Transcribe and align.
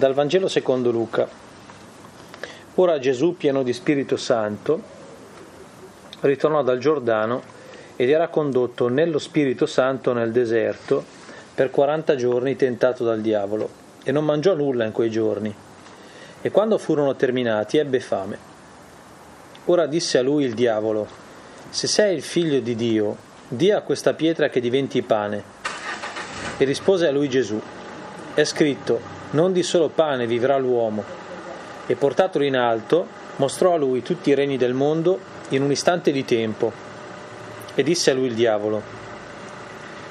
Dal 0.00 0.14
Vangelo 0.14 0.48
secondo 0.48 0.90
Luca. 0.90 1.28
Ora 2.76 2.98
Gesù, 2.98 3.36
pieno 3.36 3.62
di 3.62 3.74
Spirito 3.74 4.16
Santo, 4.16 4.80
ritornò 6.20 6.62
dal 6.62 6.78
Giordano 6.78 7.42
ed 7.96 8.08
era 8.08 8.28
condotto 8.28 8.88
nello 8.88 9.18
Spirito 9.18 9.66
Santo 9.66 10.14
nel 10.14 10.32
deserto 10.32 11.04
per 11.54 11.68
40 11.68 12.16
giorni 12.16 12.56
tentato 12.56 13.04
dal 13.04 13.20
diavolo 13.20 13.68
e 14.02 14.10
non 14.10 14.24
mangiò 14.24 14.54
nulla 14.54 14.86
in 14.86 14.92
quei 14.92 15.10
giorni. 15.10 15.54
E 16.40 16.50
quando 16.50 16.78
furono 16.78 17.14
terminati 17.14 17.76
ebbe 17.76 18.00
fame. 18.00 18.38
Ora 19.66 19.84
disse 19.84 20.16
a 20.16 20.22
lui 20.22 20.44
il 20.44 20.54
diavolo, 20.54 21.06
se 21.68 21.86
sei 21.86 22.16
il 22.16 22.22
figlio 22.22 22.60
di 22.60 22.74
Dio, 22.74 23.16
dia 23.48 23.76
a 23.76 23.82
questa 23.82 24.14
pietra 24.14 24.48
che 24.48 24.60
diventi 24.60 25.02
pane. 25.02 25.44
E 26.56 26.64
rispose 26.64 27.06
a 27.06 27.10
lui 27.10 27.28
Gesù, 27.28 27.60
è 28.32 28.44
scritto, 28.44 29.19
non 29.30 29.52
di 29.52 29.62
solo 29.62 29.88
pane 29.88 30.26
vivrà 30.26 30.56
l'uomo. 30.58 31.04
E 31.86 31.94
portatolo 31.96 32.44
in 32.44 32.56
alto, 32.56 33.06
mostrò 33.36 33.74
a 33.74 33.78
lui 33.78 34.02
tutti 34.02 34.30
i 34.30 34.34
regni 34.34 34.56
del 34.56 34.74
mondo 34.74 35.18
in 35.50 35.62
un 35.62 35.70
istante 35.70 36.12
di 36.12 36.24
tempo. 36.24 36.72
E 37.74 37.82
disse 37.82 38.10
a 38.10 38.14
lui 38.14 38.26
il 38.26 38.34
diavolo, 38.34 38.82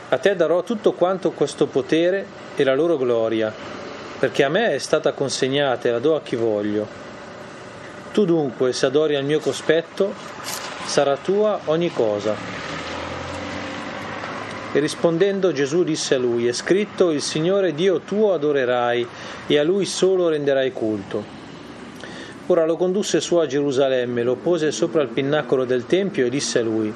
a 0.09 0.17
te 0.17 0.35
darò 0.35 0.63
tutto 0.63 0.93
quanto 0.93 1.31
questo 1.31 1.67
potere 1.67 2.25
e 2.55 2.63
la 2.63 2.73
loro 2.73 2.97
gloria, 2.97 3.53
perché 4.17 4.43
a 4.43 4.49
me 4.49 4.73
è 4.73 4.79
stata 4.79 5.11
consegnata 5.11 5.87
e 5.87 5.91
la 5.91 5.99
do 5.99 6.15
a 6.15 6.21
chi 6.21 6.35
voglio. 6.35 6.87
Tu 8.11 8.25
dunque, 8.25 8.73
se 8.73 8.87
adori 8.87 9.15
al 9.15 9.23
mio 9.23 9.39
cospetto, 9.39 10.13
sarà 10.85 11.15
tua 11.15 11.59
ogni 11.65 11.93
cosa. 11.93 12.35
E 14.71 14.79
rispondendo 14.79 15.51
Gesù 15.51 15.83
disse 15.83 16.15
a 16.15 16.19
lui, 16.19 16.47
è 16.47 16.51
scritto, 16.51 17.09
il 17.09 17.21
Signore 17.21 17.73
Dio 17.73 18.01
tuo 18.01 18.33
adorerai 18.33 19.07
e 19.47 19.57
a 19.57 19.63
lui 19.63 19.85
solo 19.85 20.29
renderai 20.29 20.71
culto. 20.71 21.37
Ora 22.47 22.65
lo 22.65 22.77
condusse 22.77 23.19
su 23.19 23.35
a 23.37 23.47
Gerusalemme, 23.47 24.21
lo 24.21 24.35
pose 24.35 24.71
sopra 24.71 25.01
il 25.01 25.09
pinnacolo 25.09 25.65
del 25.65 25.85
Tempio 25.85 26.25
e 26.25 26.29
disse 26.29 26.59
a 26.59 26.63
lui, 26.63 26.93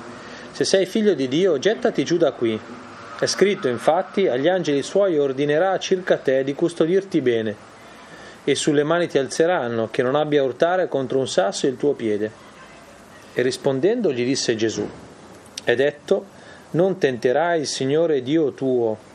se 0.52 0.66
sei 0.66 0.86
figlio 0.86 1.16
di 1.16 1.28
Dio, 1.28 1.58
gettati 1.58 2.04
giù 2.04 2.18
da 2.18 2.32
qui. 2.32 2.60
È 3.20 3.26
scritto 3.26 3.68
infatti, 3.68 4.28
agli 4.28 4.48
angeli 4.48 4.84
suoi 4.84 5.18
ordinerà 5.18 5.78
circa 5.80 6.18
te 6.18 6.44
di 6.44 6.54
custodirti 6.54 7.22
bene, 7.22 7.56
e 8.44 8.54
sulle 8.54 8.84
mani 8.84 9.08
ti 9.08 9.18
alzeranno, 9.18 9.90
che 9.90 10.04
non 10.04 10.16
abbia 10.16 10.42
a 10.42 10.46
urtare 10.46 10.88
contro 10.88 11.18
un 11.18 11.28
sasso 11.28 11.66
il 11.66 11.78
tuo 11.78 11.94
piede. 11.94 12.32
E 13.34 13.42
rispondendo 13.42 14.12
gli 14.12 14.24
disse 14.24 14.56
Gesù, 14.56 14.88
è 15.64 15.74
detto, 15.74 16.26
non 16.74 16.98
tenterai 16.98 17.62
il 17.62 17.68
Signore 17.68 18.22
Dio 18.22 18.52
tuo. 18.54 19.12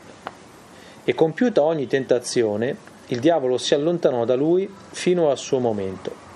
E 1.03 1.13
compiuta 1.15 1.63
ogni 1.63 1.87
tentazione, 1.87 2.77
il 3.07 3.19
diavolo 3.19 3.57
si 3.57 3.73
allontanò 3.73 4.25
da 4.25 4.35
lui 4.35 4.71
fino 4.91 5.29
al 5.29 5.37
suo 5.37 5.59
momento. 5.59 6.27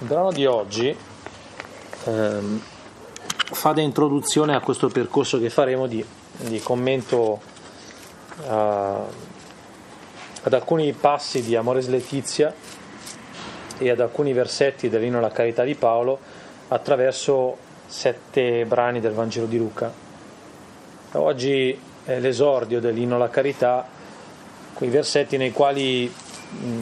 Il 0.00 0.06
brano 0.06 0.32
di 0.32 0.46
oggi 0.46 0.96
ehm, 2.04 2.62
fa 3.52 3.72
da 3.72 3.82
introduzione 3.82 4.54
a 4.54 4.60
questo 4.60 4.88
percorso 4.88 5.38
che 5.38 5.50
faremo 5.50 5.86
di, 5.86 6.02
di 6.38 6.60
commento 6.60 7.40
uh, 8.46 8.50
ad 10.42 10.52
alcuni 10.52 10.92
passi 10.94 11.42
di 11.42 11.54
Amores 11.54 11.88
Letizia 11.88 12.54
e 13.76 13.90
ad 13.90 14.00
alcuni 14.00 14.32
versetti 14.32 14.88
dell'inno 14.88 15.18
alla 15.18 15.30
carità 15.30 15.64
di 15.64 15.74
Paolo 15.74 16.18
attraverso 16.70 17.56
sette 17.86 18.64
brani 18.64 19.00
del 19.00 19.12
Vangelo 19.12 19.46
di 19.46 19.58
Luca. 19.58 19.92
Oggi 21.12 21.78
è 22.04 22.18
l'esordio 22.18 22.80
dell'inno 22.80 23.16
alla 23.16 23.28
carità, 23.28 23.86
quei 24.74 24.90
versetti 24.90 25.36
nei 25.36 25.52
quali 25.52 26.12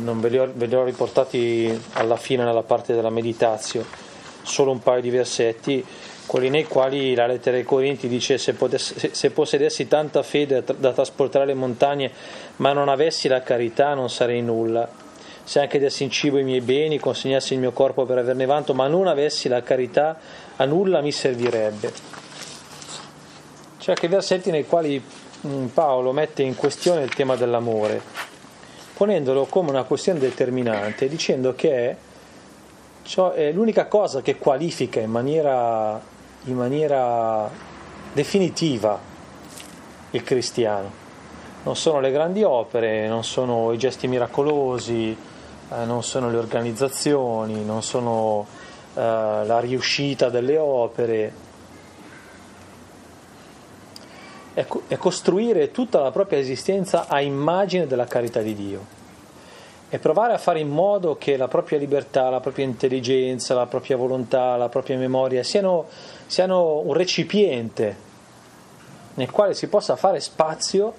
non 0.02 0.20
ve 0.20 0.28
li, 0.28 0.38
ho, 0.38 0.50
ve 0.52 0.66
li 0.66 0.74
ho 0.74 0.84
riportati 0.84 1.82
alla 1.94 2.16
fine 2.16 2.44
nella 2.44 2.62
parte 2.62 2.94
della 2.94 3.10
meditazione, 3.10 3.86
solo 4.42 4.70
un 4.70 4.80
paio 4.80 5.00
di 5.00 5.10
versetti, 5.10 5.84
quelli 6.26 6.50
nei 6.50 6.64
quali 6.64 7.14
la 7.14 7.26
lettera 7.26 7.56
ai 7.56 7.64
Corinti 7.64 8.06
dice 8.06 8.36
se, 8.36 8.52
potessi, 8.52 9.10
se 9.12 9.30
possedessi 9.30 9.88
tanta 9.88 10.22
fede 10.22 10.62
da 10.76 10.92
trasportare 10.92 11.46
le 11.46 11.54
montagne 11.54 12.12
ma 12.56 12.74
non 12.74 12.90
avessi 12.90 13.28
la 13.28 13.40
carità 13.40 13.94
non 13.94 14.10
sarei 14.10 14.42
nulla 14.42 15.06
se 15.48 15.60
anche 15.60 15.78
dessi 15.78 16.02
in 16.02 16.10
cibo 16.10 16.36
i 16.36 16.44
miei 16.44 16.60
beni, 16.60 16.98
consegnassi 16.98 17.54
il 17.54 17.60
mio 17.60 17.72
corpo 17.72 18.04
per 18.04 18.18
averne 18.18 18.44
vanto, 18.44 18.74
ma 18.74 18.86
non 18.86 19.06
avessi 19.06 19.48
la 19.48 19.62
carità, 19.62 20.18
a 20.56 20.64
nulla 20.66 21.00
mi 21.00 21.10
servirebbe. 21.10 21.90
Cioè 23.78 23.94
che 23.94 24.08
versetti 24.08 24.50
nei 24.50 24.66
quali 24.66 25.02
mm, 25.46 25.68
Paolo 25.68 26.12
mette 26.12 26.42
in 26.42 26.54
questione 26.54 27.02
il 27.02 27.14
tema 27.14 27.34
dell'amore, 27.34 27.98
ponendolo 28.92 29.46
come 29.46 29.70
una 29.70 29.84
questione 29.84 30.18
determinante, 30.18 31.08
dicendo 31.08 31.54
che 31.54 31.96
è 33.34 33.50
l'unica 33.50 33.86
cosa 33.86 34.20
che 34.20 34.36
qualifica 34.36 35.00
in 35.00 35.10
maniera, 35.10 35.98
in 36.44 36.56
maniera 36.56 37.50
definitiva 38.12 39.00
il 40.10 40.22
cristiano. 40.22 41.06
Non 41.62 41.74
sono 41.74 42.00
le 42.00 42.10
grandi 42.10 42.42
opere, 42.42 43.08
non 43.08 43.24
sono 43.24 43.72
i 43.72 43.78
gesti 43.78 44.06
miracolosi, 44.08 45.36
eh, 45.70 45.84
non 45.84 46.02
sono 46.02 46.30
le 46.30 46.38
organizzazioni, 46.38 47.64
non 47.64 47.82
sono 47.82 48.46
eh, 48.94 49.00
la 49.00 49.60
riuscita 49.60 50.28
delle 50.28 50.56
opere, 50.56 51.32
è, 54.54 54.66
co- 54.66 54.82
è 54.88 54.96
costruire 54.96 55.70
tutta 55.70 56.00
la 56.00 56.10
propria 56.10 56.38
esistenza 56.38 57.06
a 57.06 57.20
immagine 57.20 57.86
della 57.86 58.06
carità 58.06 58.40
di 58.40 58.54
Dio 58.54 58.96
e 59.90 59.98
provare 59.98 60.34
a 60.34 60.38
fare 60.38 60.60
in 60.60 60.68
modo 60.68 61.16
che 61.16 61.36
la 61.36 61.48
propria 61.48 61.78
libertà, 61.78 62.28
la 62.28 62.40
propria 62.40 62.64
intelligenza, 62.64 63.54
la 63.54 63.66
propria 63.66 63.96
volontà, 63.96 64.56
la 64.56 64.68
propria 64.68 64.98
memoria 64.98 65.42
siano, 65.42 65.86
siano 66.26 66.80
un 66.80 66.92
recipiente 66.92 68.06
nel 69.14 69.30
quale 69.30 69.54
si 69.54 69.68
possa 69.68 69.96
fare 69.96 70.20
spazio 70.20 70.92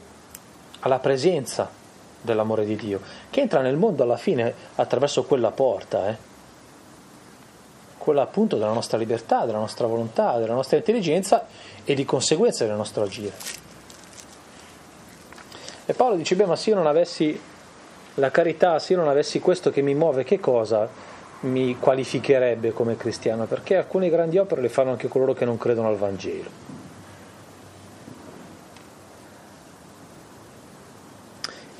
alla 0.79 0.99
presenza 0.99 1.78
dell'amore 2.21 2.65
di 2.65 2.75
Dio, 2.75 3.01
che 3.29 3.41
entra 3.41 3.61
nel 3.61 3.77
mondo 3.77 4.03
alla 4.03 4.17
fine 4.17 4.53
attraverso 4.75 5.23
quella 5.23 5.51
porta, 5.51 6.09
eh? 6.09 6.27
quella 7.97 8.21
appunto 8.23 8.57
della 8.57 8.71
nostra 8.71 8.97
libertà, 8.97 9.45
della 9.45 9.59
nostra 9.59 9.87
volontà, 9.87 10.37
della 10.37 10.53
nostra 10.53 10.77
intelligenza 10.77 11.45
e 11.83 11.93
di 11.93 12.05
conseguenza 12.05 12.65
del 12.65 12.75
nostro 12.75 13.03
agire. 13.03 13.33
E 15.85 15.93
Paolo 15.93 16.15
dice, 16.15 16.35
beh, 16.35 16.45
ma 16.45 16.55
se 16.55 16.69
io 16.69 16.75
non 16.75 16.87
avessi 16.87 17.39
la 18.15 18.31
carità, 18.31 18.79
se 18.79 18.93
io 18.93 18.99
non 18.99 19.09
avessi 19.09 19.39
questo 19.39 19.71
che 19.71 19.81
mi 19.81 19.95
muove, 19.95 20.23
che 20.23 20.39
cosa 20.39 20.87
mi 21.41 21.77
qualificherebbe 21.79 22.73
come 22.73 22.95
cristiano? 22.95 23.45
Perché 23.45 23.77
alcune 23.77 24.09
grandi 24.09 24.37
opere 24.37 24.61
le 24.61 24.69
fanno 24.69 24.91
anche 24.91 25.07
coloro 25.07 25.33
che 25.33 25.45
non 25.45 25.57
credono 25.57 25.87
al 25.87 25.97
Vangelo. 25.97 26.68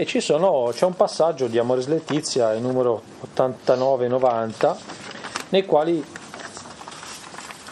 E 0.01 0.21
sono, 0.21 0.71
c'è 0.71 0.85
un 0.85 0.95
passaggio 0.95 1.47
di 1.47 1.57
Amores 1.57 1.87
Letizia, 1.87 2.53
il 2.53 2.61
numero 2.61 3.01
89-90, 3.35 4.75
nei 5.49 5.65
quali 5.65 6.01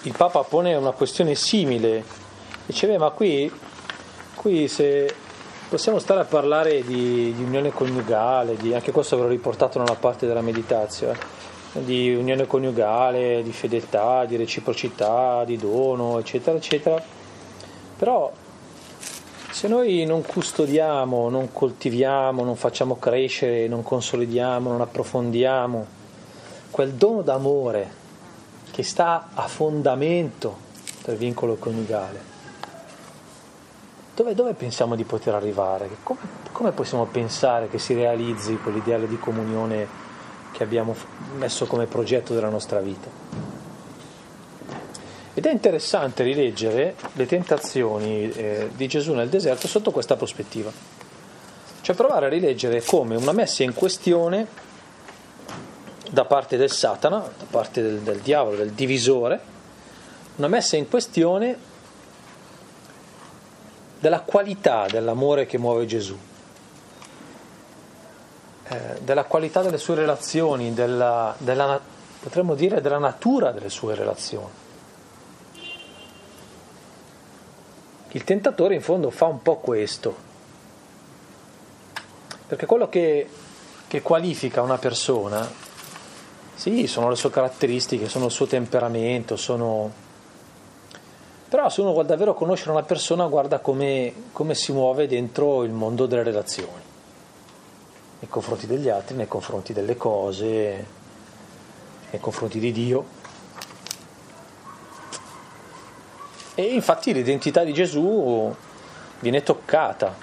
il 0.01 0.13
Papa 0.13 0.43
pone 0.43 0.75
una 0.75 0.91
questione 0.91 1.35
simile, 1.35 2.03
dice 2.66 2.97
ma 2.97 3.11
qui, 3.11 3.49
qui 4.35 4.67
se 4.67 5.16
possiamo 5.69 5.99
stare 5.99 6.19
a 6.19 6.25
parlare 6.25 6.83
di, 6.83 7.33
di 7.33 7.43
unione 7.43 7.71
coniugale, 7.71 8.57
di, 8.57 8.73
anche 8.73 8.91
questo 8.91 9.16
l'ho 9.16 9.29
riportato 9.29 9.79
nella 9.79 9.95
parte 9.95 10.27
della 10.27 10.41
meditazione, 10.41 11.17
di 11.71 12.13
unione 12.13 12.45
coniugale, 12.45 13.41
di 13.41 13.53
fedeltà, 13.53 14.25
di 14.25 14.35
reciprocità, 14.35 15.45
di 15.45 15.55
dono, 15.55 16.19
eccetera, 16.19 16.57
eccetera, 16.57 17.01
però 17.97 18.29
se 19.57 19.68
noi 19.68 20.06
non 20.06 20.22
custodiamo, 20.22 21.29
non 21.29 21.52
coltiviamo, 21.52 22.43
non 22.43 22.55
facciamo 22.55 22.99
crescere, 22.99 23.67
non 23.67 23.81
consolidiamo, 23.81 24.70
non 24.70 24.81
approfondiamo 24.81 25.87
quel 26.70 26.93
dono 26.93 27.23
d'amore 27.23 27.90
che 28.70 28.84
sta 28.84 29.29
a 29.34 29.47
fondamento 29.47 30.58
del 31.03 31.17
vincolo 31.17 31.55
coniugale, 31.55 32.20
dove, 34.14 34.35
dove 34.35 34.53
pensiamo 34.53 34.96
di 34.96 35.05
poter 35.05 35.34
arrivare? 35.34 35.90
Come, 36.03 36.20
come 36.52 36.72
possiamo 36.72 37.05
pensare 37.05 37.67
che 37.67 37.79
si 37.79 37.96
realizzi 37.96 38.58
quell'ideale 38.58 39.08
di 39.08 39.17
comunione 39.17 39.87
che 40.52 40.61
abbiamo 40.61 40.96
messo 41.35 41.66
come 41.66 41.87
progetto 41.87 42.35
della 42.35 42.49
nostra 42.49 42.79
vita? 42.79 43.47
Ed 45.37 45.45
è 45.45 45.51
interessante 45.51 46.23
rileggere 46.23 46.95
le 47.13 47.28
tentazioni 47.28 48.28
eh, 48.31 48.72
di 48.75 48.87
Gesù 48.87 49.13
nel 49.13 49.29
deserto 49.29 49.67
sotto 49.67 49.91
questa 49.91 50.16
prospettiva. 50.16 50.72
Cioè 51.81 51.95
provare 51.95 52.25
a 52.25 52.29
rileggere 52.29 52.81
come 52.81 53.16
una 53.16 53.34
messa 53.34 53.61
in 53.61 53.75
questione 53.75 54.47
da 56.09 56.25
parte 56.25 56.57
del 56.57 56.72
Satana, 56.72 57.19
da 57.19 57.45
parte 57.51 57.84
del, 57.84 57.99
del 57.99 58.17
diavolo, 58.22 58.55
del 58.55 58.72
divisore, 58.72 59.39
una 60.37 60.47
messa 60.47 60.75
in 60.75 60.89
questione 60.89 61.55
della 63.99 64.22
qualità 64.22 64.87
dell'amore 64.90 65.45
che 65.45 65.59
muove 65.59 65.85
Gesù. 65.85 66.17
eh, 68.69 68.99
della 69.01 69.25
qualità 69.25 69.61
delle 69.61 69.78
sue 69.78 69.93
relazioni, 69.93 70.73
della, 70.73 71.35
della, 71.37 71.79
potremmo 72.19 72.55
dire 72.55 72.81
della 72.81 72.97
natura 72.97 73.51
delle 73.51 73.69
sue 73.69 73.93
relazioni. 73.93 74.66
Il 78.17 78.23
tentatore 78.23 78.73
in 78.73 78.81
fondo 78.81 79.11
fa 79.11 79.25
un 79.25 79.43
po' 79.43 79.58
questo, 79.58 80.16
perché 82.47 82.66
quello 82.66 82.90
che, 82.90 83.29
che 83.85 84.02
qualifica 84.02 84.64
una 84.64 84.79
persona, 84.79 85.47
sì, 86.55 86.87
sono 86.87 87.09
le 87.09 87.16
sue 87.16 87.29
caratteristiche, 87.29 88.09
sono 88.09 88.25
il 88.25 88.31
suo 88.31 88.47
temperamento, 88.47 89.35
sono... 89.35 89.91
Però 91.47 91.69
se 91.69 91.81
uno 91.81 91.91
vuole 91.91 92.08
davvero 92.08 92.34
conoscere 92.34 92.72
una 92.72 92.81
persona, 92.81 93.28
guarda 93.28 93.59
come, 93.59 94.11
come 94.31 94.55
si 94.55 94.72
muove 94.72 95.05
dentro 95.05 95.64
il 95.64 95.72
mondo 95.72 96.08
delle 96.08 96.23
relazioni 96.23 96.81
nei 98.19 98.29
confronti 98.29 98.66
degli 98.66 98.90
altri, 98.90 99.16
nei 99.16 99.28
confronti 99.28 99.73
delle 99.73 99.96
cose, 99.96 100.85
nei 102.09 102.19
confronti 102.19 102.58
di 102.58 102.72
Dio. 102.72 103.05
E 106.59 106.63
infatti 106.63 107.13
l'identità 107.13 107.63
di 107.63 107.71
Gesù 107.71 108.51
viene 109.19 109.43
toccata 109.43 110.15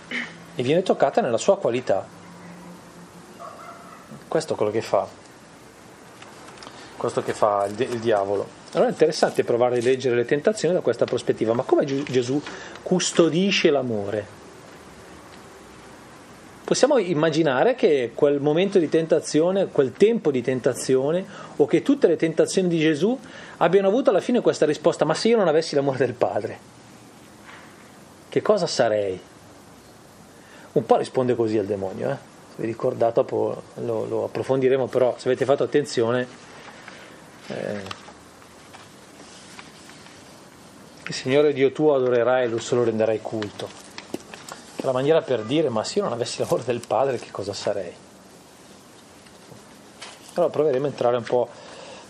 e 0.56 0.62
viene 0.64 0.82
toccata 0.82 1.20
nella 1.20 1.38
sua 1.38 1.56
qualità. 1.58 2.04
Questo 4.26 4.54
è 4.54 4.56
quello 4.56 4.72
che 4.72 4.82
fa. 4.82 5.06
Questo 6.96 7.22
che 7.22 7.32
fa 7.34 7.66
il, 7.66 7.80
il 7.80 8.00
diavolo. 8.00 8.48
Allora 8.72 8.88
è 8.88 8.92
interessante 8.92 9.44
provare 9.44 9.78
a 9.78 9.80
leggere 9.80 10.16
le 10.16 10.24
tentazioni 10.24 10.74
da 10.74 10.80
questa 10.80 11.04
prospettiva, 11.04 11.54
ma 11.54 11.62
come 11.62 11.84
Gesù 11.84 12.42
custodisce 12.82 13.70
l'amore? 13.70 14.33
Possiamo 16.64 16.96
immaginare 16.96 17.74
che 17.74 18.12
quel 18.14 18.40
momento 18.40 18.78
di 18.78 18.88
tentazione, 18.88 19.66
quel 19.66 19.92
tempo 19.92 20.30
di 20.30 20.42
tentazione, 20.42 21.24
o 21.56 21.66
che 21.66 21.82
tutte 21.82 22.06
le 22.06 22.16
tentazioni 22.16 22.68
di 22.68 22.78
Gesù 22.78 23.16
abbiano 23.58 23.88
avuto 23.88 24.10
alla 24.10 24.20
fine 24.20 24.40
questa 24.40 24.64
risposta, 24.64 25.04
ma 25.04 25.14
se 25.14 25.28
io 25.28 25.36
non 25.36 25.46
avessi 25.46 25.74
l'amore 25.74 25.98
del 25.98 26.14
Padre, 26.14 26.58
che 28.30 28.40
cosa 28.40 28.66
sarei? 28.66 29.20
Un 30.72 30.86
po' 30.86 30.96
risponde 30.96 31.36
così 31.36 31.58
al 31.58 31.66
demonio, 31.66 32.10
eh? 32.10 32.16
se 32.48 32.62
vi 32.62 32.66
ricordate, 32.66 33.12
dopo 33.14 33.62
lo, 33.74 34.06
lo, 34.06 34.24
approfondiremo, 34.24 34.86
però 34.86 35.14
se 35.18 35.28
avete 35.28 35.44
fatto 35.44 35.62
attenzione, 35.62 36.26
eh, 37.48 38.02
il 41.06 41.14
Signore 41.14 41.52
Dio 41.52 41.70
tuo 41.72 41.94
adorerai 41.94 42.44
e 42.44 42.48
lo 42.48 42.58
solo 42.58 42.84
renderai 42.84 43.20
culto 43.20 43.83
la 44.84 44.92
maniera 44.92 45.22
per 45.22 45.42
dire 45.42 45.68
ma 45.68 45.84
se 45.84 45.98
io 45.98 46.04
non 46.04 46.12
avessi 46.12 46.40
l'amore 46.40 46.64
del 46.64 46.80
padre 46.86 47.18
che 47.18 47.30
cosa 47.30 47.52
sarei? 47.52 47.92
Allora 50.34 50.50
proveremo 50.52 50.86
a 50.86 50.88
entrare 50.88 51.16
un 51.16 51.22
po' 51.22 51.48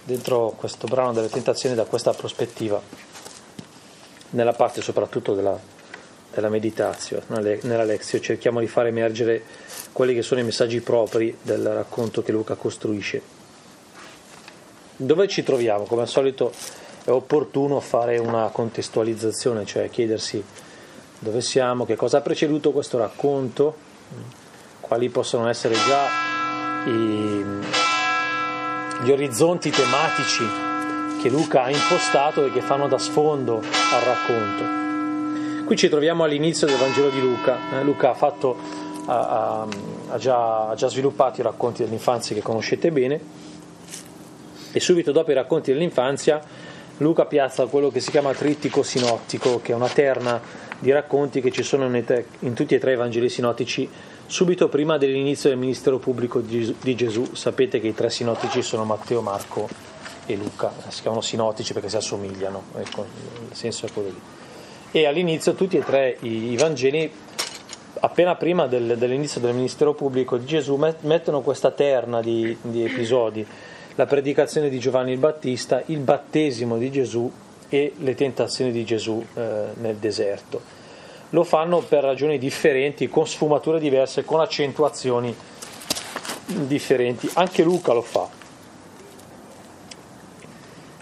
dentro 0.03 0.55
questo 0.57 0.87
brano 0.87 1.13
delle 1.13 1.29
tentazioni 1.29 1.75
da 1.75 1.85
questa 1.85 2.13
prospettiva, 2.13 2.81
nella 4.31 4.53
parte 4.53 4.83
soprattutto 4.83 5.35
della, 5.35 5.59
della 6.33 6.49
meditazione, 6.49 7.25
nella 7.63 7.85
lezione 7.85 8.25
cerchiamo 8.25 8.61
di 8.61 8.67
far 8.67 8.87
emergere 8.87 9.43
quelli 9.93 10.15
che 10.15 10.23
sono 10.23 10.41
i 10.41 10.45
messaggi 10.45 10.81
propri 10.81 11.37
del 11.41 11.67
racconto 11.67 12.23
che 12.23 12.33
Luca 12.33 12.55
costruisce. 12.55 13.23
Dove 14.97 15.29
ci 15.29 15.43
troviamo? 15.43 15.85
Come 15.85 16.03
al 16.03 16.09
solito 16.09 16.53
è 17.05 17.11
opportuno 17.11 17.81
fare 17.81 18.19
una 18.19 18.49
contestualizzazione, 18.49 19.65
cioè 19.65 19.91
chiedersi 19.91 20.43
dove 21.25 21.41
siamo, 21.41 21.87
che 21.87 21.97
cosa 21.97 22.19
ha 22.19 22.21
preceduto 22.21 22.71
questo 22.71 22.99
racconto, 22.99 23.75
quali 24.81 25.09
possono 25.09 25.49
essere 25.49 25.75
già 25.75 26.07
i, 26.85 27.45
gli 29.03 29.11
orizzonti 29.11 29.71
tematici 29.71 30.45
che 31.23 31.31
Luca 31.31 31.63
ha 31.63 31.71
impostato 31.71 32.45
e 32.45 32.53
che 32.53 32.61
fanno 32.61 32.89
da 32.89 32.99
sfondo 32.99 33.57
al 33.57 34.01
racconto. 34.03 35.65
Qui 35.65 35.77
ci 35.77 35.89
troviamo 35.89 36.25
all'inizio 36.25 36.67
del 36.67 36.77
Vangelo 36.77 37.09
di 37.09 37.21
Luca. 37.21 37.57
Eh, 37.73 37.83
Luca 37.83 38.11
ha, 38.11 38.15
fatto, 38.15 38.55
ha, 39.07 39.67
ha, 40.11 40.19
già, 40.19 40.69
ha 40.69 40.75
già 40.75 40.89
sviluppato 40.89 41.41
i 41.41 41.43
racconti 41.43 41.83
dell'infanzia 41.83 42.37
che 42.37 42.43
conoscete 42.43 42.93
bene 42.93 43.21
e 44.73 44.79
subito 44.79 45.11
dopo 45.11 45.31
i 45.31 45.35
racconti 45.35 45.73
dell'infanzia 45.73 46.43
Luca 46.99 47.25
piazza 47.25 47.67
quello 47.67 47.91
che 47.91 48.01
si 48.01 48.11
chiama 48.11 48.33
trittico 48.33 48.83
sinottico, 48.83 49.61
che 49.61 49.73
è 49.73 49.75
una 49.75 49.89
terna 49.89 50.41
di 50.79 50.93
racconti 50.93 51.41
che 51.41 51.51
ci 51.51 51.63
sono 51.63 51.85
in 51.87 52.53
tutti 52.55 52.75
e 52.75 52.79
tre 52.79 52.93
i 52.93 52.97
Vangeli 52.97 53.29
sinottici 53.29 53.89
subito 54.27 54.69
prima 54.69 54.97
dell'inizio 54.97 55.49
del 55.49 55.59
ministero 55.59 55.99
pubblico 55.99 56.41
di 56.41 56.95
Gesù. 56.95 57.35
Sapete 57.35 57.81
che 57.81 57.89
i 57.89 57.95
tre 57.95 58.11
sinottici 58.11 58.63
sono 58.63 58.85
Matteo, 58.85 59.21
Marco 59.23 59.69
e 60.27 60.37
Luca, 60.37 60.73
si 60.89 61.03
chiamano 61.03 61.21
sinottici 61.21 61.73
perché 61.73 61.89
si 61.89 61.97
assomigliano, 61.97 62.63
ecco, 62.77 63.05
il 63.51 63.57
senso 63.57 63.87
è 63.87 63.93
quello 63.93 64.09
lì. 64.09 64.21
E 64.93 65.07
all'inizio 65.07 65.55
tutti 65.55 65.77
e 65.77 65.85
tre 65.85 66.17
i, 66.21 66.57
Vangeli, 66.57 67.11
appena 68.01 68.37
prima 68.37 68.67
del, 68.67 68.97
dell'inizio 68.97 69.41
del 69.41 69.55
ministero 69.55 69.95
pubblico 69.95 70.37
di 70.37 70.47
Gesù, 70.47 70.77
mettono 71.01 71.41
questa 71.41 71.73
terna 71.73 72.21
di, 72.23 72.57
di 72.61 72.85
episodi, 72.85 73.45
la 73.97 74.07
predicazione 74.07 74.69
di 74.69 74.79
Giovanni 74.79 75.13
il 75.13 75.19
Battista, 75.19 75.83
il 75.87 75.99
battesimo 75.99 76.79
di 76.79 76.91
Gesù 76.91 77.31
e 77.69 77.93
le 77.97 78.15
tentazioni 78.15 78.73
di 78.73 78.85
Gesù 78.85 79.25
eh, 79.35 79.67
nel 79.75 79.97
deserto. 79.97 80.61
Lo 81.31 81.45
fanno 81.45 81.81
per 81.81 82.03
ragioni 82.03 82.39
differenti, 82.39 83.09
con 83.09 83.27
sfumature 83.27 83.81
diverse, 83.81 84.25
con 84.25 84.41
accentuazioni 84.41 85.35
differenti. 86.47 87.29
Anche 87.35 87.63
Luca 87.63 87.93
lo 87.93 88.03
fa. 88.03 88.29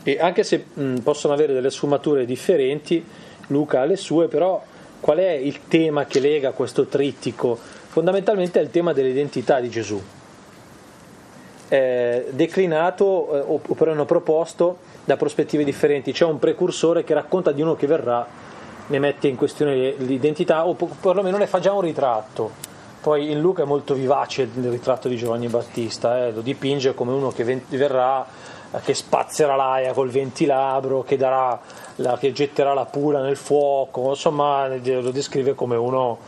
E 0.05 0.19
anche 0.19 0.43
se 0.43 0.65
mh, 0.73 0.99
possono 0.99 1.35
avere 1.35 1.53
delle 1.53 1.71
sfumature 1.71 2.25
differenti, 2.25 3.05
Luca 3.49 3.81
ha 3.81 3.85
le 3.85 3.97
sue, 3.97 4.29
però 4.29 4.63
qual 5.01 5.19
è 5.19 5.31
il 5.31 5.67
tema 5.69 6.07
che 6.07 6.21
lega 6.21 6.53
questo 6.53 6.87
trittico? 6.87 7.59
Fondamentalmente 7.89 8.59
è 8.59 8.63
il 8.63 8.71
tema 8.71 8.93
dell'identità 8.93 9.61
di 9.61 9.69
Gesù. 9.69 10.01
È 11.73 12.27
declinato, 12.29 13.33
eh, 13.33 13.45
oppure 13.47 13.93
hanno 13.93 14.05
proposto 14.05 14.77
da 15.07 15.17
prospettive 15.17 15.65
differenti. 15.65 16.13
C'è 16.13 16.27
un 16.27 16.39
precursore 16.39 17.03
che 17.03 17.15
racconta 17.15 17.51
di 17.51 17.63
uno 17.63 17.77
che 17.77 17.87
verrà, 17.87 18.27
ne 18.89 18.99
mette 18.99 19.29
in 19.29 19.37
questione 19.37 19.93
l'identità 19.97 20.67
o 20.67 20.75
perlomeno 20.75 21.39
ne 21.39 21.47
fa 21.47 21.61
già 21.61 21.73
un 21.73 21.81
ritratto. 21.81 22.51
Poi 23.01 23.31
in 23.31 23.41
Luca 23.41 23.63
è 23.63 23.65
molto 23.65 23.95
vivace 23.95 24.43
il 24.43 24.69
ritratto 24.69 25.09
di 25.09 25.17
Giovanni 25.17 25.47
Battista, 25.47 26.27
eh, 26.27 26.33
lo 26.33 26.43
dipinge 26.43 26.93
come 26.93 27.13
uno 27.13 27.31
che 27.31 27.43
verrà, 27.71 28.23
eh, 28.71 28.79
che 28.85 28.93
spazzerà 28.93 29.57
l'aia 29.57 29.95
col 29.95 30.11
ventilabro, 30.11 31.03
che, 31.05 31.17
la, 31.17 31.59
che 32.19 32.33
getterà 32.33 32.75
la 32.75 32.85
pula 32.85 33.23
nel 33.23 33.37
fuoco, 33.37 34.11
insomma 34.11 34.69
lo 34.69 35.11
descrive 35.11 35.55
come 35.55 35.77
uno, 35.77 36.19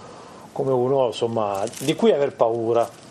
come 0.53 0.73
uno 0.73 1.09
insomma, 1.09 1.63
di 1.81 1.95
cui 1.95 2.13
aver 2.13 2.35
paura. 2.35 3.03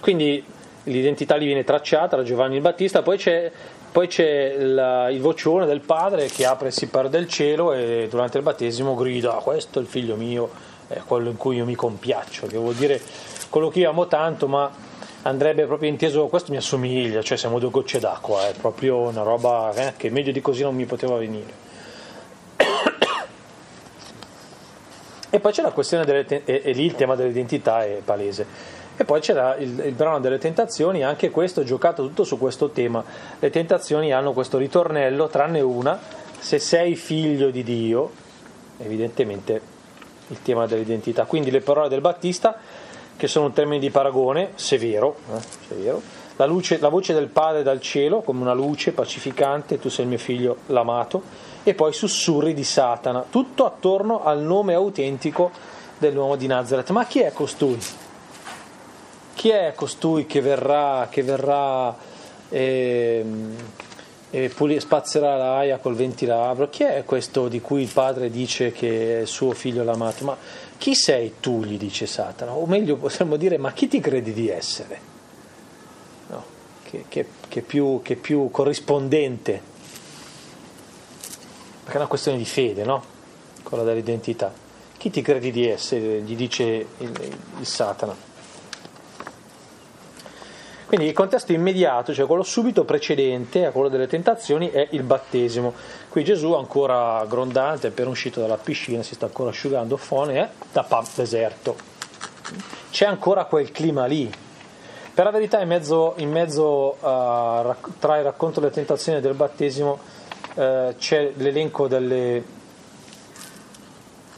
Quindi 0.00 0.44
l'identità 0.84 1.36
gli 1.36 1.44
viene 1.44 1.64
tracciata 1.64 2.16
da 2.16 2.22
Giovanni 2.22 2.56
il 2.56 2.62
Battista, 2.62 3.02
poi 3.02 3.16
c'è, 3.16 3.50
poi 3.90 4.06
c'è 4.06 4.56
la, 4.58 5.10
il 5.10 5.20
vocione 5.20 5.66
del 5.66 5.80
padre 5.80 6.26
che 6.26 6.46
apre 6.46 6.68
il 6.68 6.72
sipario 6.72 7.10
del 7.10 7.28
cielo 7.28 7.72
e 7.72 8.06
durante 8.10 8.38
il 8.38 8.44
battesimo 8.44 8.94
grida 8.94 9.32
questo 9.42 9.78
è 9.78 9.82
il 9.82 9.88
figlio 9.88 10.16
mio, 10.16 10.50
è 10.88 11.00
quello 11.04 11.30
in 11.30 11.36
cui 11.36 11.56
io 11.56 11.64
mi 11.64 11.74
compiaccio, 11.74 12.46
che 12.46 12.56
vuol 12.56 12.74
dire 12.74 13.00
quello 13.50 13.68
che 13.68 13.80
io 13.80 13.90
amo 13.90 14.06
tanto, 14.06 14.46
ma 14.46 14.70
andrebbe 15.22 15.66
proprio 15.66 15.90
inteso, 15.90 16.26
questo 16.26 16.52
mi 16.52 16.58
assomiglia, 16.58 17.22
cioè 17.22 17.36
siamo 17.36 17.58
due 17.58 17.70
gocce 17.70 17.98
d'acqua, 17.98 18.48
è 18.48 18.54
proprio 18.58 18.98
una 18.98 19.22
roba 19.22 19.72
eh, 19.74 19.94
che 19.96 20.10
meglio 20.10 20.32
di 20.32 20.40
così 20.40 20.62
non 20.62 20.74
mi 20.74 20.84
poteva 20.84 21.16
venire. 21.16 21.66
E 25.30 25.40
poi 25.40 25.52
c'è 25.52 25.60
la 25.60 25.72
questione 25.72 26.06
delle, 26.06 26.24
e, 26.26 26.62
e 26.64 26.72
lì 26.72 26.86
il 26.86 26.94
tema 26.94 27.14
dell'identità 27.14 27.84
è 27.84 28.00
palese 28.02 28.77
e 29.00 29.04
poi 29.04 29.20
c'era 29.20 29.54
il, 29.54 29.78
il, 29.78 29.92
brano 29.92 30.18
delle 30.18 30.38
tentazioni, 30.38 31.04
anche 31.04 31.30
questo 31.30 31.60
è 31.60 31.64
giocato 31.64 32.02
tutto 32.02 32.24
su 32.24 32.36
questo 32.36 32.70
tema. 32.70 33.04
Le 33.38 33.48
tentazioni 33.48 34.12
hanno 34.12 34.32
questo 34.32 34.58
ritornello, 34.58 35.28
tranne 35.28 35.60
una, 35.60 35.96
se 36.36 36.58
sei 36.58 36.96
figlio 36.96 37.50
di 37.50 37.62
Dio, 37.62 38.10
evidentemente 38.78 39.60
il 40.26 40.42
tema 40.42 40.66
dell'identità. 40.66 41.26
Quindi 41.26 41.52
le 41.52 41.60
parole 41.60 41.88
del 41.88 42.00
Battista, 42.00 42.56
che 43.16 43.28
sono 43.28 43.46
un 43.46 43.52
termine 43.52 43.78
di 43.78 43.90
paragone, 43.90 44.50
severo, 44.56 45.14
eh, 45.32 45.40
severo. 45.68 46.02
La, 46.34 46.46
luce, 46.46 46.78
la 46.80 46.88
voce 46.88 47.14
del 47.14 47.28
Padre 47.28 47.62
dal 47.62 47.80
cielo, 47.80 48.22
come 48.22 48.40
una 48.40 48.52
luce 48.52 48.90
pacificante, 48.90 49.78
tu 49.78 49.90
sei 49.90 50.06
il 50.06 50.10
mio 50.10 50.18
figlio 50.18 50.56
l'amato, 50.66 51.22
e 51.62 51.72
poi 51.72 51.92
sussurri 51.92 52.52
di 52.52 52.64
Satana, 52.64 53.24
tutto 53.30 53.64
attorno 53.64 54.24
al 54.24 54.40
nome 54.40 54.74
autentico 54.74 55.52
dell'uomo 55.98 56.34
di 56.34 56.48
Nazareth. 56.48 56.90
Ma 56.90 57.06
chi 57.06 57.20
è 57.20 57.30
costui? 57.32 57.78
Chi 59.38 59.50
è 59.50 59.72
costui 59.76 60.26
che 60.26 60.40
verrà, 60.40 61.06
che 61.08 61.22
verrà 61.22 61.96
eh, 62.48 63.24
e 64.30 64.52
spazzerà 64.80 65.36
l'aia 65.36 65.78
col 65.78 65.94
ventilavro. 65.94 66.68
Chi 66.68 66.82
è 66.82 67.04
questo 67.04 67.46
di 67.46 67.60
cui 67.60 67.82
il 67.82 67.88
padre 67.88 68.30
dice 68.30 68.72
che 68.72 69.20
è 69.22 69.24
suo 69.26 69.52
figlio 69.52 69.84
l'amato? 69.84 70.24
Ma 70.24 70.36
chi 70.76 70.96
sei 70.96 71.34
tu? 71.38 71.62
gli 71.62 71.78
dice 71.78 72.06
Satana. 72.06 72.52
O 72.52 72.66
meglio 72.66 72.96
potremmo 72.96 73.36
dire, 73.36 73.58
ma 73.58 73.72
chi 73.72 73.86
ti 73.86 74.00
credi 74.00 74.32
di 74.32 74.48
essere? 74.48 75.00
No, 76.30 76.44
che, 76.82 77.04
che, 77.06 77.26
che, 77.46 77.62
più, 77.62 78.00
che 78.02 78.16
più 78.16 78.50
corrispondente. 78.50 79.62
Perché 81.84 81.92
è 81.92 82.00
una 82.00 82.08
questione 82.08 82.38
di 82.38 82.44
fede, 82.44 82.82
no? 82.82 83.04
Quella 83.62 83.84
dell'identità. 83.84 84.52
Chi 84.96 85.10
ti 85.10 85.22
credi 85.22 85.52
di 85.52 85.68
essere? 85.68 86.22
gli 86.22 86.34
dice 86.34 86.64
il, 86.64 87.36
il 87.60 87.66
Satana. 87.66 88.27
Quindi 90.88 91.04
il 91.04 91.12
contesto 91.12 91.52
immediato, 91.52 92.14
cioè 92.14 92.24
quello 92.24 92.42
subito 92.42 92.82
precedente 92.84 93.66
a 93.66 93.72
quello 93.72 93.90
delle 93.90 94.06
tentazioni, 94.06 94.70
è 94.70 94.88
il 94.92 95.02
battesimo. 95.02 95.74
Qui 96.08 96.24
Gesù, 96.24 96.54
ancora 96.54 97.26
grondante, 97.28 97.88
appena 97.88 98.08
uscito 98.08 98.40
dalla 98.40 98.56
piscina, 98.56 99.02
si 99.02 99.14
sta 99.14 99.26
ancora 99.26 99.50
asciugando 99.50 99.98
fone, 99.98 100.40
eh, 100.40 100.48
da 100.72 100.84
pam, 100.84 101.04
deserto. 101.14 101.76
C'è 102.90 103.04
ancora 103.04 103.44
quel 103.44 103.70
clima 103.70 104.06
lì. 104.06 104.32
Per 105.12 105.24
la 105.26 105.30
verità, 105.30 105.60
in 105.60 105.68
mezzo, 105.68 106.14
in 106.16 106.30
mezzo 106.30 106.96
uh, 107.00 107.74
tra 107.98 108.16
il 108.16 108.24
racconto 108.24 108.60
delle 108.60 108.72
tentazioni 108.72 109.18
e 109.18 109.20
del 109.20 109.34
battesimo 109.34 109.98
uh, 110.54 110.94
c'è 110.96 111.32
l'elenco 111.36 111.86
delle. 111.86 112.42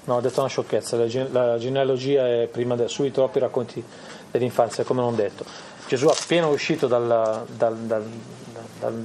No, 0.02 0.16
ho 0.16 0.20
detto 0.20 0.40
una 0.40 0.48
sciocchezza, 0.48 0.96
la, 0.96 1.06
la 1.30 1.58
genealogia 1.58 2.26
è 2.26 2.48
prima 2.50 2.74
de, 2.74 2.88
subito 2.88 3.20
dopo 3.20 3.38
i 3.38 3.40
racconti 3.40 3.84
dell'infanzia, 4.32 4.82
come 4.82 5.00
non 5.00 5.14
detto 5.14 5.69
Gesù 5.90 6.06
appena 6.06 6.46
uscito 6.46 6.86
dal, 6.86 7.46
dal, 7.48 7.76
dal, 7.76 8.04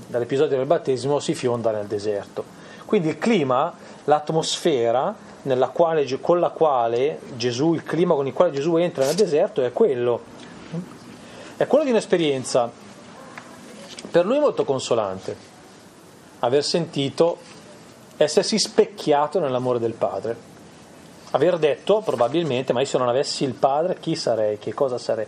dall'episodio 0.05 0.55
del 0.55 0.67
battesimo 0.67 1.19
si 1.19 1.33
fionda 1.33 1.71
nel 1.71 1.87
deserto. 1.87 2.43
Quindi 2.85 3.07
il 3.07 3.17
clima, 3.17 3.73
l'atmosfera 4.03 5.15
quale, 5.73 6.19
con 6.21 6.39
la 6.39 6.49
quale 6.49 7.21
Gesù, 7.37 7.73
il 7.73 7.81
clima 7.81 8.13
con 8.13 8.27
il 8.27 8.33
quale 8.33 8.51
Gesù 8.51 8.75
entra 8.75 9.03
nel 9.03 9.15
deserto 9.15 9.63
è 9.63 9.71
quello. 9.71 10.21
È 11.57 11.65
quello 11.65 11.85
di 11.85 11.89
un'esperienza 11.89 12.71
per 14.11 14.27
lui 14.27 14.37
molto 14.37 14.63
consolante, 14.63 15.35
aver 16.41 16.63
sentito 16.63 17.39
essersi 18.15 18.59
specchiato 18.59 19.39
nell'amore 19.39 19.79
del 19.79 19.93
Padre, 19.93 20.37
aver 21.31 21.57
detto 21.57 22.01
probabilmente, 22.01 22.73
ma 22.73 22.81
io 22.81 22.85
se 22.85 22.99
non 22.99 23.09
avessi 23.09 23.43
il 23.43 23.53
Padre 23.53 23.97
chi 23.99 24.15
sarei, 24.15 24.59
che 24.59 24.75
cosa 24.75 24.99
sarei? 24.99 25.25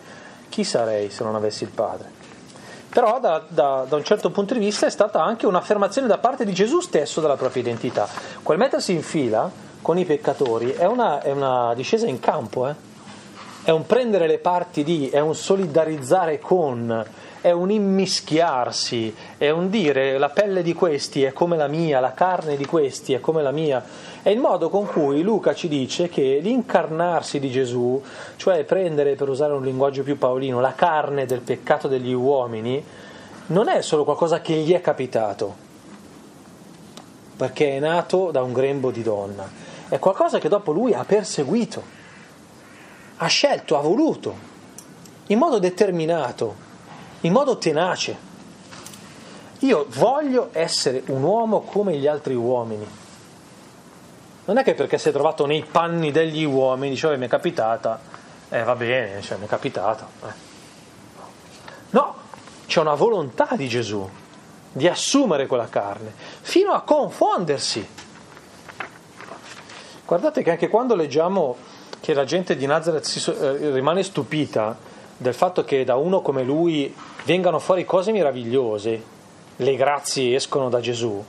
Chi 0.49 0.63
sarei 0.63 1.09
se 1.09 1.23
non 1.23 1.35
avessi 1.35 1.63
il 1.63 1.69
Padre? 1.69 2.15
Però 2.89 3.19
da, 3.19 3.43
da, 3.47 3.85
da, 3.87 3.95
un 3.95 4.03
certo 4.03 4.31
punto 4.31 4.53
di 4.53 4.59
vista 4.59 4.85
è 4.85 4.89
stata 4.89 5.21
anche 5.21 5.45
un'affermazione 5.45 6.07
da 6.07 6.17
parte 6.17 6.45
di 6.45 6.53
Gesù 6.53 6.79
stesso 6.79 7.21
della 7.21 7.35
propria 7.35 7.61
identità. 7.61 8.07
Quel 8.41 8.57
mettersi 8.57 8.93
in 8.93 9.03
fila 9.03 9.51
con 9.81 9.97
i 9.97 10.05
peccatori 10.05 10.71
è 10.71 10.85
una, 10.85 11.21
è 11.21 11.31
una 11.31 11.73
discesa 11.75 12.07
in 12.07 12.19
campo, 12.19 12.67
eh? 12.67 12.75
è 13.63 13.69
un 13.71 13.85
prendere 13.85 14.27
le 14.27 14.39
parti 14.39 14.83
di, 14.83 15.09
è 15.09 15.19
un 15.19 15.35
solidarizzare 15.35 16.39
con, 16.39 17.05
è 17.41 17.51
un 17.51 17.69
immischiarsi, 17.69 19.13
è 19.37 19.49
un 19.49 19.69
dire 19.69 20.17
la 20.17 20.29
pelle 20.29 20.63
di 20.63 20.73
questi 20.73 21.23
è 21.23 21.33
come 21.33 21.57
la 21.57 21.67
mia, 21.67 21.99
la 21.99 22.13
carne 22.13 22.55
di 22.55 22.65
questi 22.65 23.13
è 23.13 23.19
come 23.19 23.41
la 23.41 23.51
mia 23.51 23.83
è 24.21 24.29
il 24.29 24.39
modo 24.39 24.69
con 24.69 24.85
cui 24.85 25.21
Luca 25.21 25.53
ci 25.53 25.67
dice 25.67 26.09
che 26.09 26.39
l'incarnarsi 26.41 27.39
di 27.39 27.49
Gesù, 27.49 28.01
cioè 28.35 28.63
prendere, 28.63 29.15
per 29.15 29.29
usare 29.29 29.53
un 29.53 29.63
linguaggio 29.63 30.03
più 30.03 30.17
paolino, 30.17 30.59
la 30.59 30.73
carne 30.73 31.25
del 31.25 31.41
peccato 31.41 31.87
degli 31.87 32.13
uomini, 32.13 32.83
non 33.47 33.69
è 33.69 33.81
solo 33.81 34.03
qualcosa 34.03 34.41
che 34.41 34.53
gli 34.53 34.73
è 34.73 34.81
capitato, 34.81 35.55
perché 37.37 37.77
è 37.77 37.79
nato 37.79 38.31
da 38.31 38.41
un 38.41 38.51
grembo 38.51 38.91
di 38.91 39.03
donna, 39.03 39.49
è 39.87 39.99
qualcosa 39.99 40.39
che 40.39 40.49
dopo 40.49 40.71
lui 40.71 40.93
ha 40.93 41.05
perseguito, 41.05 41.83
ha 43.17 43.27
scelto, 43.27 43.77
ha 43.77 43.81
voluto, 43.81 44.35
in 45.27 45.37
modo 45.37 45.59
determinato, 45.59 46.55
in 47.21 47.31
modo 47.31 47.57
tenace. 47.57 48.25
Io 49.59 49.85
voglio 49.89 50.49
essere 50.51 51.03
un 51.07 51.23
uomo 51.23 51.61
come 51.61 51.95
gli 51.95 52.07
altri 52.07 52.35
uomini 52.35 53.05
non 54.47 54.57
è 54.57 54.63
che 54.63 54.73
perché 54.73 54.97
si 54.97 55.09
è 55.09 55.11
trovato 55.11 55.45
nei 55.45 55.63
panni 55.69 56.11
degli 56.11 56.43
uomini, 56.43 56.91
dice, 56.91 57.15
mi 57.17 57.25
è 57.25 57.29
capitata, 57.29 57.99
eh 58.49 58.63
va 58.63 58.75
bene, 58.75 59.21
cioè 59.21 59.37
mi 59.37 59.45
è 59.45 59.47
capitata. 59.47 60.07
Eh. 60.23 60.45
No, 61.91 62.15
c'è 62.65 62.79
una 62.79 62.95
volontà 62.95 63.49
di 63.55 63.67
Gesù 63.67 64.09
di 64.71 64.87
assumere 64.87 65.47
quella 65.47 65.67
carne, 65.67 66.13
fino 66.41 66.71
a 66.71 66.81
confondersi. 66.81 67.85
Guardate 70.05 70.43
che 70.43 70.51
anche 70.51 70.69
quando 70.69 70.95
leggiamo 70.95 71.57
che 71.99 72.13
la 72.13 72.23
gente 72.23 72.55
di 72.55 72.65
Nazareth 72.67 73.03
si, 73.03 73.31
eh, 73.31 73.71
rimane 73.71 74.03
stupita 74.03 74.77
del 75.17 75.33
fatto 75.33 75.65
che 75.65 75.83
da 75.83 75.95
uno 75.95 76.21
come 76.21 76.43
lui 76.43 76.93
vengano 77.25 77.57
fuori 77.57 77.85
cose 77.85 78.11
meravigliose, 78.11 79.03
le 79.55 79.75
grazie 79.75 80.35
escono 80.35 80.69
da 80.69 80.79
Gesù, 80.79 81.25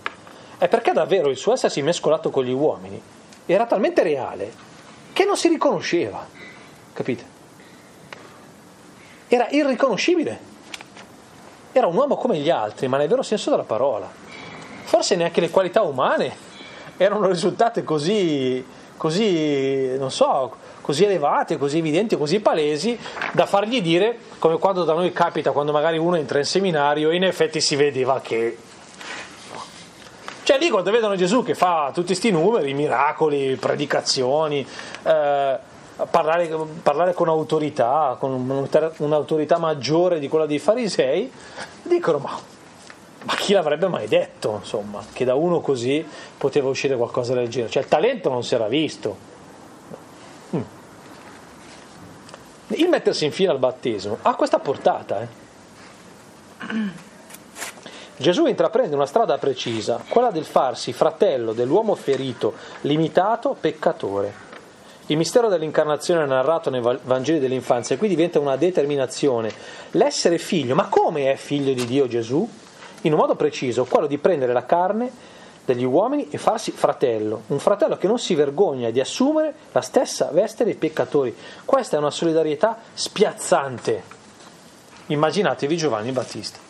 è 0.58 0.68
perché 0.68 0.92
davvero 0.92 1.30
il 1.30 1.36
suo 1.36 1.52
essersi 1.52 1.80
mescolato 1.82 2.30
con 2.30 2.44
gli 2.44 2.52
uomini 2.52 3.00
era 3.46 3.64
talmente 3.64 4.02
reale 4.02 4.52
che 5.12 5.24
non 5.24 5.36
si 5.36 5.48
riconosceva, 5.48 6.26
capite? 6.92 7.24
Era 9.28 9.48
irriconoscibile. 9.50 10.46
Era 11.72 11.86
un 11.86 11.96
uomo 11.96 12.16
come 12.16 12.38
gli 12.38 12.50
altri, 12.50 12.88
ma 12.88 12.96
nel 12.98 13.08
vero 13.08 13.22
senso 13.22 13.50
della 13.50 13.64
parola. 13.64 14.08
Forse 14.84 15.16
neanche 15.16 15.40
le 15.40 15.50
qualità 15.50 15.82
umane 15.82 16.34
erano 16.96 17.28
risultate 17.28 17.84
così, 17.84 18.64
così 18.96 19.96
non 19.96 20.10
so, 20.10 20.54
così 20.80 21.04
elevate, 21.04 21.56
così 21.56 21.78
evidenti, 21.78 22.16
così 22.16 22.40
palesi 22.40 22.98
da 23.32 23.46
fargli 23.46 23.82
dire, 23.82 24.18
come 24.38 24.58
quando 24.58 24.84
da 24.84 24.94
noi 24.94 25.12
capita, 25.12 25.52
quando 25.52 25.72
magari 25.72 25.98
uno 25.98 26.16
entra 26.16 26.38
in 26.38 26.44
seminario, 26.44 27.10
in 27.10 27.24
effetti 27.24 27.60
si 27.60 27.76
vedeva 27.76 28.20
che 28.20 28.56
cioè 30.48 30.58
lì 30.58 30.70
quando 30.70 30.90
vedono 30.90 31.14
Gesù 31.14 31.42
che 31.42 31.54
fa 31.54 31.90
tutti 31.92 32.06
questi 32.06 32.30
numeri, 32.30 32.72
miracoli, 32.72 33.56
predicazioni, 33.56 34.66
eh, 35.02 35.58
parlare, 36.10 36.48
parlare, 36.82 37.12
con 37.12 37.28
autorità, 37.28 38.16
con 38.18 38.66
un'autorità 38.96 39.58
maggiore 39.58 40.18
di 40.18 40.26
quella 40.26 40.46
dei 40.46 40.58
farisei, 40.58 41.30
dicono 41.82 42.16
ma, 42.16 42.38
ma 43.24 43.34
chi 43.34 43.52
l'avrebbe 43.52 43.88
mai 43.88 44.08
detto, 44.08 44.56
insomma, 44.60 45.04
che 45.12 45.26
da 45.26 45.34
uno 45.34 45.60
così 45.60 46.02
poteva 46.38 46.70
uscire 46.70 46.96
qualcosa 46.96 47.34
del 47.34 47.50
genere? 47.50 47.70
Cioè 47.70 47.82
il 47.82 47.88
talento 47.90 48.30
non 48.30 48.42
si 48.42 48.54
era 48.54 48.68
visto. 48.68 49.16
Mm. 50.56 50.60
Il 52.68 52.88
mettersi 52.88 53.26
in 53.26 53.32
fila 53.32 53.52
al 53.52 53.58
battesimo 53.58 54.16
ha 54.22 54.34
questa 54.34 54.60
portata, 54.60 55.20
eh? 55.20 57.06
Gesù 58.20 58.46
intraprende 58.46 58.96
una 58.96 59.06
strada 59.06 59.38
precisa, 59.38 60.02
quella 60.08 60.32
del 60.32 60.44
farsi 60.44 60.92
fratello 60.92 61.52
dell'uomo 61.52 61.94
ferito, 61.94 62.54
limitato, 62.80 63.56
peccatore. 63.58 64.46
Il 65.06 65.16
mistero 65.16 65.48
dell'incarnazione 65.48 66.26
narrato 66.26 66.68
nei 66.68 66.80
Vangeli 66.80 67.38
dell'infanzia 67.38 67.96
qui 67.96 68.08
diventa 68.08 68.40
una 68.40 68.56
determinazione. 68.56 69.52
L'essere 69.92 70.38
figlio, 70.38 70.74
ma 70.74 70.88
come 70.88 71.30
è 71.30 71.36
figlio 71.36 71.72
di 71.72 71.86
Dio 71.86 72.08
Gesù? 72.08 72.46
In 73.02 73.12
un 73.12 73.18
modo 73.18 73.36
preciso, 73.36 73.84
quello 73.84 74.08
di 74.08 74.18
prendere 74.18 74.52
la 74.52 74.66
carne 74.66 75.10
degli 75.64 75.84
uomini 75.84 76.26
e 76.28 76.38
farsi 76.38 76.72
fratello, 76.72 77.42
un 77.46 77.60
fratello 77.60 77.96
che 77.96 78.08
non 78.08 78.18
si 78.18 78.34
vergogna 78.34 78.90
di 78.90 78.98
assumere 78.98 79.54
la 79.70 79.80
stessa 79.80 80.30
veste 80.32 80.64
dei 80.64 80.74
peccatori. 80.74 81.32
Questa 81.64 81.94
è 81.94 82.00
una 82.00 82.10
solidarietà 82.10 82.78
spiazzante. 82.94 84.02
Immaginatevi 85.06 85.76
Giovanni 85.76 86.10
Battista 86.10 86.66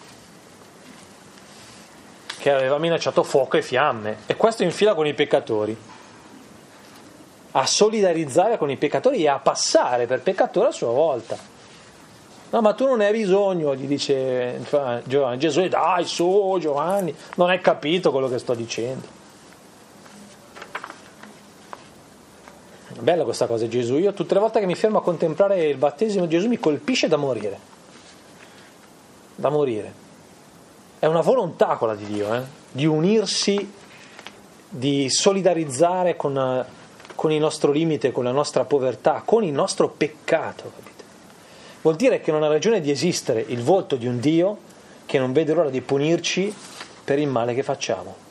che 2.49 2.55
aveva 2.55 2.79
minacciato 2.79 3.23
fuoco 3.23 3.59
e 3.59 3.63
fiamme. 3.63 4.21
E 4.25 4.35
questo 4.37 4.63
in 4.63 4.71
fila 4.71 4.95
con 4.95 5.07
i 5.07 5.13
peccatori. 5.13 5.77
A 7.51 7.67
solidarizzare 7.67 8.57
con 8.57 8.71
i 8.71 8.77
peccatori 8.79 9.23
e 9.23 9.29
a 9.29 9.39
passare 9.39 10.07
per 10.07 10.23
peccatore 10.23 10.69
a 10.69 10.73
sua 10.73 10.91
volta. 10.91 11.37
No 12.51 12.61
ma 12.63 12.73
tu 12.73 12.87
non 12.87 12.99
ne 12.99 13.07
hai 13.07 13.13
bisogno 13.13 13.75
gli 13.75 13.87
dice 13.87 14.61
Giovanni. 15.05 15.39
Gesù 15.39 15.69
dai 15.69 16.07
su 16.07 16.57
Giovanni. 16.59 17.15
Non 17.35 17.51
hai 17.51 17.61
capito 17.61 18.11
quello 18.11 18.29
che 18.29 18.39
sto 18.39 18.55
dicendo. 18.55 19.17
Bella 23.01 23.25
questa 23.25 23.47
cosa 23.47 23.69
Gesù. 23.69 23.99
Io 23.99 24.15
tutte 24.15 24.33
le 24.33 24.41
volte 24.41 24.61
che 24.61 24.67
mi 24.67 24.75
fermo 24.75 24.99
a 24.99 25.03
contemplare 25.03 25.67
il 25.67 25.77
battesimo 25.77 26.27
Gesù 26.27 26.49
mi 26.49 26.59
colpisce 26.59 27.09
da 27.09 27.17
morire. 27.19 27.59
Da 29.35 29.51
morire 29.51 30.07
è 30.99 31.07
una 31.07 31.21
volontà 31.21 31.77
quella 31.77 31.95
di 31.95 32.05
Dio, 32.07 32.35
eh? 32.35 32.43
di 32.71 32.85
unirsi, 32.87 33.73
di 34.69 35.09
solidarizzare 35.09 36.17
con, 36.17 36.65
con, 37.15 37.31
il 37.31 37.41
nostro 37.41 37.71
limite, 37.71 38.11
con 38.11 38.25
la 38.25 38.33
nostra 38.33 38.65
povertà, 38.65 39.23
con 39.25 39.45
il 39.45 39.53
nostro 39.53 39.89
peccato. 39.89 40.73
Capite? 40.75 41.05
Vuol 41.83 41.97
dire 41.97 42.21
che 42.21 42.33
non 42.33 42.43
ha 42.43 42.49
ragione 42.49 42.81
di 42.81 42.91
esistere 42.91 43.45
il 43.47 43.63
volto 43.63 43.97
di 43.97 44.07
un 44.07 44.19
Dio 44.19 44.59
che 45.07 45.19
non 45.19 45.33
vede 45.33 45.55
l'ora 45.55 45.71
di 45.71 45.81
punirci 45.81 46.55
per 47.05 47.19
il 47.19 47.29
male 47.29 47.55
che 47.55 47.63
facciamo. 47.63 48.27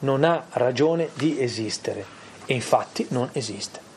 Non 0.00 0.22
ha 0.24 0.44
ragione 0.50 1.10
di 1.14 1.40
esistere 1.40 2.04
e 2.44 2.54
infatti 2.54 3.06
non 3.10 3.28
esiste. 3.32 3.88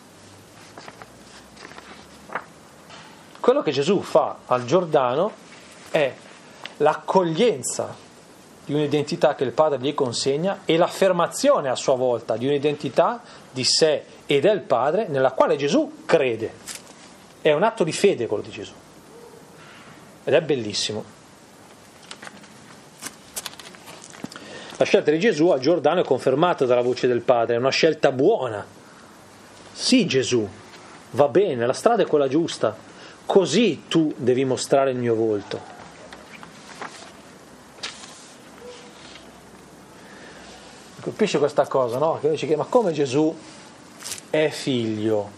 Quello 3.40 3.62
che 3.62 3.72
Gesù 3.72 4.02
fa 4.02 4.38
al 4.46 4.64
Giordano 4.64 5.32
è 5.92 6.14
l'accoglienza 6.78 7.96
di 8.66 8.74
un'identità 8.74 9.36
che 9.36 9.44
il 9.44 9.52
Padre 9.52 9.80
gli 9.80 9.94
consegna 9.94 10.62
e 10.66 10.78
l'affermazione 10.78 11.70
a 11.70 11.76
sua 11.76 11.96
volta 11.96 12.38
di 12.38 12.48
un'identità 12.48 13.22
di 13.52 13.64
sé 13.64 14.04
e 14.26 14.40
del 14.40 14.62
Padre 14.62 15.08
nella 15.08 15.32
quale 15.32 15.56
Gesù 15.58 16.04
crede. 16.06 16.52
È 17.42 17.52
un 17.52 17.64
atto 17.64 17.84
di 17.84 17.92
fede 17.92 18.26
quello 18.26 18.44
di 18.44 18.52
Gesù. 18.52 18.74
Ed 20.24 20.34
è 20.34 20.42
bellissimo. 20.42 21.04
La 24.78 24.86
scelta 24.86 25.12
di 25.12 25.20
Gesù 25.20 25.50
a 25.50 25.60
Giordano 25.60 26.02
è 26.02 26.04
confermata 26.06 26.66
dalla 26.66 26.82
voce 26.82 27.08
del 27.08 27.22
Padre, 27.22 27.56
è 27.56 27.58
una 27.58 27.70
scelta 27.70 28.12
buona. 28.12 28.66
Sì, 29.72 30.06
Gesù, 30.08 30.48
va 31.12 31.28
bene, 31.28 31.66
la 31.66 31.74
strada 31.74 32.04
è 32.04 32.08
quella 32.08 32.28
giusta, 32.28 32.76
così 33.26 33.84
tu 33.88 34.14
devi 34.18 34.46
mostrare 34.46 34.92
il 34.92 34.98
mio 34.98 35.16
volto. 35.16 35.83
Colpisce 41.04 41.38
questa 41.38 41.68
cosa, 41.68 41.98
no? 41.98 42.18
Che 42.22 42.30
dice 42.30 42.48
che 42.48 42.56
ma 42.56 42.64
come 42.64 42.94
Gesù 42.94 43.36
è 44.30 44.48
figlio, 44.50 45.30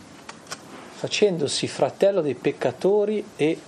facendosi 0.94 1.68
fratello 1.68 2.22
dei 2.22 2.36
peccatori 2.36 3.32
e 3.36 3.60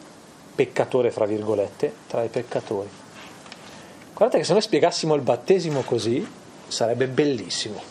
peccatore, 0.53 1.09
fra 1.09 1.25
virgolette, 1.25 1.91
tra 2.07 2.23
i 2.23 2.27
peccatori. 2.27 2.87
Guardate 4.13 4.39
che 4.39 4.45
se 4.45 4.53
noi 4.53 4.61
spiegassimo 4.61 5.15
il 5.15 5.21
battesimo 5.21 5.81
così, 5.81 6.25
sarebbe 6.67 7.07
bellissimo. 7.07 7.81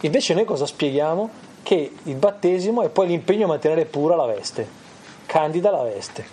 Invece 0.00 0.34
noi 0.34 0.44
cosa 0.44 0.66
spieghiamo? 0.66 1.30
Che 1.62 1.92
il 2.02 2.14
battesimo 2.16 2.82
è 2.82 2.88
poi 2.88 3.06
l'impegno 3.06 3.44
a 3.44 3.48
mantenere 3.48 3.84
pura 3.84 4.16
la 4.16 4.26
veste, 4.26 4.68
candida 5.26 5.70
la 5.70 5.82
veste. 5.82 6.24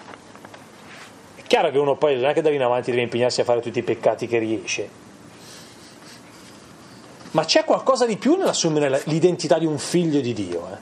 È 1.36 1.42
chiaro 1.44 1.70
che 1.70 1.78
uno 1.78 1.96
poi 1.96 2.16
non 2.16 2.30
è 2.30 2.34
che 2.34 2.42
da 2.42 2.50
lì 2.50 2.56
in 2.56 2.64
avanti 2.64 2.90
deve 2.90 3.04
impegnarsi 3.04 3.42
a 3.42 3.44
fare 3.44 3.62
tutti 3.62 3.80
i 3.80 3.84
peccati 3.84 4.28
che 4.28 4.40
riesce, 4.40 5.02
ma 7.34 7.46
c'è 7.46 7.64
qualcosa 7.64 8.06
di 8.06 8.18
più 8.18 8.36
nell'assumere 8.36 9.02
l'identità 9.06 9.58
di 9.58 9.66
un 9.66 9.78
figlio 9.78 10.20
di 10.22 10.34
Dio. 10.34 10.68
Eh? 10.72 10.78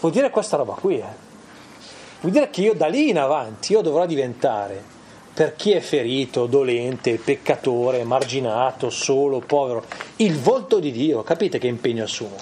Vuol 0.00 0.12
dire 0.12 0.30
questa 0.30 0.56
roba 0.56 0.74
qui. 0.74 0.98
Eh? 0.98 1.24
Vuol 2.20 2.32
dire 2.32 2.50
che 2.50 2.60
io 2.60 2.74
da 2.74 2.86
lì 2.86 3.10
in 3.10 3.18
avanti 3.18 3.72
io 3.72 3.80
dovrò 3.80 4.06
diventare, 4.06 4.94
per 5.34 5.56
chi 5.56 5.72
è 5.72 5.80
ferito, 5.80 6.46
dolente, 6.46 7.18
peccatore, 7.18 8.04
marginato, 8.04 8.88
solo, 8.88 9.40
povero, 9.40 9.84
il 10.16 10.38
volto 10.38 10.78
di 10.78 10.92
Dio. 10.92 11.22
Capite 11.24 11.58
che 11.58 11.66
impegno 11.66 12.04
assumo? 12.04 12.36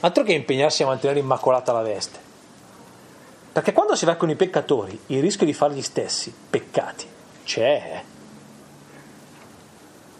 Altro 0.00 0.22
che 0.24 0.32
impegnarsi 0.32 0.82
a 0.82 0.86
mantenere 0.86 1.20
immacolata 1.20 1.72
la 1.72 1.80
veste. 1.80 2.18
Perché 3.50 3.72
quando 3.72 3.96
si 3.96 4.04
va 4.04 4.16
con 4.16 4.28
i 4.28 4.36
peccatori, 4.36 4.98
il 5.06 5.22
rischio 5.22 5.46
di 5.46 5.54
fare 5.54 5.72
gli 5.72 5.82
stessi 5.82 6.34
peccati 6.50 7.06
c'è. 7.44 8.02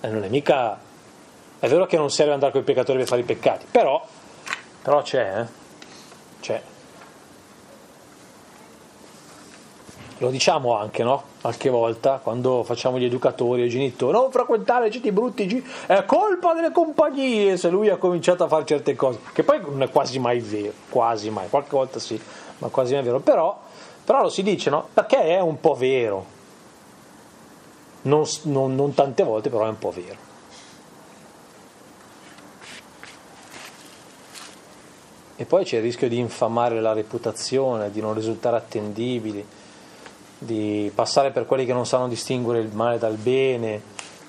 E 0.00 0.08
non 0.08 0.24
è 0.24 0.28
mica 0.28 0.78
è 1.64 1.68
vero 1.68 1.86
che 1.86 1.96
non 1.96 2.10
serve 2.10 2.34
andare 2.34 2.52
con 2.52 2.60
i 2.60 2.64
peccatori 2.64 2.98
per 2.98 3.06
fare 3.06 3.22
i 3.22 3.24
peccati, 3.24 3.64
però, 3.70 4.04
però 4.82 5.00
c'è, 5.00 5.40
eh? 5.40 5.46
c'è. 6.40 6.62
Lo 10.18 10.28
diciamo 10.28 10.76
anche, 10.76 11.02
no? 11.02 11.22
Qualche 11.40 11.70
volta, 11.70 12.20
quando 12.22 12.64
facciamo 12.64 12.98
gli 12.98 13.04
educatori 13.04 13.62
o 13.62 13.64
i 13.64 13.70
genitori, 13.70 14.12
non 14.12 14.30
frequentare 14.30 14.90
certi 14.90 15.10
brutti, 15.10 15.66
è 15.86 16.04
colpa 16.04 16.52
delle 16.52 16.70
compagnie 16.70 17.56
se 17.56 17.70
lui 17.70 17.88
ha 17.88 17.96
cominciato 17.96 18.44
a 18.44 18.48
fare 18.48 18.66
certe 18.66 18.94
cose, 18.94 19.20
che 19.32 19.42
poi 19.42 19.62
non 19.62 19.80
è 19.80 19.88
quasi 19.88 20.18
mai 20.18 20.40
vero, 20.40 20.74
quasi 20.90 21.30
mai, 21.30 21.48
qualche 21.48 21.70
volta 21.70 21.98
sì, 21.98 22.20
ma 22.58 22.68
quasi 22.68 22.92
mai 22.92 23.02
vero, 23.02 23.20
però, 23.20 23.58
però 24.04 24.20
lo 24.20 24.28
si 24.28 24.42
dice, 24.42 24.68
no? 24.68 24.88
Perché 24.92 25.22
è 25.22 25.40
un 25.40 25.58
po' 25.58 25.72
vero, 25.72 26.26
non, 28.02 28.24
non, 28.42 28.74
non 28.74 28.92
tante 28.92 29.22
volte, 29.22 29.48
però 29.48 29.64
è 29.64 29.68
un 29.68 29.78
po' 29.78 29.90
vero. 29.90 30.32
E 35.36 35.44
poi 35.46 35.64
c'è 35.64 35.76
il 35.76 35.82
rischio 35.82 36.08
di 36.08 36.18
infamare 36.18 36.80
la 36.80 36.92
reputazione, 36.92 37.90
di 37.90 38.00
non 38.00 38.14
risultare 38.14 38.56
attendibili, 38.56 39.44
di 40.38 40.90
passare 40.94 41.30
per 41.30 41.44
quelli 41.46 41.66
che 41.66 41.72
non 41.72 41.86
sanno 41.86 42.06
distinguere 42.06 42.60
il 42.60 42.72
male 42.72 42.98
dal 42.98 43.16
bene, 43.16 43.82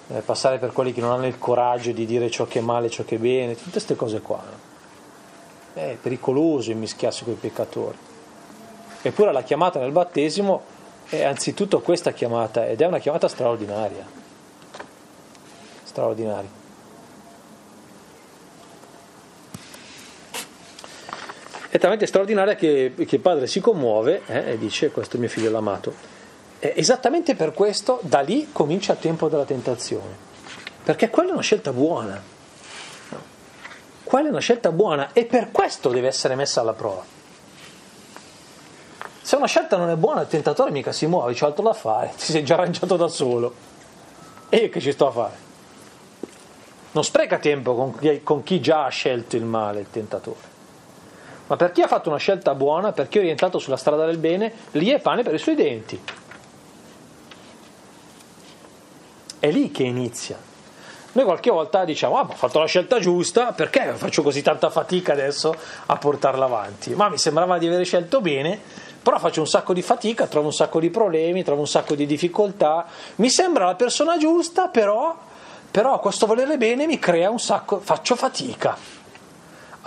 eh, 0.08 0.22
passare 0.22 0.58
per 0.58 0.72
quelli 0.72 0.94
che 0.94 1.02
non 1.02 1.12
hanno 1.12 1.28
il 1.28 1.38
coraggio 1.38 1.92
di 1.92 2.06
dire 2.06 2.30
ciò 2.32 2.46
che 2.46 2.60
è 2.60 2.62
male 2.62 2.88
e 2.88 2.90
ciò 2.90 3.04
che 3.04 3.16
è 3.16 3.20
bene, 3.20 3.56
tutte 3.56 3.72
queste 3.72 3.96
cose 3.96 4.22
qua. 4.22 4.42
È 5.74 5.98
pericoloso 6.02 6.72
immischiarsi 6.72 7.24
con 7.24 7.34
i 7.34 7.38
peccatori. 7.38 7.98
Eppure 9.02 9.32
la 9.32 9.44
chiamata 9.44 9.80
nel 9.80 9.92
battesimo 9.92 10.64
è 11.08 11.24
anzitutto 11.24 11.82
questa 11.82 12.14
chiamata 12.14 12.66
ed 12.66 12.82
è 12.82 12.88
una 12.88 12.98
chiamata 12.98 13.28
straordinaria. 13.28 14.06
Straordinaria. 15.84 16.65
È 21.76 21.78
talmente 21.78 22.06
straordinaria 22.06 22.56
che, 22.56 22.94
che 22.96 23.16
il 23.16 23.22
padre 23.22 23.48
si 23.48 23.60
commuove 23.60 24.22
eh, 24.28 24.52
e 24.52 24.58
dice 24.58 24.92
questo 24.92 25.18
è 25.18 25.20
mio 25.20 25.28
figlio 25.28 25.52
l'amato. 25.52 25.94
E 26.58 26.72
esattamente 26.78 27.36
per 27.36 27.54
questo 27.54 28.00
da 28.04 28.22
lì 28.22 28.48
comincia 28.54 28.94
il 28.94 29.00
tempo 29.00 29.28
della 29.28 29.44
tentazione, 29.44 30.16
perché 30.86 31.10
quella 31.10 31.32
è 31.32 31.34
una 31.34 31.42
scelta 31.42 31.74
buona. 31.74 32.34
Quella 34.06 34.28
è 34.28 34.32
una 34.32 34.40
scelta 34.40 34.72
buona 34.72 35.10
e 35.12 35.26
per 35.26 35.52
questo 35.52 35.90
deve 35.90 36.08
essere 36.08 36.36
messa 36.36 36.62
alla 36.62 36.72
prova. 36.72 37.04
Se 39.22 39.36
una 39.36 39.48
scelta 39.48 39.76
non 39.76 39.90
è 39.90 39.96
buona, 39.96 40.22
il 40.22 40.28
tentatore 40.28 40.72
mica 40.72 40.94
si 40.94 41.08
muove, 41.08 41.34
c'è 41.34 41.46
altro 41.46 41.64
da 41.64 41.74
fare, 41.74 42.14
ti 42.16 42.32
sei 42.32 42.46
già 42.46 42.54
arrangiato 42.54 42.96
da 42.96 43.10
solo. 43.10 43.54
E 44.48 44.58
io 44.58 44.70
che 44.70 44.80
ci 44.80 44.94
sto 44.94 45.08
a 45.08 45.12
fare? 45.12 45.34
Non 46.92 47.04
spreca 47.04 47.38
tempo 47.38 47.76
con 47.76 47.98
chi, 47.98 48.24
con 48.24 48.44
chi 48.44 48.62
già 48.62 48.86
ha 48.86 48.90
scelto 48.90 49.36
il 49.36 49.44
male, 49.44 49.82
il 49.82 49.90
tentatore. 49.92 50.55
Ma 51.48 51.56
per 51.56 51.72
chi 51.72 51.82
ha 51.82 51.88
fatto 51.88 52.10
una 52.10 52.18
scelta 52.18 52.56
buona, 52.56 52.92
per 52.92 53.08
chi 53.08 53.18
è 53.18 53.22
orientato 53.22 53.60
sulla 53.60 53.78
strada 53.78 54.06
del 54.06 54.18
bene, 54.18 54.52
lì 54.72 54.90
è 54.90 55.00
pane 55.00 55.22
per 55.22 55.34
i 55.34 55.38
suoi 55.38 55.56
denti. 55.56 56.02
È 59.40 59.52
lì 59.52 59.70
che 59.70 59.84
inizia. 59.84 60.38
Noi 61.12 61.24
qualche 61.24 61.52
volta 61.52 61.86
diciamo, 61.86 62.18
ah, 62.18 62.22
ho 62.22 62.34
fatto 62.34 62.60
la 62.60 62.66
scelta 62.66 63.00
giusta, 63.00 63.54
perché 63.54 63.94
faccio 63.94 64.24
così 64.24 64.42
tanta 64.42 64.70
fatica 64.70 65.14
adesso 65.14 65.56
a 65.86 65.96
portarla 65.98 66.46
avanti? 66.46 66.96
Ma 66.96 67.10
mi 67.10 67.18
sembrava 67.18 67.58
di 67.58 67.68
aver 67.68 67.86
scelto 67.86 68.22
bene, 68.22 68.60
però 69.02 69.20
faccio 69.20 69.40
un 69.40 69.48
sacco 69.48 69.72
di 69.72 69.84
fatica, 69.84 70.26
trovo 70.26 70.48
un 70.48 70.54
sacco 70.54 70.80
di 70.80 70.90
problemi, 70.90 71.44
trovo 71.44 71.62
un 71.62 71.68
sacco 71.68 71.94
di 71.94 72.08
difficoltà, 72.08 72.88
mi 73.18 73.30
sembra 73.30 73.66
la 73.66 73.76
persona 73.76 74.18
giusta, 74.18 74.68
però, 74.68 75.16
però 75.70 76.00
questo 76.00 76.26
volere 76.26 76.58
bene 76.58 76.88
mi 76.88 76.98
crea 76.98 77.30
un 77.30 77.40
sacco, 77.40 77.80
faccio 77.80 78.16
fatica 78.16 78.95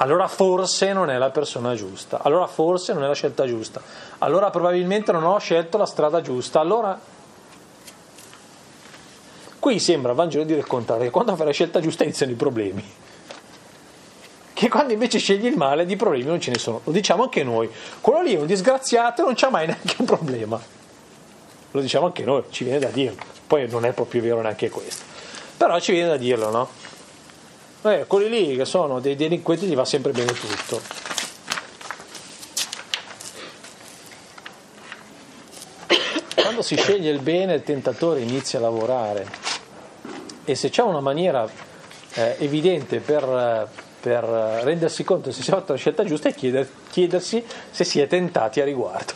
allora 0.00 0.28
forse 0.28 0.92
non 0.92 1.10
è 1.10 1.18
la 1.18 1.30
persona 1.30 1.74
giusta, 1.74 2.20
allora 2.22 2.46
forse 2.46 2.92
non 2.92 3.02
è 3.02 3.06
la 3.06 3.14
scelta 3.14 3.46
giusta, 3.46 3.80
allora 4.18 4.50
probabilmente 4.50 5.10
non 5.12 5.24
ho 5.24 5.38
scelto 5.38 5.76
la 5.78 5.86
strada 5.86 6.20
giusta, 6.20 6.60
allora... 6.60 7.16
Qui 9.58 9.80
sembra 9.80 10.12
il 10.12 10.16
Vangelo 10.16 10.44
dire 10.44 10.60
il 10.60 10.66
contrario, 10.66 11.04
che 11.04 11.10
quando 11.10 11.34
fai 11.34 11.46
la 11.46 11.52
scelta 11.52 11.80
giusta 11.80 12.04
iniziano 12.04 12.30
i 12.30 12.36
problemi, 12.36 12.84
che 14.52 14.68
quando 14.68 14.92
invece 14.92 15.18
scegli 15.18 15.46
il 15.46 15.56
male 15.56 15.84
di 15.84 15.96
problemi 15.96 16.24
non 16.24 16.40
ce 16.40 16.52
ne 16.52 16.58
sono, 16.58 16.80
lo 16.84 16.92
diciamo 16.92 17.24
anche 17.24 17.42
noi, 17.42 17.68
quello 18.00 18.22
lì 18.22 18.34
è 18.34 18.38
un 18.38 18.46
disgraziato 18.46 19.22
e 19.22 19.24
non 19.24 19.34
c'ha 19.34 19.50
mai 19.50 19.66
neanche 19.66 19.96
un 19.98 20.06
problema, 20.06 20.60
lo 21.72 21.80
diciamo 21.80 22.06
anche 22.06 22.24
noi, 22.24 22.44
ci 22.50 22.62
viene 22.62 22.78
da 22.78 22.88
dirlo, 22.88 23.20
poi 23.48 23.68
non 23.68 23.84
è 23.84 23.92
proprio 23.92 24.22
vero 24.22 24.40
neanche 24.40 24.70
questo, 24.70 25.02
però 25.56 25.78
ci 25.80 25.90
viene 25.90 26.08
da 26.08 26.16
dirlo, 26.16 26.50
no? 26.50 26.87
Eh, 27.82 28.06
quelli 28.08 28.28
lì 28.28 28.56
che 28.56 28.64
sono 28.64 28.98
dei 28.98 29.14
delinquenti 29.14 29.66
gli 29.66 29.76
va 29.76 29.84
sempre 29.84 30.10
bene 30.10 30.32
tutto. 30.32 30.80
Quando 36.34 36.62
si 36.62 36.76
sceglie 36.76 37.10
il 37.10 37.20
bene 37.20 37.54
il 37.54 37.62
tentatore 37.62 38.20
inizia 38.20 38.58
a 38.58 38.62
lavorare 38.62 39.26
e 40.44 40.54
se 40.56 40.70
c'è 40.70 40.82
una 40.82 41.00
maniera 41.00 41.48
eh, 42.14 42.36
evidente 42.40 42.98
per, 42.98 43.68
per, 44.00 44.24
rendersi 44.24 45.04
conto 45.04 45.30
se 45.30 45.42
si 45.42 45.50
è 45.50 45.52
fatta 45.52 45.72
la 45.72 45.78
scelta 45.78 46.04
giusta 46.04 46.30
è 46.30 46.34
chieder, 46.34 46.68
chiedersi 46.90 47.44
se 47.70 47.84
si 47.84 48.00
è 48.00 48.08
tentati 48.08 48.60
a 48.60 48.64
riguardo. 48.64 49.12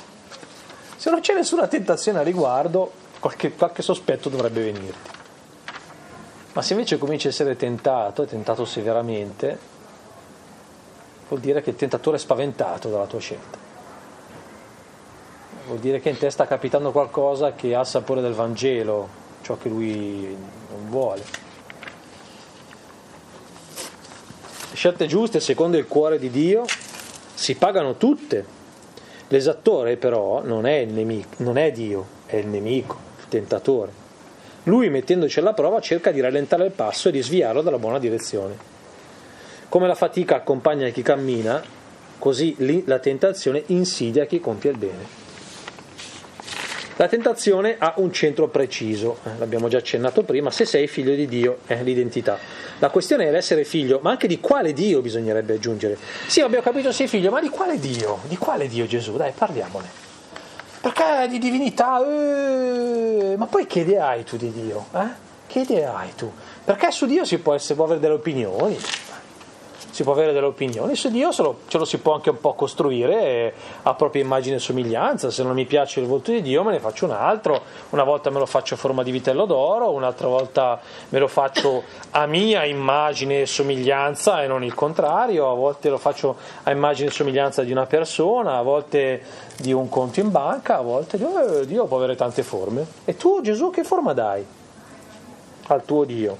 Se 0.97 1.11
non 1.11 1.19
c'è 1.19 1.35
nessuna 1.35 1.67
tentazione 1.67 2.21
a 2.21 2.23
riguardo, 2.23 2.93
qualche, 3.19 3.53
qualche 3.55 3.83
sospetto 3.83 4.29
dovrebbe 4.29 4.63
venirti. 4.63 5.22
Ma 6.55 6.61
se 6.61 6.75
invece 6.75 6.99
cominci 6.99 7.29
a 7.29 7.31
essere 7.31 7.57
tentato, 7.57 8.23
e 8.23 8.27
tentato 8.27 8.67
severamente, 8.67 9.59
vuol 11.29 11.41
dire 11.41 11.63
che 11.63 11.71
il 11.71 11.77
tentatore 11.77 12.17
è 12.17 12.21
spaventato 12.21 12.91
dalla 12.91 13.07
tua 13.07 13.21
scelta. 13.21 13.59
Vuol 15.67 15.79
dire 15.79 16.01
che 16.01 16.11
in 16.11 16.19
te 16.19 16.29
sta 16.29 16.47
capitando 16.47 16.93
qualcosa 16.93 17.55
che 17.55 17.75
ha 17.75 17.81
il 17.81 17.87
sapore 17.87 18.21
del 18.21 18.35
Vangelo, 18.35 19.09
ciò 19.41 19.57
che 19.57 19.71
lui 19.71 20.37
non 20.71 20.91
vuole. 20.91 21.23
Le 24.71 24.77
scelte 24.77 25.07
giuste 25.07 25.41
secondo 25.41 25.79
il 25.79 25.87
cuore 25.87 26.19
di 26.19 26.29
Dio 26.29 26.65
si 27.33 27.55
pagano 27.55 27.97
tutte. 27.97 28.45
L'esattore 29.29 29.97
però 29.97 30.43
non 30.45 30.67
è, 30.67 30.85
nemico, 30.85 31.37
non 31.39 31.57
è 31.57 31.73
Dio, 31.73 32.07
è 32.27 32.37
il 32.37 32.49
nemico, 32.49 32.99
il 33.21 33.29
tentatore. 33.29 34.02
Lui 34.65 34.91
mettendoci 34.91 35.41
alla 35.41 35.55
prova 35.55 35.81
cerca 35.81 36.13
di 36.13 36.21
rallentare 36.21 36.65
il 36.65 36.71
passo 36.71 37.09
e 37.09 37.13
di 37.13 37.21
sviarlo 37.21 37.63
dalla 37.63 37.79
buona 37.79 37.99
direzione. 37.99 38.55
Come 39.69 39.89
la 39.89 39.95
fatica 39.97 40.37
accompagna 40.37 40.89
chi 40.91 41.03
cammina, 41.03 41.63
così 42.19 42.85
la 42.85 43.01
tentazione 43.01 43.65
insidia 43.67 44.27
chi 44.27 44.39
compie 44.39 44.71
il 44.71 44.77
bene. 44.77 45.21
La 46.97 47.09
tentazione 47.09 47.77
ha 47.79 47.95
un 47.97 48.13
centro 48.13 48.47
preciso, 48.49 49.19
eh, 49.25 49.31
l'abbiamo 49.39 49.67
già 49.67 49.79
accennato 49.79 50.23
prima, 50.23 50.53
se 50.53 50.65
sei 50.65 50.87
figlio 50.87 51.15
di 51.15 51.27
Dio 51.27 51.59
è 51.67 51.73
eh, 51.73 51.83
l'identità. 51.83 52.39
La 52.79 52.91
questione 52.91 53.27
è 53.27 53.31
l'essere 53.33 53.65
figlio, 53.65 53.99
ma 54.03 54.11
anche 54.11 54.29
di 54.29 54.39
quale 54.39 54.73
Dio 54.73 55.01
bisognerebbe 55.01 55.55
aggiungere. 55.55 55.97
Sì, 56.27 56.43
abbiamo 56.43 56.63
capito 56.63 56.93
sei 56.93 57.09
figlio, 57.09 57.31
ma 57.31 57.41
di 57.41 57.49
quale 57.49 57.81
Dio? 57.81 58.21
Di 58.29 58.37
quale 58.37 58.69
Dio 58.69 58.87
Gesù? 58.87 59.17
Dai, 59.17 59.33
parliamone. 59.35 60.12
Perché 60.83 61.29
di 61.29 61.39
divinità, 61.39 62.05
eh, 62.05 63.37
ma 63.39 63.47
poi 63.47 63.69
che 63.69 63.81
idea 63.81 64.09
hai 64.09 64.25
tu 64.25 64.37
di 64.37 64.51
Dio? 64.51 64.87
Eh? 64.93 65.07
Che 65.47 65.61
idea 65.61 65.95
hai 65.97 66.13
tu? 66.17 66.29
Perché 66.65 66.91
su 66.91 67.07
Dio 67.07 67.25
si 67.25 67.39
può, 67.39 67.55
essere, 67.55 67.77
può 67.77 67.85
avere 67.85 68.01
delle 68.01 68.15
opinioni 68.15 68.77
si 69.93 70.05
può 70.05 70.13
avere 70.13 70.33
delle 70.33 70.47
opinioni, 70.47 70.97
su 70.97 71.11
Dio 71.11 71.31
ce 71.33 71.43
lo, 71.43 71.59
ce 71.69 71.77
lo 71.77 71.85
si 71.85 71.99
può 71.99 72.15
anche 72.15 72.31
un 72.31 72.41
po' 72.41 72.55
costruire 72.55 73.53
a 73.83 73.93
propria 73.93 74.23
immagine 74.23 74.57
e 74.57 74.59
somiglianza, 74.59 75.31
se 75.31 75.43
non 75.43 75.53
mi 75.53 75.67
piace 75.67 76.01
il 76.01 76.07
volto 76.07 76.33
di 76.33 76.41
Dio 76.41 76.63
me 76.63 76.73
ne 76.73 76.81
faccio 76.81 77.05
un 77.05 77.11
altro, 77.11 77.61
una 77.91 78.03
volta 78.03 78.31
me 78.31 78.39
lo 78.39 78.47
faccio 78.47 78.73
a 78.73 78.77
forma 78.79 79.03
di 79.03 79.11
vitello 79.11 79.45
d'oro, 79.45 79.91
un'altra 79.91 80.29
volta 80.29 80.81
me 81.11 81.19
lo 81.19 81.29
faccio 81.29 81.83
a 82.13 82.25
mia 82.25 82.65
immagine 82.65 83.43
e 83.43 83.47
somiglianza 83.47 84.43
e 84.43 84.47
non 84.47 84.65
il 84.65 84.73
contrario, 84.73 85.51
a 85.51 85.55
volte 85.55 85.91
lo 85.91 85.99
faccio 85.99 86.37
a 86.63 86.71
immagine 86.71 87.09
e 87.09 87.13
somiglianza 87.13 87.63
di 87.63 87.71
una 87.71 87.85
persona, 87.85 88.57
a 88.57 88.63
volte 88.63 89.23
di 89.59 89.75
un 89.75 89.91
conto 89.91 90.21
in 90.21 90.31
banca, 90.31 90.79
a 90.79 90.83
volte 90.83 91.19
Dio, 91.19 91.65
Dio 91.67 91.85
può 91.85 91.99
avere 91.99 92.17
tante 92.17 92.43
forme. 92.43 92.87
E 93.05 93.17
tu 93.17 93.43
Gesù 93.43 93.71
che 93.71 93.85
forma 93.85 94.15
dai 94.15 94.45
al 95.67 95.85
tuo 95.85 96.05
Dio? 96.05 96.37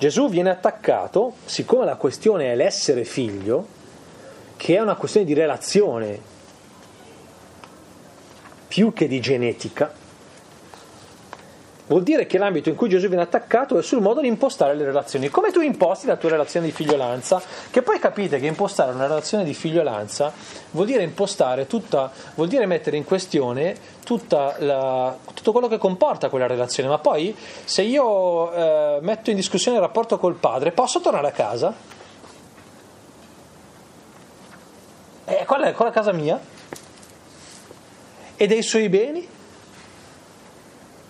Gesù 0.00 0.30
viene 0.30 0.48
attaccato, 0.48 1.34
siccome 1.44 1.84
la 1.84 1.96
questione 1.96 2.50
è 2.50 2.54
l'essere 2.54 3.04
figlio, 3.04 3.66
che 4.56 4.76
è 4.76 4.80
una 4.80 4.94
questione 4.94 5.26
di 5.26 5.34
relazione 5.34 6.18
più 8.66 8.94
che 8.94 9.06
di 9.06 9.20
genetica, 9.20 9.92
vuol 11.90 12.04
dire 12.04 12.26
che 12.26 12.38
l'ambito 12.38 12.68
in 12.68 12.76
cui 12.76 12.88
Gesù 12.88 13.08
viene 13.08 13.22
attaccato 13.22 13.76
è 13.76 13.82
sul 13.82 14.00
modo 14.00 14.20
di 14.20 14.28
impostare 14.28 14.74
le 14.74 14.84
relazioni. 14.84 15.28
Come 15.28 15.50
tu 15.50 15.60
imposti 15.60 16.06
la 16.06 16.16
tua 16.16 16.30
relazione 16.30 16.66
di 16.66 16.72
figliolanza, 16.72 17.42
che 17.68 17.82
poi 17.82 17.98
capite 17.98 18.38
che 18.38 18.46
impostare 18.46 18.92
una 18.92 19.08
relazione 19.08 19.42
di 19.42 19.54
figliolanza 19.54 20.32
vuol 20.70 20.86
dire 20.86 21.02
impostare 21.02 21.66
tutta, 21.66 22.12
vuol 22.36 22.46
dire 22.46 22.64
mettere 22.66 22.96
in 22.96 23.04
questione 23.04 23.98
la, 24.58 25.16
tutto 25.34 25.52
quello 25.52 25.66
che 25.66 25.78
comporta 25.78 26.28
quella 26.28 26.46
relazione. 26.46 26.88
Ma 26.88 26.98
poi 26.98 27.36
se 27.64 27.82
io 27.82 28.52
eh, 28.52 28.98
metto 29.00 29.30
in 29.30 29.36
discussione 29.36 29.76
il 29.76 29.82
rapporto 29.82 30.16
col 30.16 30.34
padre, 30.34 30.70
posso 30.70 31.00
tornare 31.00 31.26
a 31.26 31.32
casa? 31.32 31.74
E 35.24 35.44
qual 35.44 35.62
è? 35.62 35.72
Quella 35.72 35.90
casa 35.90 36.12
mia? 36.12 36.40
E 38.36 38.46
dei 38.46 38.62
suoi 38.62 38.88
beni? 38.88 39.38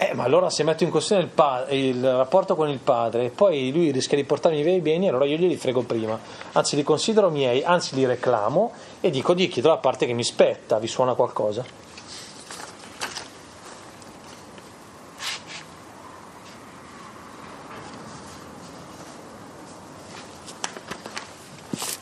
Eh, 0.03 0.15
ma 0.15 0.23
allora 0.23 0.49
se 0.49 0.63
metto 0.63 0.83
in 0.83 0.89
questione 0.89 1.21
il, 1.21 1.29
pa- 1.29 1.67
il, 1.69 2.03
rapporto 2.03 2.57
con 2.57 2.71
il 2.71 2.79
padre 2.79 3.27
e 3.27 3.29
poi 3.29 3.71
lui 3.71 3.91
rischia 3.91 4.17
di 4.17 4.25
portarmi 4.25 4.59
i 4.59 4.63
miei 4.63 4.81
beni, 4.81 5.11
allora 5.11 5.27
io 5.27 5.37
glieli 5.37 5.59
frego 5.59 5.83
prima. 5.83 6.19
Anzi, 6.53 6.75
li 6.75 6.83
considero 6.83 7.29
miei, 7.29 7.63
anzi 7.63 7.95
li 7.97 8.07
reclamo 8.07 8.73
e 8.99 9.11
dico 9.11 9.35
di 9.35 9.47
chiedo 9.49 9.69
la 9.69 9.77
parte 9.77 10.07
che 10.07 10.15
mi 10.15 10.25
spetta. 10.25 10.79
Vi 10.79 10.87
suona 10.87 11.13
qualcosa? 11.13 11.63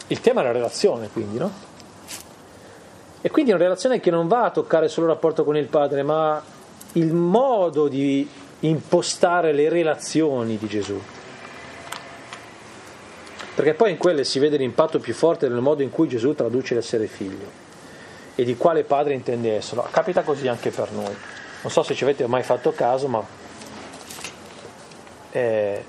Il 0.07 0.21
tema 0.21 0.43
è 0.43 0.45
la 0.45 0.53
relazione, 0.53 1.09
quindi, 1.13 1.37
no? 1.37 1.51
E 3.21 3.29
quindi 3.29 3.51
è 3.51 3.55
una 3.55 3.65
relazione 3.65 3.99
che 3.99 4.13
non 4.13 4.29
va 4.29 4.45
a 4.45 4.51
toccare 4.51 4.87
solo 4.87 5.09
il 5.09 5.15
rapporto 5.15 5.43
con 5.43 5.57
il 5.57 5.67
padre, 5.67 6.05
ma 6.05 6.41
il 6.99 7.15
modo 7.15 7.89
di 7.89 8.29
impostare 8.61 9.53
le 9.53 9.69
relazioni 9.69 10.59
di 10.59 10.67
Gesù. 10.67 11.01
Perché 13.55 13.75
poi 13.75 13.93
in 13.93 13.97
quelle 13.97 14.25
si 14.25 14.39
vede 14.39 14.57
l'impatto 14.57 14.99
più 14.99 15.15
forte 15.15 15.49
del 15.49 15.61
modo 15.61 15.83
in 15.83 15.91
cui 15.91 16.09
Gesù 16.09 16.35
traduce 16.35 16.75
l'essere 16.75 17.07
figlio 17.07 17.67
e 18.35 18.45
di 18.45 18.57
quale 18.57 18.85
padre 18.85 19.15
intende 19.15 19.57
esserlo. 19.57 19.87
Capita 19.91 20.23
così 20.23 20.47
anche 20.47 20.71
per 20.71 20.93
noi. 20.93 21.15
Non 21.63 21.73
so 21.73 21.83
se 21.83 21.95
ci 21.95 22.05
avete 22.05 22.27
mai 22.27 22.45
fatto 22.45 22.73
caso, 22.73 23.09
ma 23.09 23.25
eh, 25.33 25.85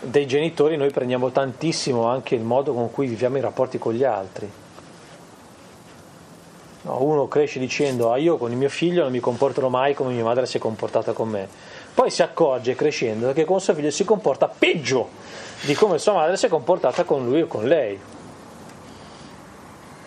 dei 0.00 0.26
genitori 0.26 0.76
noi 0.76 0.90
prendiamo 0.90 1.30
tantissimo 1.30 2.06
anche 2.06 2.34
il 2.34 2.42
modo 2.42 2.74
con 2.74 2.90
cui 2.90 3.06
viviamo 3.06 3.38
i 3.38 3.40
rapporti 3.40 3.78
con 3.78 3.94
gli 3.94 4.04
altri 4.04 4.50
No, 6.86 7.02
uno 7.02 7.26
cresce 7.26 7.58
dicendo 7.58 8.12
ah, 8.12 8.16
io 8.16 8.36
con 8.36 8.52
il 8.52 8.56
mio 8.56 8.68
figlio 8.68 9.02
non 9.02 9.10
mi 9.10 9.18
comporterò 9.18 9.68
mai 9.68 9.92
come 9.92 10.12
mia 10.12 10.22
madre 10.22 10.46
si 10.46 10.58
è 10.58 10.60
comportata 10.60 11.12
con 11.12 11.28
me. 11.28 11.48
Poi 11.92 12.10
si 12.10 12.22
accorge 12.22 12.76
crescendo 12.76 13.32
che 13.32 13.44
con 13.44 13.60
suo 13.60 13.74
figlio 13.74 13.90
si 13.90 14.04
comporta 14.04 14.46
peggio 14.46 15.08
di 15.62 15.74
come 15.74 15.98
sua 15.98 16.12
madre 16.12 16.36
si 16.36 16.46
è 16.46 16.48
comportata 16.48 17.02
con 17.02 17.24
lui 17.24 17.42
o 17.42 17.46
con 17.48 17.64
lei. 17.64 17.98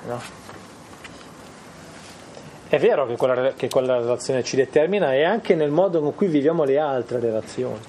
No? 0.07 0.21
È 2.69 2.79
vero 2.79 3.07
che 3.07 3.17
quella, 3.17 3.53
che 3.53 3.67
quella 3.67 3.97
relazione 3.97 4.41
ci 4.45 4.55
determina 4.55 5.13
e 5.13 5.25
anche 5.25 5.55
nel 5.55 5.71
modo 5.71 5.99
con 5.99 6.15
cui 6.15 6.27
viviamo 6.27 6.63
le 6.63 6.79
altre 6.79 7.19
relazioni. 7.19 7.79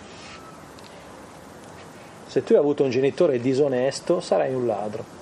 Se 2.26 2.42
tu 2.42 2.54
hai 2.54 2.58
avuto 2.58 2.82
un 2.82 2.90
genitore 2.90 3.38
disonesto, 3.38 4.18
sarai 4.18 4.52
un 4.52 4.66
ladro 4.66 5.19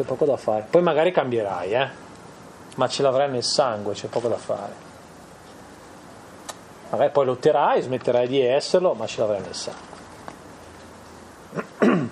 c'è 0.00 0.06
poco 0.06 0.24
da 0.24 0.36
fare. 0.38 0.66
Poi 0.70 0.80
magari 0.82 1.12
cambierai, 1.12 1.72
eh? 1.72 1.88
ma 2.76 2.88
ce 2.88 3.02
l'avrai 3.02 3.30
nel 3.30 3.44
sangue, 3.44 3.92
c'è 3.92 4.06
poco 4.08 4.28
da 4.28 4.36
fare. 4.36 4.88
Magari 6.90 7.10
poi 7.10 7.26
lotterai, 7.26 7.82
smetterai 7.82 8.26
di 8.26 8.40
esserlo, 8.40 8.94
ma 8.94 9.06
ce 9.06 9.20
l'avrai 9.20 9.40
nel 9.40 9.54
sangue. 9.54 9.88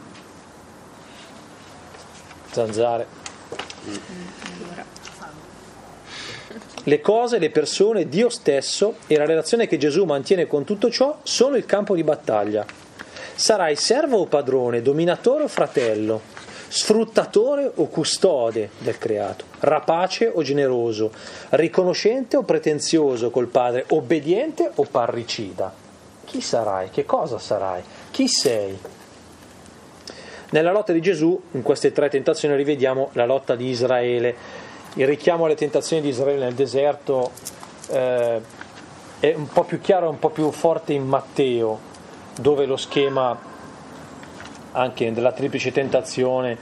Zanzare. 2.50 3.06
Le 6.84 7.00
cose, 7.00 7.38
le 7.38 7.50
persone, 7.50 8.08
Dio 8.08 8.28
stesso 8.28 8.96
e 9.06 9.16
la 9.16 9.24
relazione 9.24 9.66
che 9.66 9.78
Gesù 9.78 10.04
mantiene 10.04 10.46
con 10.46 10.64
tutto 10.64 10.90
ciò 10.90 11.18
sono 11.22 11.56
il 11.56 11.64
campo 11.64 11.94
di 11.94 12.04
battaglia. 12.04 12.64
Sarai 13.34 13.76
servo 13.76 14.18
o 14.18 14.26
padrone, 14.26 14.82
dominatore 14.82 15.44
o 15.44 15.48
fratello, 15.48 16.20
sfruttatore 16.68 17.70
o 17.74 17.86
custode 17.86 18.70
del 18.78 18.98
creato, 18.98 19.44
rapace 19.60 20.30
o 20.32 20.42
generoso, 20.42 21.10
riconoscente 21.50 22.36
o 22.36 22.42
pretenzioso 22.42 23.30
col 23.30 23.46
padre, 23.46 23.84
obbediente 23.88 24.70
o 24.74 24.84
parricida. 24.84 25.72
Chi 26.24 26.40
sarai? 26.40 26.90
Che 26.90 27.06
cosa 27.06 27.38
sarai? 27.38 27.82
Chi 28.10 28.28
sei? 28.28 28.78
Nella 30.50 30.72
lotta 30.72 30.92
di 30.92 31.00
Gesù, 31.00 31.40
in 31.52 31.62
queste 31.62 31.92
tre 31.92 32.08
tentazioni, 32.08 32.54
rivediamo 32.54 33.10
la 33.12 33.24
lotta 33.24 33.54
di 33.54 33.68
Israele. 33.68 34.34
Il 34.94 35.06
richiamo 35.06 35.44
alle 35.44 35.54
tentazioni 35.54 36.02
di 36.02 36.08
Israele 36.08 36.44
nel 36.44 36.54
deserto 36.54 37.32
eh, 37.90 38.40
è 39.20 39.34
un 39.34 39.48
po' 39.48 39.64
più 39.64 39.80
chiaro, 39.80 40.08
un 40.08 40.18
po' 40.18 40.30
più 40.30 40.50
forte 40.50 40.92
in 40.92 41.06
Matteo, 41.06 41.78
dove 42.38 42.66
lo 42.66 42.76
schema 42.76 43.47
anche 44.72 45.12
della 45.12 45.32
triplice 45.32 45.72
tentazione, 45.72 46.56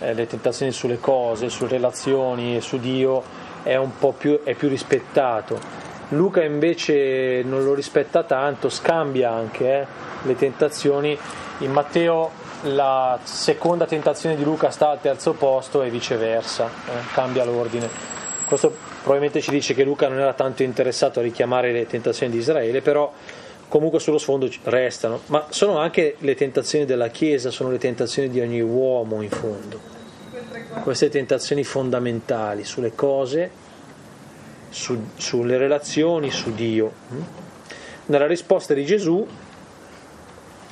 eh, 0.00 0.14
le 0.14 0.26
tentazioni 0.26 0.72
sulle 0.72 0.98
cose, 0.98 1.48
sulle 1.48 1.70
relazioni 1.70 2.56
e 2.56 2.60
su 2.60 2.78
Dio 2.78 3.22
è 3.62 3.76
un 3.76 3.96
po' 3.98 4.12
più, 4.12 4.40
più 4.56 4.68
rispettato. 4.68 5.58
Luca 6.10 6.42
invece 6.42 7.42
non 7.44 7.62
lo 7.62 7.74
rispetta 7.74 8.24
tanto, 8.24 8.68
scambia 8.68 9.30
anche 9.30 9.80
eh, 9.80 9.86
le 10.22 10.36
tentazioni. 10.36 11.16
In 11.58 11.70
Matteo 11.70 12.30
la 12.62 13.18
seconda 13.22 13.86
tentazione 13.86 14.36
di 14.36 14.44
Luca 14.44 14.70
sta 14.70 14.90
al 14.90 15.00
terzo 15.00 15.32
posto 15.32 15.82
e 15.82 15.90
viceversa, 15.90 16.66
eh, 16.66 16.90
cambia 17.12 17.44
l'ordine. 17.44 17.88
Questo 18.44 18.74
probabilmente 19.02 19.40
ci 19.40 19.50
dice 19.50 19.74
che 19.74 19.84
Luca 19.84 20.08
non 20.08 20.18
era 20.18 20.32
tanto 20.32 20.64
interessato 20.64 21.20
a 21.20 21.22
richiamare 21.22 21.70
le 21.70 21.86
tentazioni 21.86 22.32
di 22.32 22.38
Israele, 22.38 22.82
però 22.82 23.12
comunque 23.70 24.00
sullo 24.00 24.18
sfondo 24.18 24.50
restano, 24.64 25.20
ma 25.26 25.46
sono 25.50 25.78
anche 25.78 26.16
le 26.18 26.34
tentazioni 26.34 26.84
della 26.84 27.06
Chiesa, 27.08 27.52
sono 27.52 27.70
le 27.70 27.78
tentazioni 27.78 28.28
di 28.28 28.40
ogni 28.40 28.60
uomo 28.60 29.22
in 29.22 29.30
fondo. 29.30 29.80
Queste 30.82 31.08
tentazioni 31.08 31.62
fondamentali 31.62 32.64
sulle 32.64 32.94
cose 32.96 33.50
su, 34.70 34.98
sulle 35.16 35.56
relazioni, 35.56 36.32
su 36.32 36.52
Dio. 36.52 36.92
Nella 38.06 38.26
risposta 38.26 38.74
di 38.74 38.84
Gesù, 38.84 39.24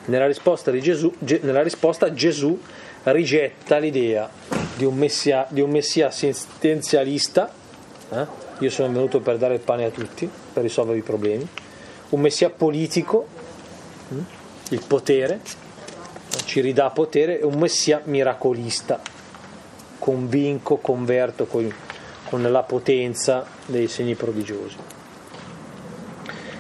nella 0.07 0.27
risposta, 0.27 0.73
di 0.73 0.81
Gesù, 0.81 1.13
nella 1.21 1.63
risposta 1.63 2.13
Gesù 2.13 2.61
rigetta 3.05 3.79
l'idea 3.79 4.29
di 4.77 4.85
un 4.85 4.97
messia, 4.97 5.47
di 5.51 5.61
un 5.61 5.71
messia 5.71 6.09
assistenzialista, 6.09 7.49
eh? 8.11 8.27
io 8.59 8.71
sono 8.71 8.93
venuto 8.93 9.21
per 9.21 9.39
dare 9.39 9.55
il 9.55 9.61
pane 9.61 9.85
a 9.85 9.91
tutti, 9.91 10.29
per 10.53 10.65
risolvere 10.65 10.99
i 10.99 11.03
problemi, 11.03 11.49
un 12.11 12.21
messia 12.21 12.51
politico, 12.51 13.27
hm? 14.09 14.19
il 14.71 14.83
potere, 14.87 15.41
ci 16.45 16.61
ridà 16.61 16.91
potere, 16.91 17.41
e 17.41 17.45
un 17.45 17.59
messia 17.59 18.01
miracolista, 18.05 19.01
convinco, 19.99 20.77
converto 20.77 21.47
con, 21.47 21.73
con 22.25 22.43
la 22.43 22.63
potenza 22.63 23.47
dei 23.67 23.89
segni 23.89 24.15
prodigiosi. 24.15 24.77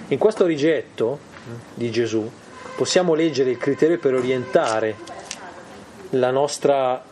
In 0.09 0.19
questo 0.19 0.47
rigetto 0.47 1.19
hm, 1.45 1.53
di 1.75 1.91
Gesù 1.91 2.31
possiamo 2.77 3.15
leggere 3.15 3.51
il 3.51 3.59
criterio 3.59 3.99
per 3.99 4.15
orientare 4.15 4.97
la 6.11 6.31
nostra 6.31 7.03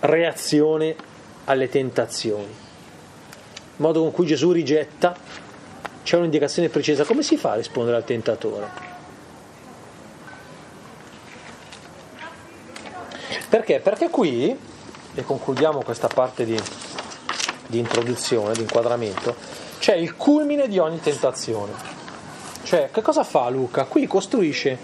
reazione 0.00 0.96
alle 1.44 1.68
tentazioni. 1.68 2.42
Il 2.44 3.82
modo 3.82 4.00
con 4.00 4.10
cui 4.10 4.26
Gesù 4.26 4.52
rigetta, 4.52 5.16
c'è 6.04 6.16
un'indicazione 6.16 6.68
precisa. 6.68 7.04
Come 7.04 7.22
si 7.22 7.36
fa 7.36 7.52
a 7.52 7.54
rispondere 7.56 7.96
al 7.96 8.04
tentatore? 8.04 8.92
Perché? 13.48 13.80
Perché 13.80 14.10
qui, 14.10 14.56
e 15.14 15.24
concludiamo 15.24 15.82
questa 15.82 16.08
parte 16.08 16.44
di, 16.44 16.60
di 17.66 17.78
introduzione, 17.78 18.52
di 18.52 18.60
inquadramento, 18.60 19.34
c'è 19.78 19.94
il 19.94 20.14
culmine 20.16 20.68
di 20.68 20.78
ogni 20.78 21.00
tentazione. 21.00 21.72
Cioè, 22.64 22.90
che 22.92 23.02
cosa 23.02 23.24
fa 23.24 23.48
Luca? 23.48 23.84
Qui 23.84 24.06
costruisce, 24.06 24.78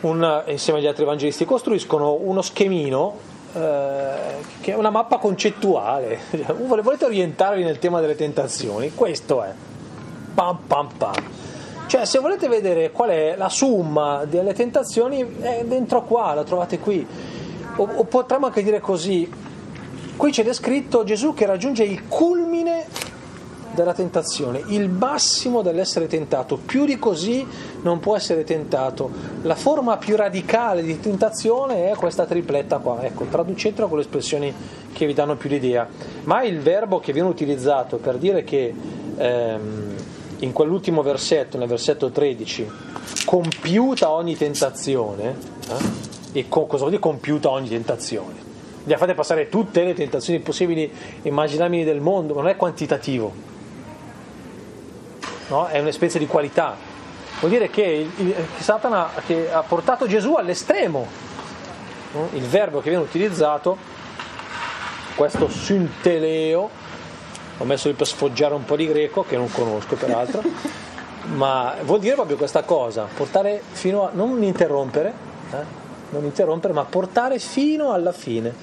un, 0.00 0.44
insieme 0.46 0.80
agli 0.80 0.86
altri 0.86 1.04
evangelisti, 1.04 1.44
costruiscono 1.44 2.14
uno 2.14 2.42
schemino 2.42 3.18
eh, 3.52 4.36
che 4.60 4.72
è 4.72 4.74
una 4.74 4.90
mappa 4.90 5.18
concettuale. 5.18 6.20
Volete 6.66 7.04
orientarvi 7.04 7.62
nel 7.62 7.78
tema 7.78 8.00
delle 8.00 8.16
tentazioni? 8.16 8.94
Questo 8.94 9.42
è. 9.42 9.52
Pam 10.38 10.56
pam 10.68 10.88
pam. 10.96 11.14
Cioè, 11.88 12.04
se 12.04 12.20
volete 12.20 12.46
vedere 12.46 12.92
qual 12.92 13.10
è 13.10 13.34
la 13.36 13.48
summa 13.48 14.24
delle 14.24 14.54
tentazioni, 14.54 15.38
è 15.40 15.64
dentro 15.66 16.04
qua, 16.04 16.32
la 16.32 16.44
trovate 16.44 16.78
qui. 16.78 17.04
O, 17.74 17.88
o 17.96 18.04
potremmo 18.04 18.46
anche 18.46 18.62
dire 18.62 18.78
così: 18.78 19.28
qui 20.16 20.30
c'è 20.30 20.44
descritto 20.44 21.02
Gesù 21.02 21.34
che 21.34 21.44
raggiunge 21.44 21.82
il 21.82 22.06
culmine 22.06 22.84
della 23.74 23.92
tentazione, 23.92 24.62
il 24.68 24.88
massimo 24.88 25.60
dell'essere 25.60 26.06
tentato, 26.06 26.56
più 26.56 26.84
di 26.84 27.00
così 27.00 27.44
non 27.82 27.98
può 27.98 28.14
essere 28.14 28.44
tentato. 28.44 29.10
La 29.42 29.56
forma 29.56 29.96
più 29.96 30.14
radicale 30.14 30.82
di 30.82 31.00
tentazione 31.00 31.90
è 31.90 31.96
questa 31.96 32.26
tripletta 32.26 32.78
qua, 32.78 33.02
ecco, 33.02 33.24
traducetela 33.24 33.88
con 33.88 33.96
le 33.96 34.04
espressioni 34.04 34.54
che 34.92 35.04
vi 35.04 35.14
danno 35.14 35.34
più 35.34 35.48
l'idea. 35.48 35.88
Ma 36.24 36.44
il 36.44 36.60
verbo 36.60 37.00
che 37.00 37.12
viene 37.12 37.28
utilizzato 37.28 37.96
per 37.96 38.18
dire 38.18 38.44
che 38.44 38.72
ehm, 39.16 39.96
in 40.40 40.52
quell'ultimo 40.52 41.02
versetto, 41.02 41.58
nel 41.58 41.68
versetto 41.68 42.10
13, 42.10 42.70
compiuta 43.24 44.10
ogni 44.10 44.36
tentazione, 44.36 45.36
eh? 45.68 46.40
e 46.40 46.48
co- 46.48 46.66
cosa 46.66 46.78
vuol 46.78 46.90
dire 46.90 47.02
compiuta 47.02 47.50
ogni 47.50 47.68
tentazione? 47.68 48.46
Gli 48.84 48.94
fate 48.94 49.14
passare 49.14 49.48
tutte 49.48 49.84
le 49.84 49.94
tentazioni 49.94 50.38
possibili 50.38 50.84
e 51.22 51.28
immaginabili 51.28 51.84
del 51.84 52.00
mondo, 52.00 52.34
ma 52.34 52.42
non 52.42 52.50
è 52.50 52.56
quantitativo 52.56 53.56
no? 55.48 55.66
è 55.66 55.78
un'esperienza 55.78 56.18
di 56.18 56.26
qualità. 56.26 56.76
Vuol 57.40 57.52
dire 57.52 57.68
che, 57.70 58.08
il, 58.16 58.34
che 58.34 58.62
Satana 58.62 59.10
che 59.26 59.50
ha 59.52 59.62
portato 59.62 60.06
Gesù 60.06 60.34
all'estremo. 60.34 61.06
No? 62.12 62.28
Il 62.32 62.42
verbo 62.42 62.80
che 62.80 62.90
viene 62.90 63.04
utilizzato, 63.04 63.76
questo 65.14 65.48
synteleo, 65.48 66.70
ho 67.58 67.64
messo 67.64 67.88
lì 67.88 67.94
per 67.94 68.06
sfoggiare 68.06 68.54
un 68.54 68.64
po' 68.64 68.76
di 68.76 68.86
greco, 68.86 69.24
che 69.24 69.36
non 69.36 69.50
conosco 69.50 69.96
peraltro, 69.96 70.42
ma 71.34 71.74
vuol 71.82 72.00
dire 72.00 72.14
proprio 72.14 72.36
questa 72.36 72.62
cosa, 72.62 73.06
portare 73.12 73.60
fino 73.72 74.06
a, 74.06 74.10
non 74.12 74.42
interrompere, 74.42 75.12
eh? 75.52 75.86
non 76.10 76.24
interrompere, 76.24 76.72
ma 76.72 76.84
portare 76.84 77.38
fino 77.38 77.92
alla 77.92 78.12
fine, 78.12 78.54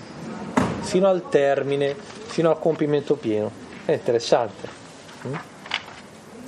fino 0.80 1.08
al 1.08 1.30
termine, 1.30 1.96
fino 2.26 2.50
al 2.50 2.60
compimento 2.60 3.16
pieno. 3.16 3.52
È 3.86 3.92
interessante. 3.92 4.84
Mm? 5.28 5.34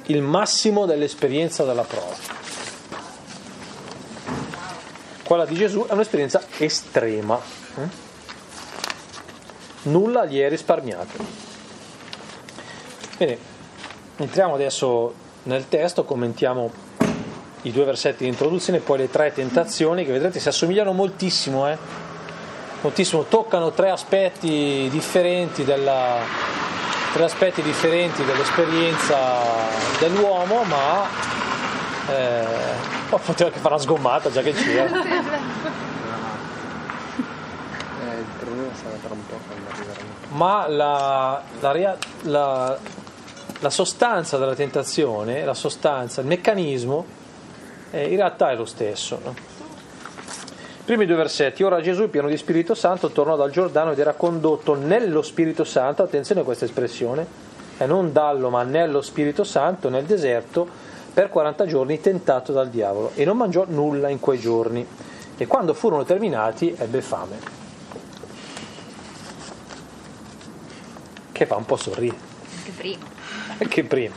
il 0.08 0.22
massimo 0.22 0.86
dell'esperienza 0.86 1.64
della 1.64 1.84
prova. 1.84 2.16
Quella 5.24 5.46
di 5.46 5.56
Gesù 5.56 5.86
è 5.86 5.92
un'esperienza 5.92 6.42
estrema. 6.58 7.40
Eh? 7.76 8.06
Nulla 9.84 10.26
gli 10.26 10.40
è 10.40 10.48
risparmiato. 10.48 11.47
Bene, 13.18 13.36
entriamo 14.18 14.54
adesso 14.54 15.12
nel 15.44 15.68
testo, 15.68 16.04
commentiamo 16.04 16.72
i 17.64 17.72
due 17.72 17.84
versetti 17.84 18.26
di 18.26 18.30
introduzione 18.30 18.78
e 18.78 18.82
poi 18.82 19.00
le 19.00 19.10
tre 19.10 19.34
tentazioni 19.34 20.06
che 20.06 20.12
vedrete 20.12 20.40
si 20.40 20.48
assomigliano 20.48 20.92
moltissimo, 20.92 21.68
eh? 21.68 21.76
moltissimo, 22.82 23.24
toccano 23.24 23.72
tre 23.72 23.90
aspetti 23.90 24.88
differenti 24.92 25.64
della, 25.64 26.20
tre 27.12 27.24
aspetti 27.24 27.64
differenti 27.64 28.24
dell'esperienza 28.24 29.18
dell'uomo, 29.98 30.62
ma 30.66 31.08
eh, 32.10 32.46
oh, 33.10 33.18
poteva 33.18 33.50
anche 33.50 33.60
fare 33.60 33.74
una 33.74 33.84
sgommata 33.84 34.30
già 34.30 34.44
che 34.44 34.54
c'era. 34.54 35.86
Ma 40.30 40.68
la, 40.68 41.42
la, 41.60 41.98
la, 42.24 42.78
la, 43.60 43.70
sostanza 43.70 44.38
della 44.38 44.56
tentazione, 44.56 45.44
la 45.44 45.54
sostanza, 45.54 46.22
il 46.22 46.28
meccanismo, 46.28 47.06
eh, 47.92 48.10
in 48.10 48.16
realtà 48.16 48.52
è 48.52 48.56
lo 48.56 48.66
stesso. 48.66 49.20
No? 49.24 49.56
Primi 50.88 51.06
due 51.06 51.18
versetti. 51.18 51.64
Ora 51.64 51.82
Gesù, 51.82 52.10
pieno 52.10 52.30
di 52.30 52.38
Spirito 52.38 52.74
Santo, 52.74 53.10
tornò 53.10 53.36
dal 53.36 53.52
Giordano 53.52 53.92
ed 53.92 54.00
era 54.00 54.14
condotto 54.14 54.74
nello 54.74 55.22
Spirito 55.22 55.66
Santo. 55.66 56.02
Attenzione 56.02 56.42
a 56.42 56.44
questa 56.46 56.64
espressione, 56.64 57.26
è 57.76 57.86
non 57.86 58.14
dallo, 58.14 58.50
ma 58.50 58.64
nello 58.64 59.02
Spirito 59.02 59.44
Santo, 59.44 59.90
nel 59.90 60.06
deserto, 60.06 60.66
per 61.14 61.30
40 61.30 61.66
giorni 61.66 62.00
tentato 62.00 62.54
dal 62.54 62.70
diavolo. 62.70 63.12
E 63.16 63.26
non 63.26 63.36
mangiò 63.36 63.66
nulla 63.68 64.08
in 64.08 64.22
quei 64.22 64.40
giorni. 64.40 64.88
E 65.36 65.46
quando 65.46 65.74
furono 65.74 66.06
terminati, 66.06 66.74
ebbe 66.78 67.02
fame. 67.02 67.38
Che 71.34 71.46
fa 71.46 71.56
un 71.58 71.66
po' 71.66 71.76
sorridere. 71.76 72.22
Che 72.64 72.72
prima. 72.72 73.17
Che 73.58 73.84
prima. 73.84 74.16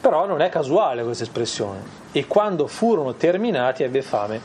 Però 0.00 0.26
non 0.26 0.40
è 0.42 0.48
casuale 0.50 1.02
questa 1.02 1.24
espressione 1.24 2.02
e 2.12 2.26
quando 2.26 2.66
furono 2.66 3.14
terminati 3.14 3.82
ebbe 3.82 4.02
fame. 4.02 4.40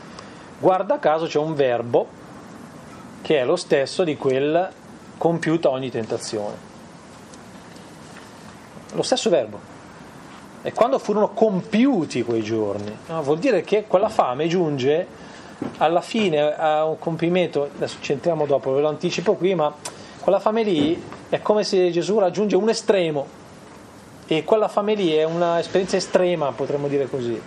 Guarda 0.59 0.99
caso 0.99 1.25
c'è 1.25 1.37
un 1.37 1.53
verbo 1.53 2.07
che 3.21 3.39
è 3.39 3.45
lo 3.45 3.55
stesso 3.55 4.03
di 4.03 4.15
quel 4.15 4.69
compiuta 5.17 5.69
ogni 5.69 5.91
tentazione. 5.91 6.55
Lo 8.93 9.03
stesso 9.03 9.29
verbo. 9.29 9.59
E 10.61 10.73
quando 10.73 10.99
furono 10.99 11.29
compiuti 11.29 12.23
quei 12.23 12.41
giorni, 12.41 12.97
no? 13.07 13.21
vuol 13.21 13.39
dire 13.39 13.61
che 13.61 13.85
quella 13.85 14.09
fame 14.09 14.47
giunge 14.47 15.05
alla 15.77 16.01
fine 16.01 16.55
a 16.55 16.85
un 16.85 16.97
compimento, 16.97 17.69
adesso 17.75 17.97
ci 17.99 18.13
entriamo 18.13 18.45
dopo, 18.45 18.73
ve 18.73 18.81
lo 18.81 18.87
anticipo 18.87 19.35
qui, 19.35 19.53
ma 19.55 19.73
quella 20.19 20.39
fame 20.39 20.63
lì 20.63 21.01
è 21.29 21.41
come 21.41 21.63
se 21.63 21.89
Gesù 21.91 22.19
raggiunge 22.19 22.55
un 22.55 22.69
estremo 22.69 23.27
e 24.27 24.43
quella 24.43 24.67
fame 24.67 24.93
lì 24.93 25.11
è 25.11 25.23
un'esperienza 25.23 25.97
estrema, 25.97 26.51
potremmo 26.51 26.87
dire 26.87 27.09
così. 27.09 27.41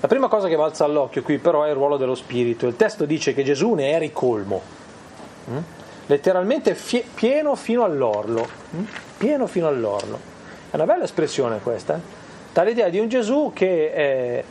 La 0.00 0.08
prima 0.08 0.28
cosa 0.28 0.48
che 0.48 0.56
balza 0.56 0.84
all'occhio 0.84 1.22
qui 1.22 1.38
però 1.38 1.62
è 1.62 1.68
il 1.68 1.74
ruolo 1.74 1.98
dello 1.98 2.14
Spirito. 2.14 2.66
Il 2.66 2.74
testo 2.74 3.04
dice 3.04 3.34
che 3.34 3.44
Gesù 3.44 3.74
ne 3.74 3.92
è 3.92 3.98
ricolmo, 3.98 4.62
mm? 5.50 5.58
letteralmente 6.06 6.74
fie- 6.74 7.04
pieno 7.14 7.54
fino 7.54 7.84
all'orlo, 7.84 8.48
mm? 8.74 8.84
pieno 9.18 9.46
fino 9.46 9.68
all'orlo. 9.68 10.18
È 10.70 10.76
una 10.76 10.86
bella 10.86 11.04
espressione 11.04 11.60
questa, 11.60 11.96
eh? 11.96 12.00
dà 12.52 12.62
l'idea 12.62 12.88
di 12.88 12.98
un 12.98 13.08
Gesù 13.08 13.52
che 13.54 13.92
è, 13.92 14.44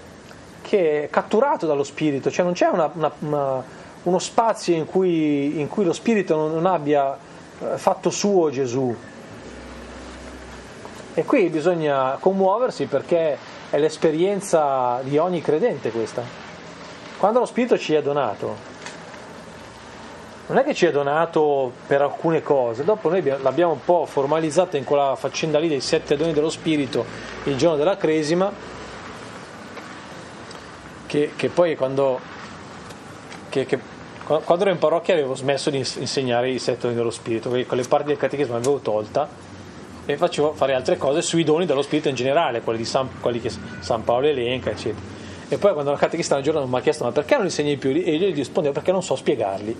che 0.61 1.03
è 1.05 1.09
catturato 1.09 1.65
dallo 1.65 1.83
Spirito, 1.83 2.29
cioè 2.29 2.45
non 2.45 2.53
c'è 2.53 2.67
una, 2.67 2.91
una, 2.93 3.11
una, 3.19 3.63
uno 4.09 4.19
spazio 4.19 4.75
in 4.75 4.85
cui, 4.85 5.59
in 5.59 5.67
cui, 5.67 5.85
lo 5.85 5.93
Spirito 5.93 6.35
non, 6.35 6.51
non 6.51 6.65
abbia 6.65 7.15
eh, 7.15 7.77
fatto 7.77 8.09
suo 8.09 8.49
Gesù. 8.49 8.95
E 11.13 11.25
qui 11.25 11.49
bisogna 11.49 12.17
commuoversi 12.19 12.85
perché 12.85 13.37
è 13.69 13.77
l'esperienza 13.77 14.99
di 15.03 15.17
ogni 15.17 15.41
credente 15.41 15.91
questa. 15.91 16.23
Quando 17.17 17.39
lo 17.39 17.45
Spirito 17.45 17.77
ci 17.77 17.93
è 17.93 18.01
donato, 18.01 18.77
non 20.47 20.57
è 20.57 20.63
che 20.63 20.73
ci 20.73 20.87
è 20.87 20.91
donato 20.91 21.71
per 21.85 22.01
alcune 22.01 22.41
cose, 22.41 22.83
dopo 22.83 23.09
noi 23.09 23.21
l'abbiamo 23.21 23.73
un 23.73 23.83
po' 23.83 24.07
formalizzato 24.07 24.77
in 24.77 24.83
quella 24.83 25.15
faccenda 25.15 25.59
lì 25.59 25.67
dei 25.67 25.81
sette 25.81 26.17
doni 26.17 26.33
dello 26.33 26.49
Spirito 26.49 27.05
il 27.43 27.55
giorno 27.55 27.77
della 27.77 27.97
Cresima, 27.97 28.51
che, 31.05 31.33
che 31.35 31.49
poi 31.49 31.75
quando, 31.75 32.19
che, 33.49 33.65
che, 33.65 33.79
quando 34.37 34.63
ero 34.63 34.69
in 34.69 34.77
parrocchia 34.77 35.15
avevo 35.15 35.33
smesso 35.33 35.71
di 35.71 35.77
insegnare 35.77 36.51
i 36.51 36.59
sette 36.59 36.81
doni 36.81 36.93
dello 36.93 37.09
Spirito, 37.09 37.49
quelle 37.49 37.83
parti 37.83 38.09
del 38.09 38.17
catechismo 38.17 38.53
l'avevo 38.53 38.77
tolta 38.77 39.27
e 40.05 40.17
facevo 40.17 40.53
fare 40.53 40.75
altre 40.75 40.97
cose 40.97 41.23
sui 41.23 41.43
doni 41.43 41.65
dello 41.65 41.81
Spirito 41.81 42.09
in 42.09 42.15
generale, 42.15 42.61
quelli, 42.61 42.85
San, 42.85 43.09
quelli 43.19 43.39
che 43.41 43.51
San 43.79 44.03
Paolo 44.03 44.27
elenca, 44.27 44.69
eccetera. 44.69 45.17
E 45.47 45.57
poi 45.57 45.73
quando 45.73 45.89
la 45.89 45.97
catechista 45.97 46.35
un 46.35 46.43
giorno 46.43 46.63
mi 46.67 46.77
ha 46.77 46.81
chiesto 46.81 47.05
ma 47.05 47.11
perché 47.11 47.35
non 47.37 47.45
insegni 47.45 47.75
più? 47.77 47.89
E 47.89 47.93
io 47.93 48.27
gli 48.27 48.35
rispondevo 48.35 48.73
perché 48.73 48.91
non 48.91 49.01
so 49.01 49.15
spiegarli. 49.15 49.75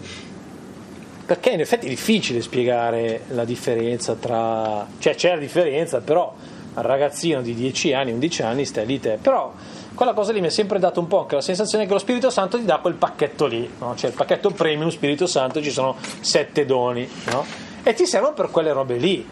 Perché 1.28 1.52
in 1.52 1.60
effetti 1.60 1.86
è 1.86 1.90
difficile 1.90 2.42
spiegare 2.42 3.22
la 3.30 3.46
differenza 3.46 4.16
tra... 4.16 4.88
cioè 4.98 5.14
c'è 5.14 5.30
la 5.30 5.40
differenza, 5.40 6.00
però 6.00 6.34
al 6.74 6.84
ragazzino 6.84 7.44
di 7.44 7.54
10 7.54 7.94
anni, 7.94 8.14
11 8.14 8.42
anni 8.42 8.66
stai 8.66 8.88
lì 8.88 9.00
te. 9.00 9.20
Però 9.22 9.54
quella 10.00 10.14
cosa 10.14 10.32
lì 10.32 10.40
mi 10.40 10.48
ha 10.48 10.50
sempre 10.50 10.80
dato 10.80 11.02
un 11.02 11.08
po' 11.08 11.20
anche 11.20 11.36
la 11.36 11.42
sensazione 11.42 11.86
che 11.86 11.92
lo 11.92 12.00
Spirito 12.00 12.30
Santo 12.30 12.58
ti 12.58 12.64
dà 12.64 12.78
quel 12.78 12.94
pacchetto 12.94 13.48
lì, 13.48 13.70
no? 13.80 13.98
cioè 13.98 14.12
il 14.12 14.16
pacchetto 14.16 14.50
premium 14.50 14.88
Spirito 14.88 15.28
Santo 15.28 15.62
ci 15.62 15.72
sono 15.72 15.98
sette 16.22 16.66
doni, 16.66 17.06
no? 17.26 17.44
E 17.84 17.94
ti 17.94 18.06
servono 18.06 18.34
per 18.34 18.50
quelle 18.50 18.72
robe 18.72 18.96
lì 18.96 19.28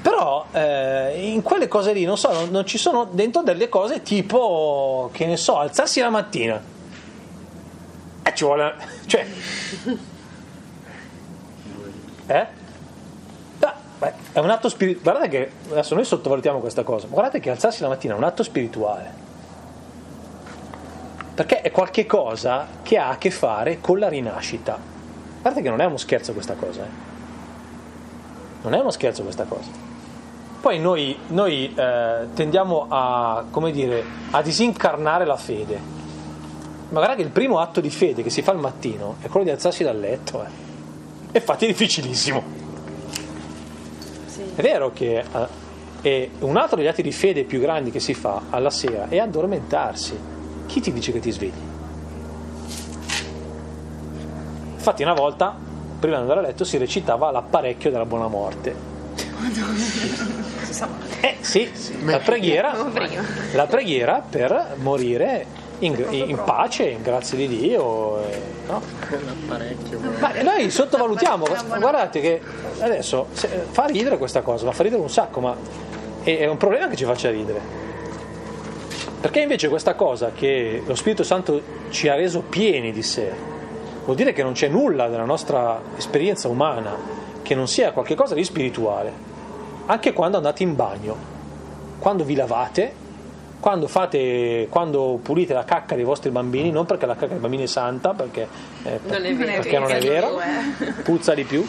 però 0.00 0.46
eh, 0.50 1.30
in 1.30 1.42
quelle 1.42 1.68
cose 1.68 1.92
lì 1.92 2.04
non 2.04 2.16
so 2.16 2.32
non, 2.32 2.48
non, 2.48 2.64
ci 2.64 2.78
sono 2.78 3.06
dentro 3.10 3.42
delle 3.42 3.68
cose 3.68 4.00
tipo 4.00 5.10
che 5.12 5.26
ne 5.26 5.36
so 5.36 5.58
alzarsi 5.58 6.00
la 6.00 6.08
mattina 6.08 6.58
eh, 8.22 8.34
ci 8.34 8.44
vuole 8.44 8.76
cioè 9.04 9.26
eh? 12.28 12.46
Beh, 13.98 14.12
è 14.32 14.38
un 14.38 14.48
atto 14.48 14.70
spirituale 14.70 15.18
guardate 15.18 15.28
che 15.28 15.70
adesso 15.72 15.94
noi 15.94 16.04
sottovalutiamo 16.04 16.60
questa 16.60 16.82
cosa 16.82 17.08
guardate 17.08 17.40
che 17.40 17.50
alzarsi 17.50 17.82
la 17.82 17.88
mattina 17.88 18.14
è 18.14 18.16
un 18.16 18.24
atto 18.24 18.42
spirituale 18.42 19.27
perché 21.38 21.60
è 21.60 21.70
qualche 21.70 22.04
cosa 22.04 22.66
che 22.82 22.98
ha 22.98 23.10
a 23.10 23.16
che 23.16 23.30
fare 23.30 23.80
con 23.80 24.00
la 24.00 24.08
rinascita 24.08 24.76
guardate 25.40 25.62
che 25.62 25.70
non 25.70 25.80
è 25.80 25.84
uno 25.84 25.96
scherzo 25.96 26.32
questa 26.32 26.54
cosa 26.54 26.82
eh? 26.82 26.88
non 28.62 28.74
è 28.74 28.80
uno 28.80 28.90
scherzo 28.90 29.22
questa 29.22 29.44
cosa 29.44 29.86
poi 30.60 30.80
noi, 30.80 31.16
noi 31.28 31.72
eh, 31.72 32.26
tendiamo 32.34 32.86
a, 32.88 33.44
dire, 33.70 34.04
a, 34.32 34.42
disincarnare 34.42 35.24
la 35.24 35.36
fede. 35.36 35.80
Ma 36.88 36.98
guarda 36.98 37.14
che 37.14 37.22
il 37.22 37.30
primo 37.30 37.60
atto 37.60 37.80
di 37.80 37.90
fede 37.90 38.24
che 38.24 38.30
si 38.30 38.42
fa 38.42 38.50
al 38.50 38.58
mattino 38.58 39.18
è 39.20 39.28
quello 39.28 39.46
di 39.46 39.52
alzarsi 39.52 39.84
dal 39.84 39.98
letto. 39.98 40.42
Eh. 40.42 40.48
E 41.30 41.38
infatti 41.38 41.64
è 41.64 41.68
difficilissimo. 41.68 42.42
Sì. 44.26 44.42
È 44.56 44.60
vero 44.60 44.90
che 44.92 45.22
eh, 46.02 46.30
un 46.40 46.56
altro 46.56 46.76
degli 46.76 46.88
atti 46.88 47.02
di 47.02 47.12
fede 47.12 47.44
più 47.44 47.60
grandi 47.60 47.92
che 47.92 48.00
si 48.00 48.14
fa 48.14 48.42
alla 48.50 48.70
sera 48.70 49.08
è 49.08 49.18
addormentarsi. 49.18 50.36
Chi 50.68 50.80
ti 50.80 50.92
dice 50.92 51.10
che 51.10 51.18
ti 51.18 51.32
svegli? 51.32 51.52
Infatti 54.74 55.02
una 55.02 55.14
volta, 55.14 55.56
prima 55.98 56.14
di 56.16 56.22
andare 56.22 56.38
a 56.38 56.42
letto, 56.42 56.62
si 56.62 56.78
recitava 56.78 57.32
l'apparecchio 57.32 57.90
della 57.90 58.06
buona 58.06 58.28
morte 58.28 58.96
eh 61.20 61.36
sì, 61.40 61.70
la 62.04 62.18
preghiera, 62.18 62.74
la 63.52 63.66
preghiera 63.66 64.22
per 64.28 64.74
morire 64.76 65.46
in, 65.80 66.04
in, 66.10 66.40
pace, 66.44 66.84
in 66.84 67.02
grazia 67.02 67.36
di 67.36 67.48
Dio. 67.48 68.20
No? 68.66 68.82
Ma 70.18 70.42
noi 70.42 70.70
sottovalutiamo, 70.70 71.46
guardate 71.78 72.20
che 72.20 72.40
adesso 72.80 73.28
fa 73.70 73.86
ridere 73.86 74.18
questa 74.18 74.42
cosa, 74.42 74.66
ma 74.66 74.72
fa 74.72 74.82
ridere 74.82 75.00
un 75.00 75.10
sacco, 75.10 75.40
ma 75.40 75.56
è 76.22 76.46
un 76.46 76.56
problema 76.56 76.88
che 76.88 76.96
ci 76.96 77.04
faccia 77.04 77.30
ridere. 77.30 77.86
Perché 79.20 79.40
invece 79.40 79.68
questa 79.68 79.94
cosa 79.94 80.30
che 80.32 80.82
lo 80.86 80.94
Spirito 80.94 81.24
Santo 81.24 81.60
ci 81.90 82.08
ha 82.08 82.14
reso 82.14 82.42
pieni 82.42 82.92
di 82.92 83.02
sé, 83.02 83.32
vuol 84.04 84.14
dire 84.14 84.32
che 84.32 84.44
non 84.44 84.52
c'è 84.52 84.68
nulla 84.68 85.08
della 85.08 85.24
nostra 85.24 85.80
esperienza 85.96 86.46
umana 86.46 86.96
che 87.42 87.56
non 87.56 87.66
sia 87.66 87.90
qualcosa 87.90 88.34
di 88.34 88.44
spirituale. 88.44 89.26
Anche 89.86 90.12
quando 90.12 90.36
andate 90.36 90.62
in 90.62 90.76
bagno, 90.76 91.16
quando 91.98 92.22
vi 92.22 92.36
lavate, 92.36 92.92
quando, 93.58 93.88
fate, 93.88 94.68
quando 94.70 95.18
pulite 95.20 95.52
la 95.52 95.64
cacca 95.64 95.96
dei 95.96 96.04
vostri 96.04 96.30
bambini, 96.30 96.70
non 96.70 96.86
perché 96.86 97.06
la 97.06 97.14
cacca 97.14 97.32
dei 97.32 97.38
bambini 97.38 97.64
è 97.64 97.66
santa, 97.66 98.14
perché, 98.14 98.46
eh, 98.84 99.00
non, 99.04 99.24
è 99.24 99.34
vero, 99.34 99.52
perché 99.60 99.78
non 99.80 99.90
è 99.90 100.00
vero, 100.00 100.40
puzza 101.02 101.34
di 101.34 101.42
più, 101.42 101.66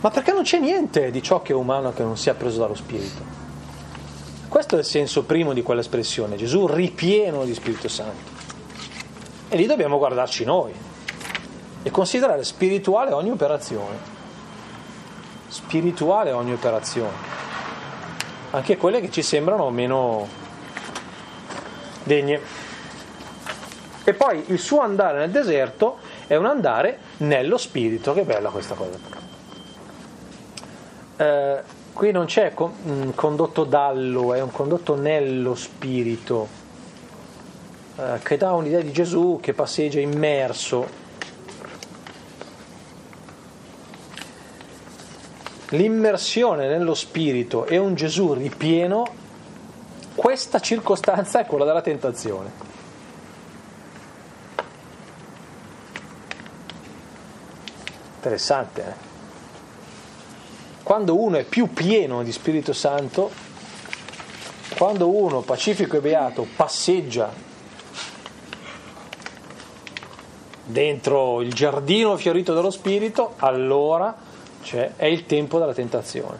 ma 0.00 0.10
perché 0.10 0.32
non 0.32 0.42
c'è 0.42 0.58
niente 0.58 1.10
di 1.10 1.22
ciò 1.22 1.40
che 1.40 1.52
è 1.52 1.54
umano 1.54 1.94
che 1.94 2.02
non 2.02 2.18
sia 2.18 2.34
preso 2.34 2.60
dallo 2.60 2.74
Spirito. 2.74 3.35
Questo 4.56 4.76
è 4.76 4.78
il 4.78 4.86
senso 4.86 5.24
primo 5.24 5.52
di 5.52 5.62
quell'espressione, 5.62 6.36
Gesù 6.36 6.66
ripieno 6.66 7.44
di 7.44 7.52
Spirito 7.52 7.88
Santo. 7.88 8.30
E 9.50 9.54
lì 9.54 9.66
dobbiamo 9.66 9.98
guardarci 9.98 10.46
noi 10.46 10.72
e 11.82 11.90
considerare 11.90 12.42
spirituale 12.42 13.12
ogni 13.12 13.30
operazione 13.30 13.98
spirituale 15.48 16.32
ogni 16.32 16.54
operazione, 16.54 17.12
anche 18.52 18.78
quelle 18.78 19.02
che 19.02 19.10
ci 19.10 19.20
sembrano 19.20 19.68
meno 19.68 20.26
degne. 22.02 22.40
E 24.04 24.14
poi 24.14 24.42
il 24.46 24.58
suo 24.58 24.80
andare 24.80 25.18
nel 25.18 25.30
deserto 25.32 25.98
è 26.26 26.34
un 26.36 26.46
andare 26.46 26.98
nello 27.18 27.58
spirito, 27.58 28.14
che 28.14 28.22
bella 28.22 28.48
questa 28.48 28.74
cosa. 28.74 28.98
Eh, 31.18 31.75
qui 31.96 32.10
non 32.10 32.26
c'è 32.26 32.52
con, 32.52 33.12
condotto 33.14 33.64
dallo, 33.64 34.34
è 34.34 34.42
un 34.42 34.50
condotto 34.50 34.96
nello 34.96 35.54
spirito, 35.54 36.46
eh, 37.96 38.18
che 38.22 38.36
dà 38.36 38.52
un'idea 38.52 38.82
di 38.82 38.92
Gesù 38.92 39.38
che 39.40 39.54
passeggia 39.54 39.98
immerso 39.98 41.04
l'immersione 45.70 46.68
nello 46.68 46.92
spirito 46.92 47.64
e 47.64 47.78
un 47.78 47.94
Gesù 47.94 48.34
ripieno, 48.34 49.06
questa 50.14 50.60
circostanza 50.60 51.40
è 51.40 51.46
quella 51.46 51.64
della 51.64 51.80
tentazione. 51.80 52.50
Interessante, 58.16 58.82
eh? 58.82 59.05
Quando 60.86 61.20
uno 61.20 61.36
è 61.38 61.42
più 61.42 61.72
pieno 61.72 62.22
di 62.22 62.30
Spirito 62.30 62.72
Santo, 62.72 63.32
quando 64.78 65.08
uno 65.08 65.40
pacifico 65.40 65.96
e 65.96 66.00
beato 66.00 66.46
passeggia 66.54 67.28
dentro 70.62 71.40
il 71.40 71.52
giardino 71.52 72.16
fiorito 72.16 72.54
dello 72.54 72.70
Spirito, 72.70 73.32
allora 73.38 74.14
cioè 74.62 74.92
è 74.94 75.06
il 75.06 75.26
tempo 75.26 75.58
della 75.58 75.74
tentazione. 75.74 76.38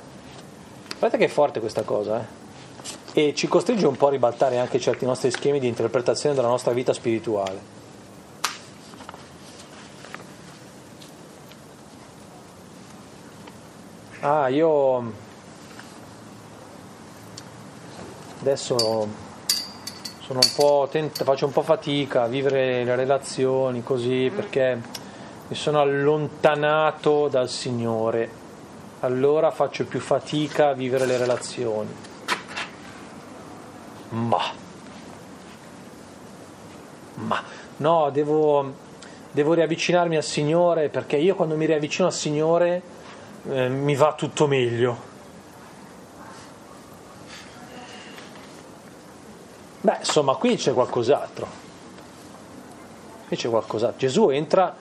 Guardate 0.97 1.19
che 1.19 1.25
è 1.25 1.35
forte 1.35 1.59
questa 1.59 1.83
cosa, 1.83 2.21
eh? 2.21 3.29
E 3.29 3.35
ci 3.35 3.49
costringe 3.49 3.89
un 3.89 3.97
po' 3.97 4.07
a 4.07 4.11
ribaltare 4.11 4.61
anche 4.61 4.79
certi 4.79 5.05
nostri 5.05 5.33
schemi 5.33 5.59
di 5.59 5.67
interpretazione 5.67 6.37
della 6.37 6.47
nostra 6.47 6.73
vita 6.73 6.93
spirituale. 6.93 7.76
Ah, 14.29 14.49
io 14.49 15.13
adesso 18.41 18.77
sono 18.77 20.41
un 20.43 20.53
po' 20.57 20.89
tent- 20.91 21.23
faccio 21.23 21.47
un 21.47 21.53
po' 21.53 21.63
fatica 21.63 22.25
a 22.25 22.27
vivere 22.27 22.83
le 22.83 22.97
relazioni 22.97 23.85
così 23.85 24.33
perché 24.35 24.81
mi 25.47 25.55
sono 25.55 25.81
allontanato 25.81 27.29
dal 27.29 27.49
Signore, 27.49 28.29
allora 28.99 29.53
faccio 29.53 29.85
più 29.85 30.01
fatica 30.01 30.71
a 30.71 30.73
vivere 30.73 31.07
le 31.07 31.19
relazioni. 31.19 31.95
Ma, 34.09 34.43
ma, 37.15 37.43
no, 37.77 38.11
devo, 38.11 38.73
devo 39.31 39.53
riavvicinarmi 39.53 40.17
al 40.17 40.25
Signore 40.25 40.89
perché 40.89 41.17
io 41.17 41.37
quando 41.37 41.55
mi 41.55 41.67
riavvicino 41.67 42.09
al 42.09 42.13
Signore 42.13 42.96
eh, 43.51 43.69
mi 43.69 43.95
va 43.95 44.15
tutto 44.15 44.47
meglio. 44.47 45.15
Beh, 49.81 49.99
insomma, 49.99 50.35
qui 50.35 50.57
c'è 50.57 50.73
qualcos'altro. 50.73 51.47
Qui 53.29 53.37
c'è 53.37 53.49
qualcos'altro. 53.49 53.99
Gesù 53.99 54.31
entra 54.31 54.75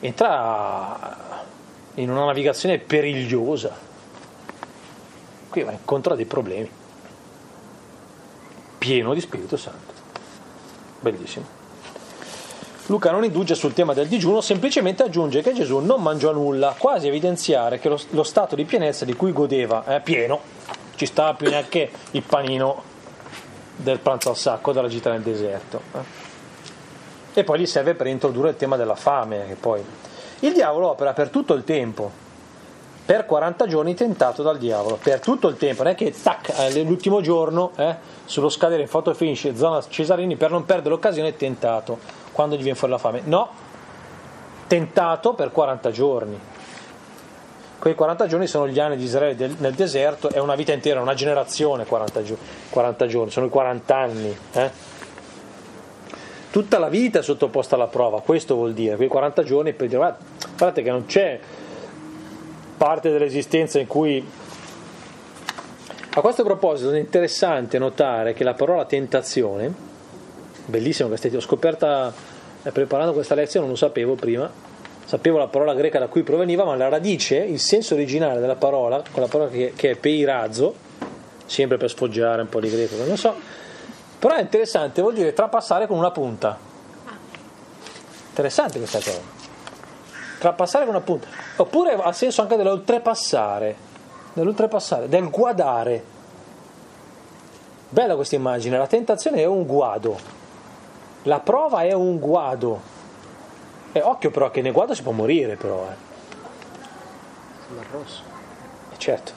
entra 0.00 1.38
in 1.94 2.10
una 2.10 2.24
navigazione 2.24 2.78
perigliosa. 2.78 3.76
Qui 5.48 5.62
va 5.62 5.72
incontro 5.72 6.14
a 6.14 6.16
dei 6.16 6.24
problemi. 6.24 6.70
Pieno 8.78 9.14
di 9.14 9.20
Spirito 9.20 9.56
Santo. 9.56 9.92
Bellissimo. 11.00 11.59
Luca 12.90 13.12
non 13.12 13.22
induge 13.22 13.54
sul 13.54 13.72
tema 13.72 13.94
del 13.94 14.08
digiuno, 14.08 14.40
semplicemente 14.40 15.04
aggiunge 15.04 15.42
che 15.42 15.52
Gesù 15.52 15.78
non 15.78 16.02
mangiò 16.02 16.32
nulla, 16.32 16.74
quasi 16.76 17.06
evidenziare 17.06 17.78
che 17.78 17.88
lo, 17.88 17.96
lo 18.10 18.24
stato 18.24 18.56
di 18.56 18.64
pienezza 18.64 19.04
di 19.04 19.14
cui 19.14 19.32
godeva 19.32 19.84
è 19.84 20.00
pieno, 20.00 20.40
ci 20.96 21.06
sta 21.06 21.32
più 21.34 21.48
neanche 21.48 21.88
il 22.10 22.22
panino 22.22 22.82
del 23.76 24.00
pranzo 24.00 24.30
al 24.30 24.36
sacco 24.36 24.72
della 24.72 24.88
gita 24.88 25.08
nel 25.08 25.22
deserto. 25.22 25.80
Eh. 25.94 27.38
E 27.38 27.44
poi 27.44 27.60
gli 27.60 27.66
serve 27.66 27.94
per 27.94 28.08
introdurre 28.08 28.48
il 28.48 28.56
tema 28.56 28.74
della 28.74 28.96
fame. 28.96 29.56
Il 30.40 30.52
diavolo 30.52 30.88
opera 30.88 31.12
per 31.12 31.28
tutto 31.28 31.54
il 31.54 31.62
tempo, 31.62 32.10
per 33.06 33.24
40 33.24 33.68
giorni 33.68 33.94
tentato 33.94 34.42
dal 34.42 34.58
diavolo, 34.58 34.98
per 35.00 35.20
tutto 35.20 35.46
il 35.46 35.56
tempo, 35.56 35.84
non 35.84 35.92
è 35.92 35.94
che 35.94 36.12
tac, 36.20 36.52
eh, 36.58 36.82
l'ultimo 36.82 37.20
giorno, 37.20 37.70
eh, 37.76 37.94
sullo 38.24 38.48
scadere 38.48 38.82
in 38.82 38.88
foto 38.88 39.14
finish, 39.14 39.54
zona 39.54 39.80
Cesarini, 39.80 40.34
per 40.34 40.50
non 40.50 40.64
perdere 40.64 40.90
l'occasione 40.90 41.28
è 41.28 41.36
tentato 41.36 42.19
quando 42.40 42.56
gli 42.56 42.62
viene 42.62 42.78
fuori 42.78 42.94
la 42.94 42.98
fame. 42.98 43.20
No, 43.24 43.50
tentato 44.66 45.34
per 45.34 45.52
40 45.52 45.90
giorni. 45.90 46.40
Quei 47.78 47.94
40 47.94 48.26
giorni 48.26 48.46
sono 48.46 48.66
gli 48.66 48.78
anni 48.78 48.96
di 48.96 49.04
Israele 49.04 49.36
del, 49.36 49.56
nel 49.58 49.74
deserto, 49.74 50.30
è 50.30 50.38
una 50.38 50.54
vita 50.54 50.72
intera, 50.72 51.02
una 51.02 51.12
generazione 51.12 51.84
40, 51.84 52.22
gio- 52.22 52.38
40 52.70 53.06
giorni, 53.06 53.30
sono 53.30 53.44
i 53.44 53.50
40 53.50 53.94
anni. 53.94 54.38
Eh? 54.52 54.70
Tutta 56.50 56.78
la 56.78 56.88
vita 56.88 57.18
è 57.18 57.22
sottoposta 57.22 57.74
alla 57.74 57.88
prova, 57.88 58.22
questo 58.22 58.54
vuol 58.54 58.72
dire, 58.72 58.96
quei 58.96 59.08
40 59.08 59.42
giorni 59.42 59.72
per 59.74 59.88
dire 59.88 59.98
guardate 59.98 60.82
che 60.82 60.90
non 60.90 61.04
c'è 61.04 61.38
parte 62.78 63.10
dell'esistenza 63.10 63.78
in 63.78 63.86
cui... 63.86 64.26
A 66.12 66.20
questo 66.22 66.42
proposito 66.42 66.90
è 66.90 66.98
interessante 66.98 67.78
notare 67.78 68.32
che 68.32 68.44
la 68.44 68.54
parola 68.54 68.86
tentazione, 68.86 69.72
bellissimo 70.64 71.10
ho 71.12 71.40
scoperta 71.40 72.29
eh, 72.62 72.70
preparando 72.72 73.12
questa 73.12 73.34
lezione, 73.34 73.66
non 73.66 73.74
lo 73.74 73.78
sapevo 73.78 74.14
prima, 74.14 74.50
sapevo 75.06 75.38
la 75.38 75.48
parola 75.48 75.74
greca 75.74 75.98
da 75.98 76.08
cui 76.08 76.22
proveniva, 76.22 76.64
ma 76.64 76.76
la 76.76 76.88
radice, 76.88 77.36
il 77.36 77.58
senso 77.58 77.94
originale 77.94 78.40
della 78.40 78.56
parola, 78.56 79.02
quella 79.10 79.28
parola 79.28 79.50
che, 79.50 79.72
che 79.74 79.90
è 79.90 79.96
peirazzo, 79.96 80.74
sempre 81.46 81.78
per 81.78 81.88
sfoggiare 81.88 82.42
un 82.42 82.48
po' 82.48 82.60
di 82.60 82.70
greco, 82.70 82.96
non 83.04 83.16
so, 83.16 83.34
però 84.18 84.34
è 84.34 84.40
interessante, 84.40 85.00
vuol 85.00 85.14
dire 85.14 85.32
trapassare 85.32 85.86
con 85.86 85.96
una 85.96 86.10
punta. 86.10 86.58
Interessante 88.28 88.78
questa 88.78 88.98
cosa. 88.98 89.38
Trapassare 90.38 90.84
con 90.84 90.94
una 90.94 91.04
punta. 91.04 91.26
Oppure 91.56 91.94
ha 91.94 92.12
senso 92.12 92.42
anche 92.42 92.56
dell'oltrepassare, 92.56 93.76
dell'oltrepassare, 94.34 95.08
del 95.08 95.28
guadare. 95.30 96.04
Bella 97.88 98.14
questa 98.14 98.36
immagine, 98.36 98.78
la 98.78 98.86
tentazione 98.86 99.38
è 99.38 99.46
un 99.46 99.66
guado 99.66 100.39
la 101.22 101.40
prova 101.40 101.82
è 101.82 101.92
un 101.92 102.18
guado. 102.18 102.98
E 103.92 104.00
occhio 104.00 104.30
però 104.30 104.50
che 104.50 104.62
nel 104.62 104.72
guado 104.72 104.94
si 104.94 105.02
può 105.02 105.12
morire 105.12 105.56
però. 105.56 105.88
Eh. 105.90 106.08
Mar 107.74 107.86
rosso. 107.90 108.22
Eh, 108.92 108.98
certo. 108.98 109.32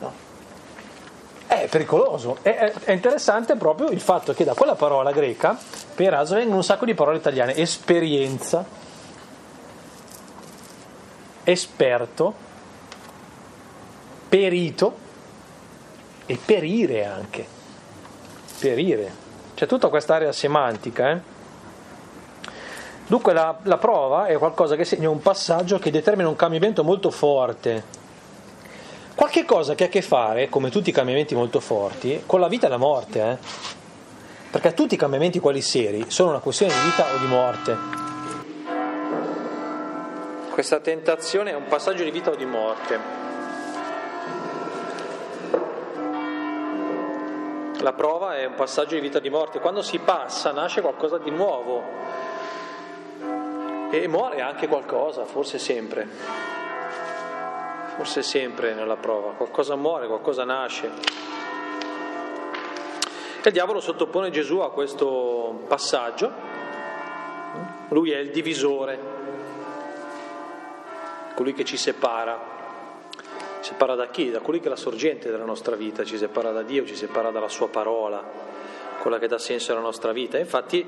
No. 0.00 0.12
È 1.46 1.66
pericoloso. 1.68 2.38
È, 2.42 2.54
è, 2.54 2.72
è, 2.84 2.92
interessante 2.92 3.56
proprio 3.56 3.88
il 3.88 4.00
fatto 4.00 4.32
che 4.34 4.44
da 4.44 4.54
quella 4.54 4.74
parola 4.74 5.10
greca, 5.12 5.58
per 5.94 6.14
aso, 6.14 6.34
vengono 6.34 6.56
un 6.56 6.64
sacco 6.64 6.84
di 6.84 6.94
parole 6.94 7.16
italiane. 7.16 7.56
Esperienza, 7.56 8.64
esperto, 11.44 12.34
perito 14.28 14.96
e 16.26 16.38
perire 16.42 17.04
anche. 17.06 17.46
Perire. 18.58 19.23
C'è 19.54 19.66
tutta 19.66 19.88
quest'area 19.88 20.32
semantica. 20.32 21.10
Eh? 21.10 21.20
Dunque 23.06 23.32
la, 23.32 23.56
la 23.62 23.76
prova 23.78 24.26
è 24.26 24.36
qualcosa 24.36 24.76
che 24.76 24.84
segna 24.84 25.10
un 25.10 25.20
passaggio 25.20 25.78
che 25.78 25.90
determina 25.90 26.28
un 26.28 26.36
cambiamento 26.36 26.82
molto 26.82 27.10
forte. 27.10 28.02
Qualche 29.14 29.44
cosa 29.44 29.74
che 29.74 29.84
ha 29.84 29.86
a 29.86 29.90
che 29.90 30.02
fare, 30.02 30.48
come 30.48 30.70
tutti 30.70 30.90
i 30.90 30.92
cambiamenti 30.92 31.34
molto 31.34 31.60
forti, 31.60 32.22
con 32.26 32.40
la 32.40 32.48
vita 32.48 32.66
e 32.66 32.70
la 32.70 32.78
morte. 32.78 33.20
Eh? 33.20 33.36
Perché 34.50 34.74
tutti 34.74 34.94
i 34.94 34.98
cambiamenti, 34.98 35.38
quelli 35.38 35.60
seri, 35.60 36.06
sono 36.08 36.30
una 36.30 36.40
questione 36.40 36.72
di 36.72 36.80
vita 36.80 37.04
o 37.14 37.18
di 37.18 37.26
morte. 37.26 37.76
Questa 40.50 40.80
tentazione 40.80 41.50
è 41.50 41.54
un 41.54 41.66
passaggio 41.68 42.02
di 42.02 42.10
vita 42.10 42.30
o 42.30 42.36
di 42.36 42.46
morte. 42.46 43.33
La 47.84 47.92
prova 47.92 48.38
è 48.38 48.46
un 48.46 48.54
passaggio 48.54 48.94
di 48.94 49.02
vita 49.02 49.18
e 49.18 49.20
di 49.20 49.28
morte. 49.28 49.60
Quando 49.60 49.82
si 49.82 49.98
passa 49.98 50.52
nasce 50.52 50.80
qualcosa 50.80 51.18
di 51.18 51.28
nuovo 51.28 51.82
e 53.90 54.08
muore 54.08 54.40
anche 54.40 54.68
qualcosa, 54.68 55.26
forse 55.26 55.58
sempre. 55.58 56.08
Forse 57.94 58.22
sempre 58.22 58.72
nella 58.72 58.96
prova. 58.96 59.32
Qualcosa 59.32 59.76
muore, 59.76 60.06
qualcosa 60.06 60.44
nasce. 60.44 60.86
E 63.42 63.48
il 63.48 63.52
diavolo 63.52 63.80
sottopone 63.80 64.30
Gesù 64.30 64.60
a 64.60 64.70
questo 64.70 65.64
passaggio. 65.68 66.32
Lui 67.88 68.12
è 68.12 68.16
il 68.16 68.30
divisore, 68.30 68.98
colui 71.34 71.52
che 71.52 71.66
ci 71.66 71.76
separa 71.76 72.53
separa 73.64 73.94
da 73.94 74.08
chi? 74.08 74.30
Da 74.30 74.40
colui 74.40 74.60
che 74.60 74.66
è 74.66 74.68
la 74.68 74.76
sorgente 74.76 75.30
della 75.30 75.44
nostra 75.44 75.74
vita, 75.74 76.04
ci 76.04 76.18
separa 76.18 76.50
da 76.50 76.62
Dio, 76.62 76.84
ci 76.84 76.94
separa 76.94 77.30
dalla 77.30 77.48
sua 77.48 77.68
parola, 77.68 78.22
quella 79.00 79.18
che 79.18 79.26
dà 79.26 79.38
senso 79.38 79.72
alla 79.72 79.80
nostra 79.80 80.12
vita. 80.12 80.36
Infatti 80.38 80.86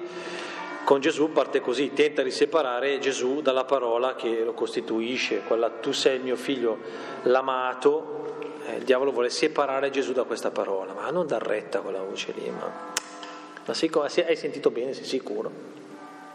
con 0.84 1.00
Gesù 1.00 1.32
parte 1.32 1.60
così, 1.60 1.94
tenta 1.94 2.22
di 2.22 2.30
separare 2.30 2.98
Gesù 2.98 3.40
dalla 3.40 3.64
parola 3.64 4.14
che 4.14 4.44
lo 4.44 4.52
costituisce, 4.52 5.40
quella 5.46 5.70
tu 5.70 5.92
sei 5.92 6.16
il 6.16 6.22
mio 6.22 6.36
figlio 6.36 6.78
l'amato, 7.22 8.36
eh, 8.66 8.76
il 8.76 8.84
diavolo 8.84 9.10
vuole 9.10 9.30
separare 9.30 9.88
Gesù 9.90 10.12
da 10.12 10.24
questa 10.24 10.50
parola, 10.50 10.92
ma 10.92 11.10
non 11.10 11.26
dar 11.26 11.42
retta 11.42 11.80
quella 11.80 12.02
voce 12.02 12.32
lì, 12.36 12.48
ma, 12.50 12.92
ma 13.64 13.74
sei, 13.74 13.90
hai 14.26 14.36
sentito 14.36 14.70
bene, 14.70 14.92
sei 14.92 15.04
sicuro? 15.04 15.50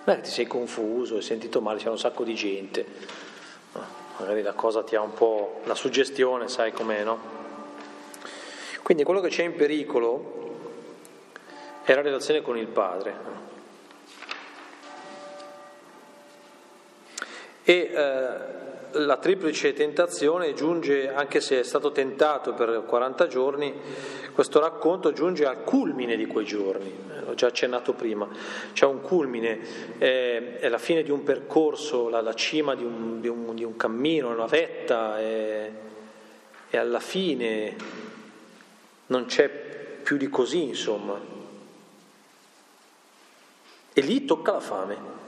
Che 0.04 0.22
ti 0.22 0.32
sei 0.32 0.48
confuso, 0.48 1.16
hai 1.18 1.22
sentito 1.22 1.62
male, 1.62 1.78
c'è 1.78 1.90
un 1.90 2.00
sacco 2.00 2.24
di 2.24 2.34
gente 2.34 3.30
magari 4.18 4.42
la 4.42 4.54
cosa 4.54 4.84
ti 4.84 4.96
ha 4.96 5.02
un 5.02 5.14
po' 5.14 5.62
la 5.66 5.76
suggestione, 5.76 6.48
sai 6.48 6.72
com'è, 6.72 7.04
no? 7.04 7.20
Quindi 8.84 9.04
quello 9.04 9.22
che 9.22 9.30
c'è 9.30 9.44
in 9.44 9.56
pericolo 9.56 10.40
è 11.84 11.94
la 11.94 12.02
relazione 12.02 12.42
con 12.42 12.58
il 12.58 12.68
Padre. 12.68 13.16
E 17.64 17.74
eh, 17.94 18.61
la 18.94 19.18
triplice 19.18 19.74
tentazione 19.74 20.54
giunge, 20.54 21.14
anche 21.14 21.42
se 21.42 21.60
è 21.60 21.64
stato 21.64 21.92
tentato 21.92 22.54
per 22.54 22.84
40 22.86 23.28
giorni, 23.28 23.74
questo 24.34 24.60
racconto 24.60 25.12
giunge 25.14 25.46
al 25.46 25.64
culmine 25.64 26.16
di 26.16 26.26
quei 26.26 26.46
giorni, 26.46 26.90
eh, 26.90 27.22
l'ho 27.26 27.34
già 27.34 27.48
accennato 27.48 27.94
prima, 27.94 28.28
c'è 28.74 28.86
un 28.86 29.02
culmine, 29.02 29.98
è, 29.98 30.58
è 30.60 30.70
la 30.70 30.78
fine 30.78 31.04
di 31.04 31.12
un 31.12 31.24
percorso, 31.24 32.10
la, 32.10 32.22
la 32.22 32.34
cima 32.34 32.76
di 32.76 32.84
un, 32.84 33.22
di, 33.22 33.28
un, 33.28 33.56
di 33.56 33.64
un, 33.64 33.76
cammino, 33.76 34.30
una 34.30 34.46
vetta 34.46 35.20
e, 35.20 35.72
e 36.70 36.78
alla 36.78 37.00
fine 37.00 37.76
non 39.08 39.26
c'è 39.26 39.50
più 39.50 40.18
di 40.18 40.30
così, 40.30 40.64
insomma. 40.64 41.20
E 43.94 44.02
lì 44.02 44.26
tocca 44.26 44.54
la 44.54 44.60
fame. 44.60 45.20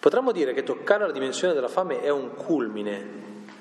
Potremmo 0.00 0.30
dire 0.30 0.54
che 0.54 0.62
toccare 0.62 1.06
la 1.06 1.12
dimensione 1.12 1.54
della 1.54 1.68
fame 1.68 2.02
è 2.02 2.08
un 2.08 2.34
culmine, 2.34 3.06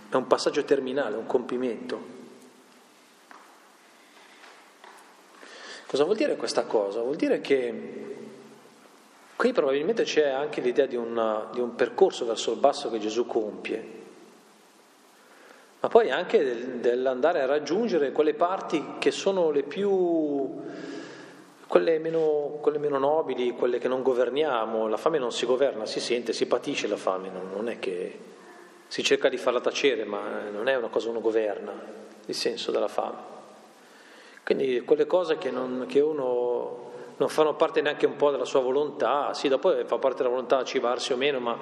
è 0.09 0.15
un 0.15 0.27
passaggio 0.27 0.63
terminale, 0.63 1.15
un 1.15 1.25
compimento. 1.25 2.15
Cosa 5.87 6.03
vuol 6.03 6.15
dire 6.15 6.35
questa 6.35 6.65
cosa? 6.65 7.01
Vuol 7.01 7.15
dire 7.15 7.41
che 7.41 8.15
qui 9.35 9.51
probabilmente 9.51 10.03
c'è 10.03 10.27
anche 10.27 10.61
l'idea 10.61 10.85
di, 10.85 10.95
una, 10.95 11.47
di 11.51 11.59
un 11.59 11.75
percorso 11.75 12.25
verso 12.25 12.51
il 12.51 12.59
basso 12.59 12.91
che 12.91 12.99
Gesù 12.99 13.25
compie, 13.25 13.95
ma 15.79 15.87
poi 15.87 16.11
anche 16.11 16.43
del, 16.43 16.65
dell'andare 16.79 17.41
a 17.41 17.45
raggiungere 17.45 18.11
quelle 18.11 18.33
parti 18.33 18.95
che 18.99 19.11
sono 19.11 19.49
le 19.49 19.63
più 19.63 20.61
quelle 21.67 21.99
meno, 21.99 22.57
quelle 22.61 22.77
meno, 22.77 22.97
nobili, 22.97 23.51
quelle 23.51 23.77
che 23.77 23.87
non 23.87 24.01
governiamo, 24.01 24.87
la 24.87 24.97
fame 24.97 25.19
non 25.19 25.31
si 25.31 25.45
governa, 25.45 25.85
si 25.85 25.99
sente, 25.99 26.33
si 26.33 26.47
patisce 26.47 26.87
la 26.87 26.97
fame, 26.97 27.29
non, 27.29 27.49
non 27.53 27.69
è 27.69 27.77
che 27.79 28.17
si 28.87 29.03
cerca 29.03 29.29
di 29.29 29.37
farla 29.37 29.59
tacere, 29.59 30.05
ma 30.05 30.49
non 30.49 30.67
è 30.67 30.75
una 30.75 30.87
cosa 30.87 31.05
che 31.05 31.11
uno 31.11 31.21
governa, 31.21 31.73
il 32.25 32.35
senso 32.35 32.71
della 32.71 32.87
fame. 32.87 33.35
Quindi 34.43 34.81
quelle 34.81 35.05
cose 35.05 35.37
che, 35.37 35.51
non, 35.51 35.85
che 35.89 35.99
uno 35.99 36.91
non 37.17 37.27
fanno 37.27 37.55
parte 37.55 37.81
neanche 37.81 38.05
un 38.05 38.15
po' 38.15 38.31
della 38.31 38.45
sua 38.45 38.61
volontà, 38.61 39.33
sì, 39.33 39.49
dopo 39.49 39.73
fa 39.85 39.97
parte 39.97 40.19
della 40.19 40.29
volontà 40.29 40.63
cibarsi 40.63 41.11
o 41.11 41.17
meno, 41.17 41.39
ma 41.39 41.57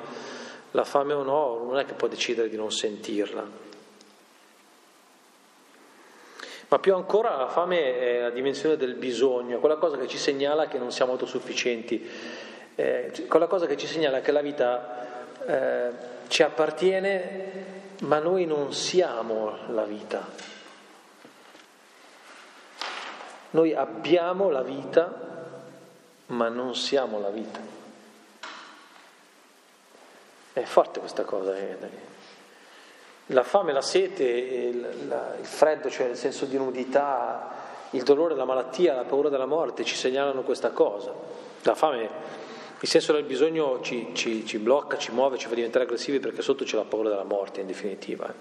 la 0.71 0.83
fame 0.83 1.13
o 1.13 1.23
no, 1.23 1.63
non 1.65 1.79
è 1.79 1.85
che 1.85 1.93
può 1.93 2.07
decidere 2.07 2.47
di 2.47 2.57
non 2.57 2.71
sentirla. 2.71 3.43
Ma 6.75 6.81
più 6.81 6.93
ancora 6.93 7.37
la 7.37 7.47
fame 7.47 7.97
è 7.97 8.19
la 8.19 8.29
dimensione 8.31 8.75
del 8.75 8.95
bisogno, 8.95 9.59
quella 9.59 9.77
cosa 9.77 9.95
che 9.95 10.09
ci 10.09 10.17
segnala 10.17 10.67
che 10.67 10.77
non 10.77 10.91
siamo 10.91 11.13
autosufficienti. 11.13 12.05
Eh, 12.75 13.27
quella 13.29 13.47
cosa 13.47 13.65
che 13.65 13.77
ci 13.77 13.87
segnala 13.87 14.19
che 14.19 14.33
la 14.33 14.41
vita 14.41 15.37
eh, 15.45 15.89
ci 16.27 16.43
appartiene, 16.43 17.63
ma 18.01 18.19
noi 18.19 18.45
non 18.45 18.73
siamo 18.73 19.57
la 19.69 19.85
vita. 19.85 20.27
Noi 23.51 23.73
abbiamo 23.73 24.49
la 24.49 24.61
vita, 24.61 25.13
ma 26.25 26.49
non 26.49 26.75
siamo 26.75 27.21
la 27.21 27.29
vita. 27.29 27.59
È 30.51 30.63
forte 30.63 30.99
questa 30.99 31.23
cosa. 31.23 31.57
Eh? 31.57 32.14
La 33.27 33.43
fame, 33.43 33.71
la 33.71 33.81
sete, 33.81 34.23
il, 34.23 35.07
la, 35.07 35.35
il 35.39 35.45
freddo, 35.45 35.89
cioè 35.89 36.07
il 36.07 36.15
senso 36.15 36.45
di 36.45 36.57
nudità, 36.57 37.49
il 37.91 38.03
dolore, 38.03 38.35
la 38.35 38.45
malattia, 38.45 38.93
la 38.93 39.03
paura 39.03 39.29
della 39.29 39.47
morte 39.47 39.83
ci 39.83 39.95
segnalano 39.95 40.43
questa 40.43 40.69
cosa. 40.69 41.11
La 41.63 41.73
fame, 41.73 42.09
il 42.79 42.87
senso 42.87 43.13
del 43.13 43.23
bisogno 43.23 43.81
ci, 43.81 44.11
ci, 44.13 44.45
ci 44.45 44.59
blocca, 44.59 44.97
ci 44.97 45.11
muove, 45.11 45.37
ci 45.37 45.47
fa 45.47 45.55
diventare 45.55 45.85
aggressivi 45.85 46.19
perché 46.19 46.43
sotto 46.43 46.65
c'è 46.65 46.75
la 46.75 46.83
paura 46.83 47.09
della 47.09 47.23
morte 47.23 47.61
in 47.61 47.67
definitiva. 47.67 48.27
Eh? 48.27 48.33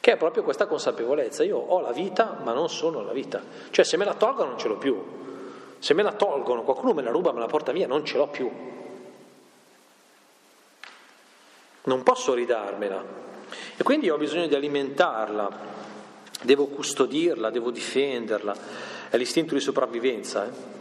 Che 0.00 0.12
è 0.12 0.16
proprio 0.16 0.42
questa 0.42 0.66
consapevolezza. 0.66 1.44
Io 1.44 1.58
ho 1.58 1.80
la 1.80 1.92
vita 1.92 2.40
ma 2.42 2.52
non 2.52 2.68
sono 2.68 3.02
la 3.02 3.12
vita. 3.12 3.40
Cioè 3.70 3.84
se 3.84 3.96
me 3.96 4.04
la 4.04 4.14
tolgono 4.14 4.50
non 4.50 4.58
ce 4.58 4.68
l'ho 4.68 4.78
più. 4.78 5.00
Se 5.78 5.94
me 5.94 6.02
la 6.02 6.12
tolgono, 6.12 6.62
qualcuno 6.62 6.92
me 6.92 7.02
la 7.02 7.10
ruba, 7.10 7.30
me 7.30 7.38
la 7.38 7.46
porta 7.46 7.70
via, 7.70 7.86
non 7.86 8.04
ce 8.04 8.16
l'ho 8.16 8.26
più. 8.26 8.50
Non 11.84 12.02
posso 12.02 12.34
ridarmela. 12.34 13.26
E 13.76 13.82
quindi 13.82 14.10
ho 14.10 14.16
bisogno 14.16 14.46
di 14.46 14.54
alimentarla, 14.54 15.50
devo 16.42 16.66
custodirla, 16.66 17.50
devo 17.50 17.70
difenderla. 17.70 18.56
È 19.10 19.16
l'istinto 19.16 19.54
di 19.54 19.60
sopravvivenza. 19.60 20.46
Eh? 20.46 20.76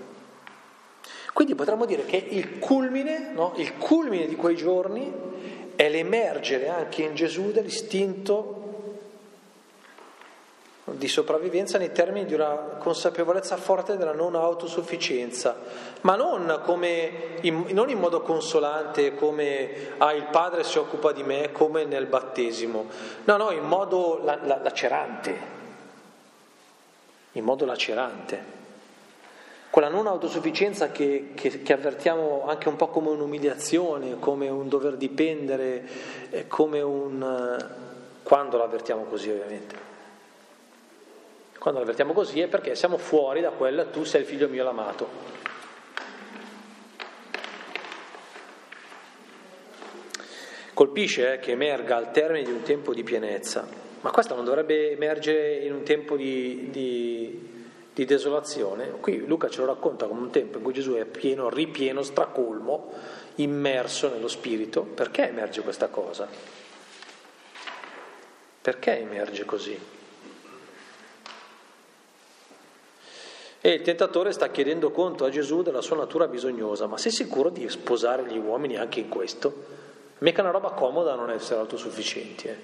Quindi 1.33 1.55
potremmo 1.55 1.85
dire 1.85 2.05
che 2.05 2.17
il 2.17 2.59
culmine, 2.59 3.31
no? 3.33 3.53
il 3.57 3.77
culmine 3.77 4.27
di 4.27 4.35
quei 4.35 4.55
giorni 4.55 5.11
è 5.75 5.89
l'emergere 5.89 6.67
anche 6.69 7.03
in 7.03 7.13
Gesù 7.13 7.51
dell'istinto 7.51 8.66
di 10.93 11.09
sopravvivenza 11.09 11.77
nei 11.77 11.91
termini 11.91 12.25
di 12.25 12.33
una 12.33 12.55
consapevolezza 12.79 13.57
forte 13.57 13.97
della 13.97 14.13
non 14.13 14.35
autosufficienza, 14.35 15.57
ma 16.01 16.15
non, 16.15 16.61
come, 16.63 17.39
in, 17.41 17.65
non 17.71 17.89
in 17.89 17.99
modo 17.99 18.21
consolante 18.21 19.13
come 19.13 19.95
ah, 19.97 20.13
il 20.13 20.27
Padre 20.31 20.63
si 20.63 20.77
occupa 20.77 21.11
di 21.11 21.23
me, 21.23 21.51
come 21.51 21.83
nel 21.83 22.05
battesimo, 22.05 22.85
no, 23.25 23.35
no, 23.35 23.51
in 23.51 23.65
modo 23.65 24.21
la, 24.23 24.39
la, 24.41 24.59
lacerante, 24.63 25.37
in 27.33 27.43
modo 27.43 27.65
lacerante. 27.65 28.55
Quella 29.69 29.89
non 29.89 30.07
autosufficienza 30.07 30.89
che, 30.89 31.33
che, 31.35 31.61
che 31.61 31.73
avvertiamo 31.73 32.45
anche 32.47 32.69
un 32.69 32.77
po' 32.77 32.87
come 32.87 33.09
un'umiliazione, 33.09 34.19
come 34.19 34.47
un 34.47 34.69
dover 34.69 34.95
dipendere, 34.95 35.85
come 36.47 36.79
un... 36.81 37.69
quando 38.23 38.57
l'avvertiamo 38.57 39.03
così 39.03 39.29
ovviamente. 39.29 39.86
Quando 41.67 41.83
l'avvertiamo 41.83 42.17
così 42.17 42.39
è 42.39 42.47
perché 42.47 42.75
siamo 42.75 42.97
fuori 42.97 43.41
da 43.41 43.49
quel 43.49 43.89
tu 43.91 44.05
sei 44.05 44.21
il 44.21 44.25
figlio 44.25 44.47
mio 44.47 44.63
l'amato. 44.63 45.09
Colpisce 50.73 51.33
eh, 51.33 51.39
che 51.39 51.51
emerga 51.51 51.97
al 51.97 52.13
termine 52.13 52.45
di 52.45 52.51
un 52.53 52.61
tempo 52.61 52.93
di 52.93 53.03
pienezza, 53.03 53.67
ma 53.99 54.11
questo 54.11 54.33
non 54.33 54.45
dovrebbe 54.45 54.91
emergere 54.91 55.55
in 55.55 55.73
un 55.73 55.83
tempo 55.83 56.15
di, 56.15 56.69
di, 56.71 57.65
di 57.93 58.05
desolazione. 58.05 58.91
Qui 59.01 59.25
Luca 59.25 59.49
ce 59.49 59.59
lo 59.59 59.65
racconta 59.65 60.07
come 60.07 60.21
un 60.21 60.31
tempo 60.31 60.59
in 60.59 60.63
cui 60.63 60.71
Gesù 60.71 60.93
è 60.93 61.03
pieno, 61.03 61.49
ripieno, 61.49 62.01
stracolmo, 62.01 62.93
immerso 63.35 64.07
nello 64.07 64.29
Spirito. 64.29 64.83
Perché 64.83 65.27
emerge 65.27 65.59
questa 65.63 65.89
cosa? 65.89 66.29
Perché 68.61 68.99
emerge 68.99 69.43
così? 69.43 69.95
E 73.67 73.73
il 73.73 73.81
tentatore 73.81 74.31
sta 74.31 74.49
chiedendo 74.49 74.91
conto 74.91 75.25
a 75.25 75.29
Gesù 75.29 75.61
della 75.61 75.81
sua 75.81 75.97
natura 75.97 76.29
bisognosa, 76.29 76.87
ma 76.87 76.97
sei 76.97 77.11
sicuro 77.11 77.49
di 77.49 77.67
sposare 77.67 78.23
gli 78.23 78.37
uomini 78.37 78.77
anche 78.77 79.01
in 79.01 79.09
questo? 79.09 79.65
Mica 80.19 80.41
una 80.41 80.51
roba 80.51 80.69
comoda 80.69 81.15
non 81.15 81.29
essere 81.29 81.59
autosufficienti. 81.59 82.47
Eh? 82.47 82.57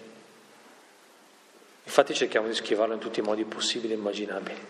Infatti 1.84 2.14
cerchiamo 2.14 2.48
di 2.48 2.54
schivarlo 2.54 2.94
in 2.94 3.02
tutti 3.02 3.20
i 3.20 3.22
modi 3.22 3.44
possibili 3.44 3.92
e 3.92 3.98
immaginabili. 3.98 4.66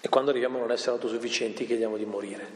E 0.00 0.08
quando 0.08 0.30
arriviamo 0.30 0.56
a 0.56 0.60
non 0.60 0.70
essere 0.70 0.92
autosufficienti 0.92 1.66
chiediamo 1.66 1.98
di 1.98 2.06
morire. 2.06 2.52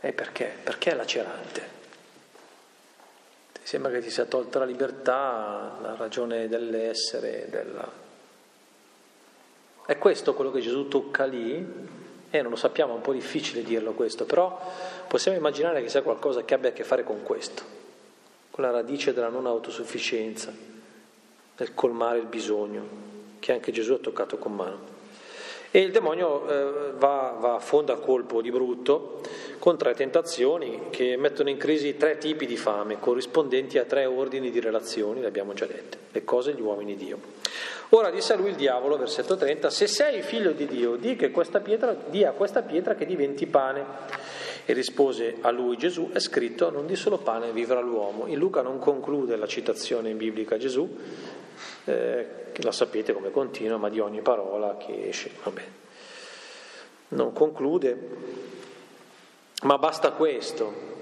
E 0.00 0.12
perché? 0.12 0.52
Perché 0.64 0.90
è 0.90 0.94
lacerante. 0.94 1.75
Sembra 3.66 3.90
che 3.90 3.98
ti 3.98 4.10
sia 4.10 4.26
tolta 4.26 4.60
la 4.60 4.64
libertà, 4.64 5.76
la 5.82 5.96
ragione 5.96 6.46
dell'essere, 6.46 7.48
della... 7.50 7.90
È 9.84 9.98
questo 9.98 10.34
quello 10.34 10.52
che 10.52 10.60
Gesù 10.60 10.86
tocca 10.86 11.24
lì? 11.24 11.66
Eh, 12.30 12.42
non 12.42 12.52
lo 12.52 12.56
sappiamo, 12.56 12.92
è 12.92 12.94
un 12.94 13.00
po' 13.00 13.12
difficile 13.12 13.64
dirlo 13.64 13.94
questo, 13.94 14.24
però 14.24 14.56
possiamo 15.08 15.36
immaginare 15.36 15.82
che 15.82 15.88
sia 15.88 16.02
qualcosa 16.02 16.44
che 16.44 16.54
abbia 16.54 16.68
a 16.68 16.72
che 16.72 16.84
fare 16.84 17.02
con 17.02 17.24
questo, 17.24 17.64
con 18.52 18.62
la 18.62 18.70
radice 18.70 19.12
della 19.12 19.30
non 19.30 19.46
autosufficienza, 19.46 20.52
del 21.56 21.74
colmare 21.74 22.18
il 22.18 22.26
bisogno, 22.26 22.86
che 23.40 23.50
anche 23.50 23.72
Gesù 23.72 23.94
ha 23.94 23.98
toccato 23.98 24.38
con 24.38 24.54
mano. 24.54 24.95
E 25.76 25.80
il 25.80 25.90
demonio 25.90 26.48
eh, 26.48 26.92
va, 26.96 27.36
va 27.38 27.56
a 27.56 27.58
fondo 27.58 27.92
a 27.92 27.98
colpo 27.98 28.40
di 28.40 28.50
brutto 28.50 29.20
con 29.58 29.76
tre 29.76 29.92
tentazioni 29.92 30.84
che 30.88 31.18
mettono 31.18 31.50
in 31.50 31.58
crisi 31.58 31.98
tre 31.98 32.16
tipi 32.16 32.46
di 32.46 32.56
fame, 32.56 32.98
corrispondenti 32.98 33.76
a 33.76 33.84
tre 33.84 34.06
ordini 34.06 34.50
di 34.50 34.58
relazioni, 34.58 35.20
le 35.20 35.26
abbiamo 35.26 35.52
già 35.52 35.66
dette, 35.66 35.98
le 36.12 36.24
cose, 36.24 36.54
gli 36.54 36.62
uomini 36.62 36.96
Dio. 36.96 37.18
Ora 37.90 38.08
disse 38.08 38.32
a 38.32 38.36
lui 38.36 38.48
il 38.48 38.56
diavolo, 38.56 38.96
versetto 38.96 39.36
30, 39.36 39.68
se 39.68 39.86
sei 39.86 40.22
figlio 40.22 40.52
di 40.52 40.66
Dio, 40.66 40.96
di, 40.96 41.14
che 41.14 41.30
questa 41.30 41.60
pietra, 41.60 41.94
di 42.08 42.24
a 42.24 42.30
questa 42.32 42.62
pietra 42.62 42.94
che 42.94 43.04
diventi 43.04 43.46
pane. 43.46 44.24
E 44.68 44.72
rispose 44.72 45.36
a 45.42 45.50
lui 45.50 45.76
Gesù, 45.76 46.10
è 46.10 46.18
scritto, 46.18 46.70
non 46.70 46.86
di 46.86 46.96
solo 46.96 47.18
pane 47.18 47.52
vivrà 47.52 47.80
l'uomo. 47.80 48.26
In 48.26 48.38
Luca 48.38 48.62
non 48.62 48.80
conclude 48.80 49.36
la 49.36 49.46
citazione 49.46 50.10
biblica 50.14 50.56
Gesù, 50.56 50.88
eh, 51.86 52.26
la 52.56 52.72
sapete 52.72 53.12
come 53.12 53.30
continua, 53.30 53.76
ma 53.76 53.88
di 53.88 54.00
ogni 54.00 54.20
parola 54.20 54.76
che 54.76 55.08
esce, 55.08 55.30
vabbè. 55.42 55.64
Non 57.08 57.32
conclude, 57.32 57.98
ma 59.62 59.78
basta 59.78 60.12
questo 60.12 60.94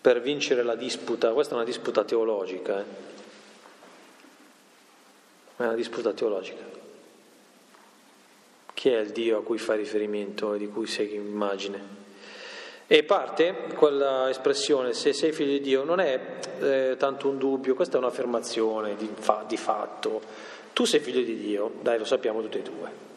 per 0.00 0.20
vincere 0.20 0.62
la 0.62 0.74
disputa, 0.74 1.32
questa 1.32 1.54
è 1.54 1.56
una 1.56 1.64
disputa 1.64 2.04
teologica, 2.04 2.80
eh? 2.80 2.84
è 5.56 5.62
una 5.62 5.74
disputa 5.74 6.12
teologica. 6.12 6.62
Chi 8.74 8.88
è 8.90 8.98
il 8.98 9.12
Dio 9.12 9.38
a 9.38 9.42
cui 9.42 9.58
fa 9.58 9.74
riferimento 9.74 10.52
e 10.54 10.58
di 10.58 10.68
cui 10.68 10.86
sei 10.86 11.14
immagine? 11.14 12.03
E 12.86 13.02
parte 13.02 13.54
quella 13.74 14.28
espressione, 14.28 14.92
se 14.92 15.14
sei 15.14 15.32
figlio 15.32 15.52
di 15.52 15.60
Dio, 15.62 15.84
non 15.84 16.00
è 16.00 16.20
eh, 16.60 16.96
tanto 16.98 17.28
un 17.28 17.38
dubbio, 17.38 17.74
questa 17.74 17.96
è 17.96 17.98
un'affermazione 17.98 18.94
di, 18.96 19.10
fa, 19.18 19.42
di, 19.48 19.56
fatto. 19.56 20.20
Tu 20.74 20.84
sei 20.84 21.00
figlio 21.00 21.22
di 21.22 21.36
Dio, 21.36 21.72
dai, 21.80 21.96
lo 21.96 22.04
sappiamo 22.04 22.42
tutti 22.42 22.58
e 22.58 22.62
due. 22.62 23.12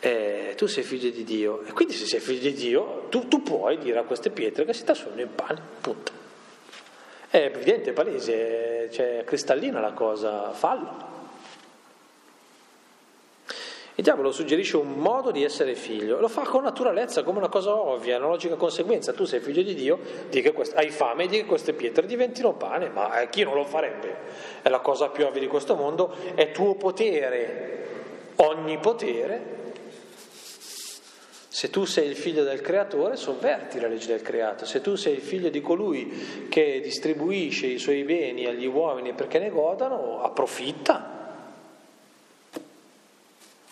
Eh, 0.00 0.52
tu 0.54 0.66
sei 0.66 0.82
figlio 0.82 1.08
di 1.08 1.24
Dio, 1.24 1.62
e 1.62 1.72
quindi 1.72 1.94
se 1.94 2.04
sei 2.04 2.20
figlio 2.20 2.40
di 2.40 2.52
Dio, 2.52 3.06
tu, 3.08 3.26
tu 3.26 3.42
puoi 3.42 3.78
dire 3.78 3.98
a 3.98 4.02
queste 4.02 4.28
pietre 4.28 4.66
che 4.66 4.74
si 4.74 4.84
trasformano 4.84 5.22
in 5.22 5.34
pane, 5.34 5.60
punto. 5.80 6.12
È 7.30 7.38
evidente, 7.38 7.90
è 7.90 7.92
palese, 7.94 8.90
cioè, 8.92 9.22
cristallina 9.24 9.80
la 9.80 9.92
cosa, 9.92 10.50
fallo. 10.52 11.11
Il 14.02 14.08
diavolo 14.08 14.32
suggerisce 14.32 14.76
un 14.78 14.94
modo 14.94 15.30
di 15.30 15.44
essere 15.44 15.76
figlio, 15.76 16.18
lo 16.18 16.26
fa 16.26 16.42
con 16.42 16.64
naturalezza, 16.64 17.22
come 17.22 17.38
una 17.38 17.48
cosa 17.48 17.72
ovvia, 17.72 18.16
una 18.16 18.26
logica 18.26 18.56
conseguenza. 18.56 19.12
Tu 19.12 19.26
sei 19.26 19.38
figlio 19.38 19.62
di 19.62 19.76
Dio, 19.76 20.00
queste, 20.52 20.74
hai 20.74 20.90
fame, 20.90 21.28
di 21.28 21.36
che 21.36 21.44
queste 21.44 21.72
pietre 21.72 22.04
diventino 22.04 22.52
pane, 22.54 22.88
ma 22.88 23.20
eh, 23.20 23.28
chi 23.28 23.44
non 23.44 23.54
lo 23.54 23.62
farebbe? 23.62 24.16
È 24.60 24.68
la 24.68 24.80
cosa 24.80 25.08
più 25.10 25.24
ovvia 25.24 25.40
di 25.40 25.46
questo 25.46 25.76
mondo, 25.76 26.12
è 26.34 26.50
tuo 26.50 26.74
potere, 26.74 27.86
ogni 28.38 28.76
potere. 28.78 29.60
Se 31.46 31.70
tu 31.70 31.84
sei 31.84 32.08
il 32.08 32.16
figlio 32.16 32.42
del 32.42 32.60
creatore, 32.60 33.14
sovverti 33.14 33.78
la 33.78 33.86
legge 33.86 34.08
del 34.08 34.22
creato. 34.22 34.64
Se 34.64 34.80
tu 34.80 34.96
sei 34.96 35.14
il 35.14 35.20
figlio 35.20 35.48
di 35.48 35.60
colui 35.60 36.48
che 36.48 36.80
distribuisce 36.80 37.66
i 37.66 37.78
suoi 37.78 38.02
beni 38.02 38.46
agli 38.46 38.66
uomini 38.66 39.12
perché 39.12 39.38
ne 39.38 39.50
godano, 39.50 40.20
approfitta 40.20 41.21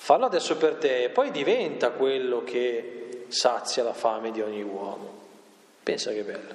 Fallo 0.03 0.25
adesso 0.25 0.57
per 0.57 0.77
te 0.77 1.05
e 1.05 1.09
poi 1.11 1.31
diventa 1.31 1.91
quello 1.91 2.43
che 2.43 3.27
sazia 3.29 3.83
la 3.83 3.93
fame 3.93 4.31
di 4.31 4.41
ogni 4.41 4.63
uomo. 4.63 5.19
Pensa 5.83 6.11
che 6.11 6.23
bello. 6.23 6.55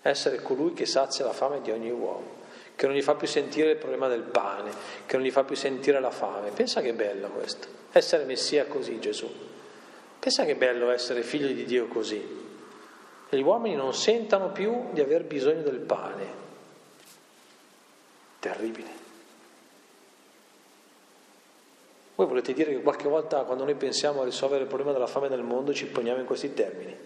Essere 0.00 0.40
colui 0.40 0.72
che 0.72 0.86
sazia 0.86 1.26
la 1.26 1.34
fame 1.34 1.60
di 1.60 1.70
ogni 1.70 1.90
uomo. 1.90 2.40
che 2.74 2.86
non 2.86 2.96
gli 2.96 3.02
fa 3.02 3.14
più 3.14 3.28
sentire 3.28 3.72
il 3.72 3.76
problema 3.76 4.08
del 4.08 4.22
pane, 4.22 4.72
che 5.04 5.16
non 5.16 5.24
gli 5.24 5.30
fa 5.30 5.44
più 5.44 5.54
sentire 5.54 6.00
la 6.00 6.10
fame. 6.10 6.50
Pensa 6.50 6.80
che 6.80 6.94
bello 6.94 7.28
questo, 7.28 7.68
essere 7.92 8.24
Messia 8.24 8.64
così 8.64 8.98
Gesù. 8.98 9.30
Pensa 10.18 10.44
che 10.46 10.56
bello 10.56 10.90
essere 10.90 11.22
figlio 11.22 11.48
di 11.48 11.64
Dio 11.64 11.88
così. 11.88 12.40
E 13.28 13.36
gli 13.36 13.42
uomini 13.42 13.76
non 13.76 13.92
sentano 13.94 14.50
più 14.50 14.88
di 14.92 15.02
aver 15.02 15.24
bisogno 15.24 15.60
del 15.60 15.78
pane. 15.78 16.24
Terribile. 18.40 19.01
Voi 22.22 22.30
volete 22.30 22.52
dire 22.52 22.72
che 22.72 22.82
qualche 22.82 23.08
volta 23.08 23.42
quando 23.42 23.64
noi 23.64 23.74
pensiamo 23.74 24.22
a 24.22 24.24
risolvere 24.24 24.62
il 24.62 24.68
problema 24.68 24.92
della 24.92 25.08
fame 25.08 25.28
nel 25.28 25.42
mondo 25.42 25.74
ci 25.74 25.86
poniamo 25.86 26.20
in 26.20 26.24
questi 26.24 26.54
termini? 26.54 26.96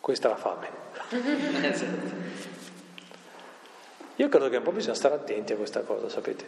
Questa 0.00 0.28
è 0.28 0.30
la 0.30 0.36
fame. 0.36 0.68
Io 4.16 4.28
credo 4.28 4.50
che 4.50 4.58
un 4.58 4.62
po' 4.62 4.72
bisogna 4.72 4.92
stare 4.92 5.14
attenti 5.14 5.54
a 5.54 5.56
questa 5.56 5.80
cosa, 5.80 6.10
sapete? 6.10 6.44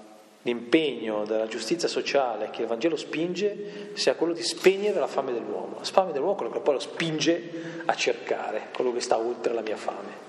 l'impegno 0.44 1.26
della 1.26 1.48
giustizia 1.48 1.88
sociale 1.88 2.50
che 2.50 2.62
il 2.62 2.68
Vangelo 2.68 2.96
spinge 2.96 3.92
sia 3.94 4.16
quello 4.16 4.34
di 4.34 4.44
spegnere 4.44 5.00
la 5.00 5.08
fame 5.08 5.34
dell'uomo. 5.34 5.78
La 5.80 5.86
fame 5.86 6.12
dell'uomo 6.12 6.34
è 6.34 6.38
quello 6.38 6.52
che 6.52 6.60
poi 6.60 6.74
lo 6.76 6.80
spinge 6.80 7.82
a 7.86 7.94
cercare, 7.96 8.70
quello 8.74 8.94
che 8.94 9.02
sta 9.02 9.18
oltre 9.18 9.54
la 9.54 9.62
mia 9.62 9.78
fame. 9.78 10.28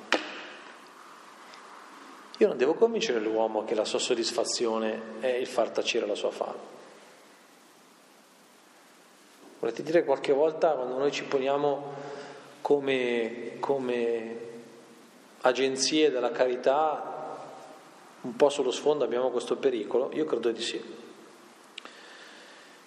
Io 2.39 2.49
non 2.49 2.57
devo 2.57 2.75
convincere 2.75 3.21
l'uomo 3.21 3.65
che 3.65 3.75
la 3.75 3.85
sua 3.85 3.99
soddisfazione 3.99 5.01
è 5.21 5.29
il 5.29 5.47
far 5.47 5.71
tacere 5.71 6.07
la 6.07 6.15
sua 6.15 6.31
fame. 6.31 6.79
Volete 9.59 9.83
dire 9.83 10.05
qualche 10.05 10.33
volta 10.33 10.71
quando 10.71 10.97
noi 10.97 11.13
ci 11.13 11.25
poniamo 11.25 11.93
come, 12.63 13.57
come 13.61 14.49
agenzie 15.43 16.11
della 16.11 16.31
carità, 16.31 17.39
un 18.23 18.37
po' 18.37 18.49
sullo 18.51 18.71
sfondo 18.71 19.05
abbiamo 19.05 19.31
questo 19.31 19.57
pericolo? 19.57 20.11
Io 20.13 20.25
credo 20.25 20.51
di 20.51 20.63
sì. 20.63 20.99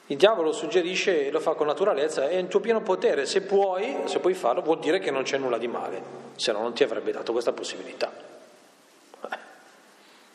Il 0.07 0.17
diavolo 0.17 0.51
suggerisce 0.51 1.27
e 1.27 1.31
lo 1.31 1.39
fa 1.39 1.53
con 1.53 1.65
naturalezza, 1.65 2.27
è 2.27 2.35
in 2.35 2.49
tuo 2.49 2.59
pieno 2.59 2.81
potere, 2.81 3.25
se 3.25 3.41
puoi, 3.41 4.01
se 4.05 4.19
puoi 4.19 4.33
farlo, 4.33 4.61
vuol 4.61 4.79
dire 4.79 4.99
che 4.99 5.11
non 5.11 5.23
c'è 5.23 5.37
nulla 5.37 5.57
di 5.57 5.67
male, 5.67 6.01
se 6.35 6.51
no 6.51 6.61
non 6.61 6.73
ti 6.73 6.83
avrebbe 6.83 7.11
dato 7.11 7.31
questa 7.31 7.53
possibilità. 7.53 8.11
Eh, 9.21 9.37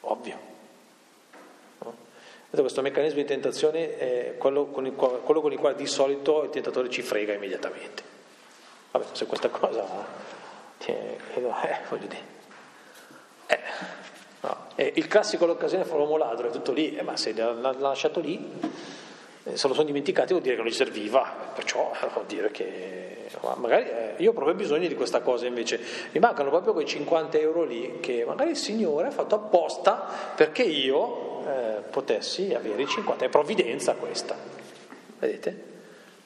ovvio. 0.00 0.38
No? 1.80 1.94
Questo 2.50 2.80
meccanismo 2.80 3.20
di 3.20 3.26
tentazione 3.26 3.98
è 3.98 4.34
quello 4.38 4.66
con, 4.66 4.86
il 4.86 4.94
quello 4.94 5.42
con 5.42 5.52
il 5.52 5.58
quale 5.58 5.76
di 5.76 5.86
solito 5.86 6.44
il 6.44 6.50
tentatore 6.50 6.88
ci 6.88 7.02
frega 7.02 7.34
immediatamente. 7.34 8.02
Vabbè, 8.90 9.04
se 9.12 9.26
questa 9.26 9.50
cosa 9.50 10.37
che, 10.78 11.18
eh, 11.34 11.40
voglio 11.88 12.06
dire, 12.06 12.22
eh, 13.46 13.58
no. 14.40 14.56
eh, 14.76 14.92
il 14.96 15.06
classico 15.08 15.46
l'occasione 15.46 15.84
fa 15.84 15.96
l'uomo 15.96 16.16
ladro, 16.16 16.48
è 16.48 16.50
tutto 16.50 16.72
lì, 16.72 16.96
eh, 16.96 17.02
ma 17.02 17.16
se 17.16 17.32
l'ha, 17.34 17.74
lasciato 17.78 18.20
lì, 18.20 18.52
eh, 19.44 19.56
se 19.56 19.68
lo 19.68 19.74
sono 19.74 19.86
dimenticati 19.86 20.32
vuol 20.32 20.42
dire 20.42 20.54
che 20.54 20.62
non 20.62 20.70
gli 20.70 20.74
serviva, 20.74 21.50
perciò 21.54 21.92
eh, 22.00 22.08
vuol 22.12 22.26
dire 22.26 22.50
che 22.50 23.16
magari 23.56 23.86
io 24.22 24.30
ho 24.30 24.32
proprio 24.32 24.54
bisogno 24.54 24.88
di 24.88 24.94
questa 24.94 25.20
cosa 25.20 25.46
invece, 25.46 25.80
mi 26.12 26.20
mancano 26.20 26.48
proprio 26.48 26.72
quei 26.72 26.86
50 26.86 27.38
euro 27.38 27.64
lì 27.64 27.98
che 28.00 28.24
magari 28.24 28.50
il 28.50 28.56
Signore 28.56 29.08
ha 29.08 29.10
fatto 29.10 29.34
apposta 29.34 30.08
perché 30.34 30.62
io 30.62 31.26
potessi 31.90 32.54
avere 32.54 32.82
i 32.82 32.86
50, 32.86 33.26
è 33.26 33.28
provvidenza 33.28 33.94
questa, 33.94 34.34
vedete? 35.18 35.77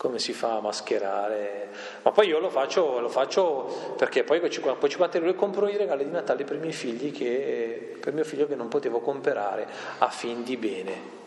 Come 0.03 0.19
si 0.19 0.33
fa 0.33 0.57
a 0.57 0.61
mascherare. 0.61 1.69
Ma 2.03 2.11
poi 2.11 2.27
io 2.27 2.41
lo 2.41 2.51
faccio, 2.51 2.99
lo 2.99 3.09
faccio 3.09 3.95
perché 3.97 4.25
poi 4.25 4.41
con 4.41 4.51
50 4.51 5.17
euro 5.17 5.33
compro 5.35 5.69
i 5.69 5.77
regali 5.77 6.03
di 6.03 6.11
Natale 6.11 6.43
per 6.43 6.57
i 6.57 6.59
miei 6.59 6.73
figli, 6.73 7.13
che, 7.13 7.99
per 8.01 8.13
mio 8.13 8.25
figlio 8.25 8.49
che 8.49 8.57
non 8.57 8.67
potevo 8.67 8.99
comprare 8.99 9.65
a 9.99 10.09
fin 10.09 10.43
di 10.43 10.57
bene. 10.57 11.21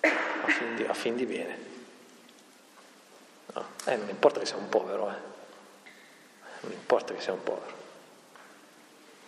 A 0.00 0.46
fin 0.46 0.76
di, 0.76 0.84
a 0.84 0.94
fin 0.94 1.14
di 1.14 1.26
bene. 1.26 1.58
No. 3.52 3.66
Eh, 3.84 3.96
non 3.96 4.08
importa 4.08 4.40
che 4.40 4.46
sia 4.46 4.56
un 4.56 4.70
povero, 4.70 5.10
eh. 5.10 5.32
Non 6.60 6.72
importa 6.72 7.12
che 7.12 7.20
sia 7.20 7.34
un 7.34 7.42
povero. 7.42 7.72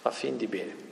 A 0.00 0.10
fin 0.10 0.38
di 0.38 0.46
bene. 0.46 0.85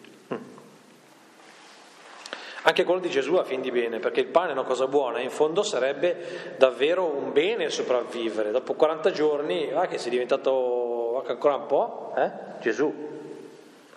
Anche 2.67 2.85
quello 2.85 3.01
di 3.01 3.11
Gesù 3.11 3.35
a 3.35 3.45
fin 3.45 3.61
di 3.61 3.71
bene, 3.71 3.99
perché 3.99 4.21
il 4.21 4.27
pane 4.27 4.49
è 4.49 4.53
una 4.53 4.63
cosa 4.63 4.87
buona, 4.87 5.21
in 5.21 5.29
fondo 5.29 5.63
sarebbe 5.63 6.55
davvero 6.57 7.05
un 7.05 7.31
bene 7.31 7.69
sopravvivere. 7.69 8.53
Dopo 8.53 8.73
40 8.73 9.11
giorni, 9.11 9.69
va 9.71 9.87
che 9.87 9.99
sei 9.99 10.11
diventato 10.11 11.23
ancora 11.27 11.57
un 11.57 11.67
po', 11.67 12.15
eh? 12.17 12.31
Gesù, 12.61 12.93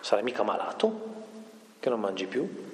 sarai 0.00 0.22
mica 0.22 0.42
malato, 0.42 1.00
che 1.80 1.88
non 1.88 1.98
mangi 1.98 2.26
più. 2.26 2.66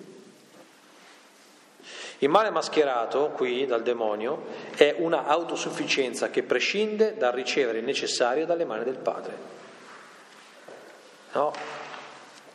Il 2.18 2.28
male 2.28 2.50
mascherato 2.50 3.30
qui 3.30 3.64
dal 3.64 3.82
demonio 3.84 4.46
è 4.74 4.96
una 4.98 5.26
autosufficienza 5.26 6.28
che 6.28 6.42
prescinde 6.42 7.16
dal 7.16 7.32
ricevere 7.32 7.78
il 7.78 7.84
necessario 7.84 8.46
dalle 8.46 8.64
mani 8.64 8.82
del 8.82 8.98
Padre. 8.98 9.36
No, 11.34 11.52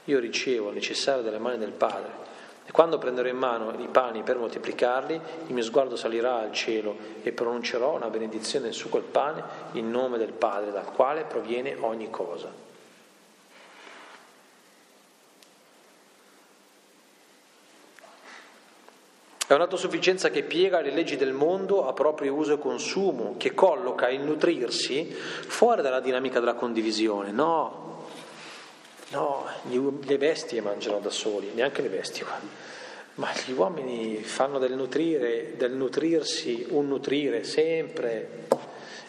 io 0.03 0.19
ricevo 0.19 0.69
il 0.69 0.75
necessario 0.75 1.21
dalle 1.21 1.39
mani 1.39 1.57
del 1.57 1.71
Padre 1.71 2.27
e 2.69 2.71
quando 2.71 2.99
prenderò 2.99 3.27
in 3.27 3.35
mano 3.35 3.73
i 3.79 3.87
pani 3.87 4.21
per 4.21 4.37
moltiplicarli, 4.37 5.19
il 5.47 5.53
mio 5.55 5.63
sguardo 5.63 5.95
salirà 5.95 6.37
al 6.37 6.51
cielo 6.51 6.95
e 7.23 7.31
pronuncerò 7.31 7.95
una 7.95 8.11
benedizione 8.11 8.71
su 8.73 8.89
quel 8.89 9.01
pane 9.01 9.41
in 9.71 9.89
nome 9.89 10.19
del 10.19 10.33
Padre, 10.33 10.69
dal 10.69 10.91
quale 10.91 11.23
proviene 11.23 11.75
ogni 11.79 12.11
cosa. 12.11 12.67
È 19.47 19.53
un'autosufficienza 19.55 20.29
che 20.29 20.43
piega 20.43 20.79
le 20.79 20.91
leggi 20.91 21.15
del 21.15 21.33
mondo 21.33 21.87
a 21.87 21.93
proprio 21.93 22.35
uso 22.35 22.53
e 22.53 22.59
consumo, 22.59 23.33
che 23.37 23.55
colloca 23.55 24.09
il 24.09 24.21
nutrirsi 24.21 25.05
fuori 25.11 25.81
dalla 25.81 26.01
dinamica 26.01 26.39
della 26.39 26.53
condivisione. 26.53 27.31
No, 27.31 27.98
No, 29.11 29.45
le 29.63 30.17
bestie 30.17 30.61
mangiano 30.61 30.99
da 30.99 31.09
soli, 31.09 31.51
neanche 31.53 31.81
le 31.81 31.89
bestie 31.89 32.23
qua. 32.23 32.39
Ma 33.15 33.29
gli 33.45 33.51
uomini 33.51 34.17
fanno 34.23 34.59
del 34.59 34.73
nutrire, 34.73 35.55
del 35.57 35.73
nutrirsi 35.73 36.67
un 36.69 36.87
nutrire 36.87 37.43
sempre 37.43 38.47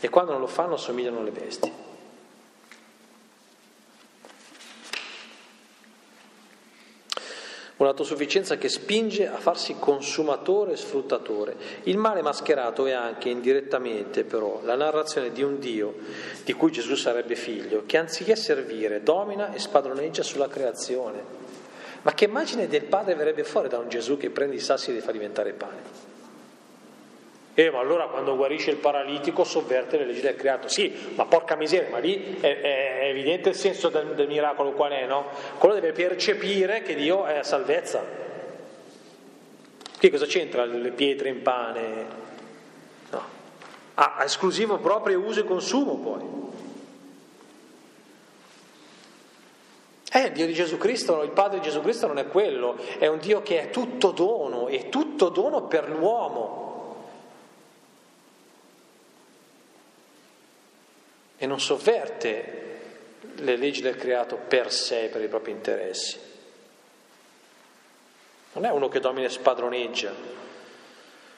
e 0.00 0.08
quando 0.08 0.32
non 0.32 0.40
lo 0.40 0.46
fanno 0.46 0.76
somigliano 0.76 1.20
alle 1.20 1.30
bestie. 1.30 1.88
Un'autosufficienza 7.80 8.58
che 8.58 8.68
spinge 8.68 9.26
a 9.26 9.36
farsi 9.36 9.76
consumatore 9.78 10.72
e 10.72 10.76
sfruttatore. 10.76 11.56
Il 11.84 11.96
male 11.96 12.20
mascherato 12.20 12.84
è 12.84 12.92
anche 12.92 13.30
indirettamente 13.30 14.24
però 14.24 14.60
la 14.64 14.76
narrazione 14.76 15.32
di 15.32 15.42
un 15.42 15.58
Dio 15.58 15.94
di 16.44 16.52
cui 16.52 16.70
Gesù 16.70 16.94
sarebbe 16.94 17.36
figlio, 17.36 17.84
che 17.86 17.96
anziché 17.96 18.36
servire 18.36 19.02
domina 19.02 19.54
e 19.54 19.58
spadroneggia 19.58 20.22
sulla 20.22 20.48
creazione. 20.48 21.38
Ma 22.02 22.12
che 22.12 22.26
immagine 22.26 22.68
del 22.68 22.84
padre 22.84 23.14
verrebbe 23.14 23.44
fuori 23.44 23.68
da 23.68 23.78
un 23.78 23.88
Gesù 23.88 24.18
che 24.18 24.28
prende 24.28 24.56
i 24.56 24.60
sassi 24.60 24.90
e 24.90 24.94
li 24.94 25.00
fa 25.00 25.12
diventare 25.12 25.52
pane? 25.52 26.09
Eh, 27.54 27.70
ma 27.70 27.80
allora 27.80 28.06
quando 28.06 28.36
guarisce 28.36 28.70
il 28.70 28.76
paralitico 28.76 29.42
sovverte 29.42 29.98
le 29.98 30.04
leggi 30.06 30.20
del 30.20 30.36
creato. 30.36 30.68
Sì, 30.68 31.12
ma 31.16 31.26
porca 31.26 31.56
miseria, 31.56 31.90
ma 31.90 31.98
lì 31.98 32.38
è, 32.40 32.60
è 32.60 33.08
evidente 33.08 33.48
il 33.50 33.54
senso 33.54 33.88
del, 33.88 34.14
del, 34.14 34.28
miracolo 34.28 34.72
qual 34.72 34.92
è, 34.92 35.04
no? 35.06 35.26
Quello 35.58 35.74
deve 35.74 35.92
percepire 35.92 36.82
che 36.82 36.94
Dio 36.94 37.26
è 37.26 37.42
salvezza. 37.42 38.18
Che 39.98 40.10
cosa 40.10 40.26
c'entra 40.26 40.64
le 40.64 40.90
pietre 40.92 41.28
in 41.28 41.42
pane? 41.42 42.04
No. 43.10 43.22
Ha 43.94 44.22
esclusivo 44.24 44.78
proprio 44.78 45.20
uso 45.20 45.40
e 45.40 45.44
consumo 45.44 45.96
poi. 45.96 46.38
Eh, 50.12 50.32
Dio 50.32 50.46
di 50.46 50.54
Gesù 50.54 50.76
Cristo, 50.76 51.22
il 51.22 51.30
Padre 51.30 51.58
di 51.58 51.64
Gesù 51.64 51.80
Cristo 51.82 52.06
non 52.06 52.18
è 52.18 52.26
quello, 52.26 52.76
è 52.98 53.06
un 53.06 53.18
Dio 53.18 53.42
che 53.42 53.60
è 53.60 53.70
tutto 53.70 54.10
dono, 54.10 54.66
è 54.66 54.88
tutto 54.88 55.28
dono 55.28 55.66
per 55.66 55.88
l'uomo. 55.88 56.69
E 61.42 61.46
non 61.46 61.58
sovverte 61.58 62.58
le 63.36 63.56
leggi 63.56 63.80
del 63.80 63.96
creato 63.96 64.36
per 64.36 64.70
sé, 64.70 65.08
per 65.10 65.22
i 65.22 65.26
propri 65.26 65.52
interessi. 65.52 66.18
Non 68.52 68.66
è 68.66 68.70
uno 68.70 68.88
che 68.88 69.00
domina 69.00 69.26
e 69.26 69.30
spadroneggia, 69.30 70.12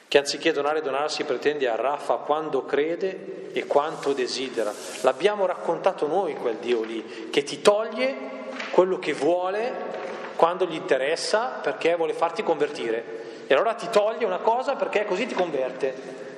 che 0.09 0.17
anziché 0.17 0.51
donare 0.51 0.81
donarsi 0.81 1.23
pretende 1.23 1.69
a 1.69 1.75
Raffa 1.75 2.15
quando 2.15 2.65
crede 2.65 3.51
e 3.53 3.65
quanto 3.65 4.11
desidera. 4.11 4.73
L'abbiamo 5.03 5.45
raccontato 5.45 6.05
noi 6.05 6.35
quel 6.35 6.57
Dio 6.57 6.83
lì, 6.83 7.29
che 7.29 7.43
ti 7.43 7.61
toglie 7.61 8.13
quello 8.71 8.99
che 8.99 9.13
vuole 9.13 9.71
quando 10.35 10.65
gli 10.65 10.75
interessa 10.75 11.59
perché 11.61 11.95
vuole 11.95 12.11
farti 12.11 12.43
convertire. 12.43 13.45
E 13.47 13.53
allora 13.53 13.73
ti 13.73 13.87
toglie 13.89 14.25
una 14.25 14.39
cosa 14.39 14.75
perché 14.75 15.05
così 15.05 15.27
ti 15.27 15.33
converte. 15.33 16.32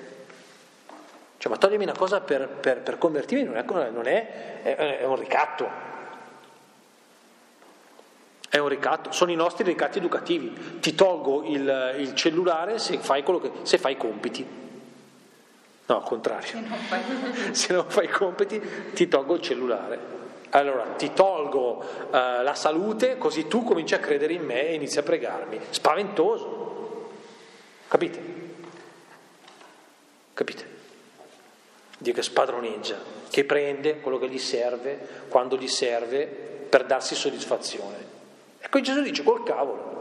Cioè, 1.46 1.54
ma 1.54 1.60
togliermi 1.60 1.84
una 1.84 1.96
cosa 1.96 2.22
per, 2.22 2.48
per, 2.48 2.82
per 2.82 2.98
convertirmi 2.98 3.44
non, 3.44 3.56
è, 3.56 3.90
non 3.92 4.08
è, 4.08 4.64
è, 4.64 4.98
è 4.98 5.06
un 5.06 5.16
ricatto, 5.16 5.70
è 8.50 8.58
un 8.58 8.68
ricatto, 8.68 9.12
sono 9.12 9.30
i 9.30 9.36
nostri 9.36 9.64
ricatti 9.64 10.00
educativi. 10.00 10.80
Ti 10.80 10.96
tolgo 10.96 11.44
il, 11.44 11.98
il 12.00 12.16
cellulare 12.16 12.80
se 12.80 12.98
fai, 12.98 13.22
che, 13.22 13.52
se 13.62 13.78
fai 13.78 13.92
i 13.92 13.98
compiti. 13.98 14.44
No, 15.86 15.96
al 15.96 16.04
contrario. 16.04 16.48
Se 16.48 16.60
non, 16.60 16.80
fai... 16.80 17.02
se 17.54 17.74
non 17.74 17.86
fai 17.90 18.06
i 18.06 18.10
compiti 18.10 18.60
ti 18.94 19.08
tolgo 19.08 19.36
il 19.36 19.42
cellulare. 19.42 20.00
Allora 20.50 20.84
ti 20.98 21.14
tolgo 21.14 21.78
uh, 22.10 22.42
la 22.42 22.56
salute 22.56 23.20
così 23.20 23.48
tu 23.48 23.64
cominci 23.64 23.94
a 23.94 24.00
credere 24.00 24.34
in 24.34 24.44
me 24.44 24.70
e 24.70 24.74
inizi 24.74 24.98
a 24.98 25.04
pregarmi. 25.04 25.60
Spaventoso. 25.70 27.12
Capite? 27.88 28.34
Capite? 30.34 30.74
Dio 32.06 32.14
che 32.14 32.22
spadroneggia, 32.22 32.98
che 33.32 33.46
prende 33.46 34.00
quello 34.00 34.20
che 34.20 34.30
gli 34.30 34.38
serve, 34.38 35.24
quando 35.28 35.58
gli 35.58 35.68
serve, 35.68 36.24
per 36.28 36.86
darsi 36.86 37.16
soddisfazione. 37.16 37.96
E 38.60 38.70
poi 38.70 38.84
Gesù 38.84 39.02
dice 39.02 39.24
col 39.24 39.42
cavolo. 39.42 39.94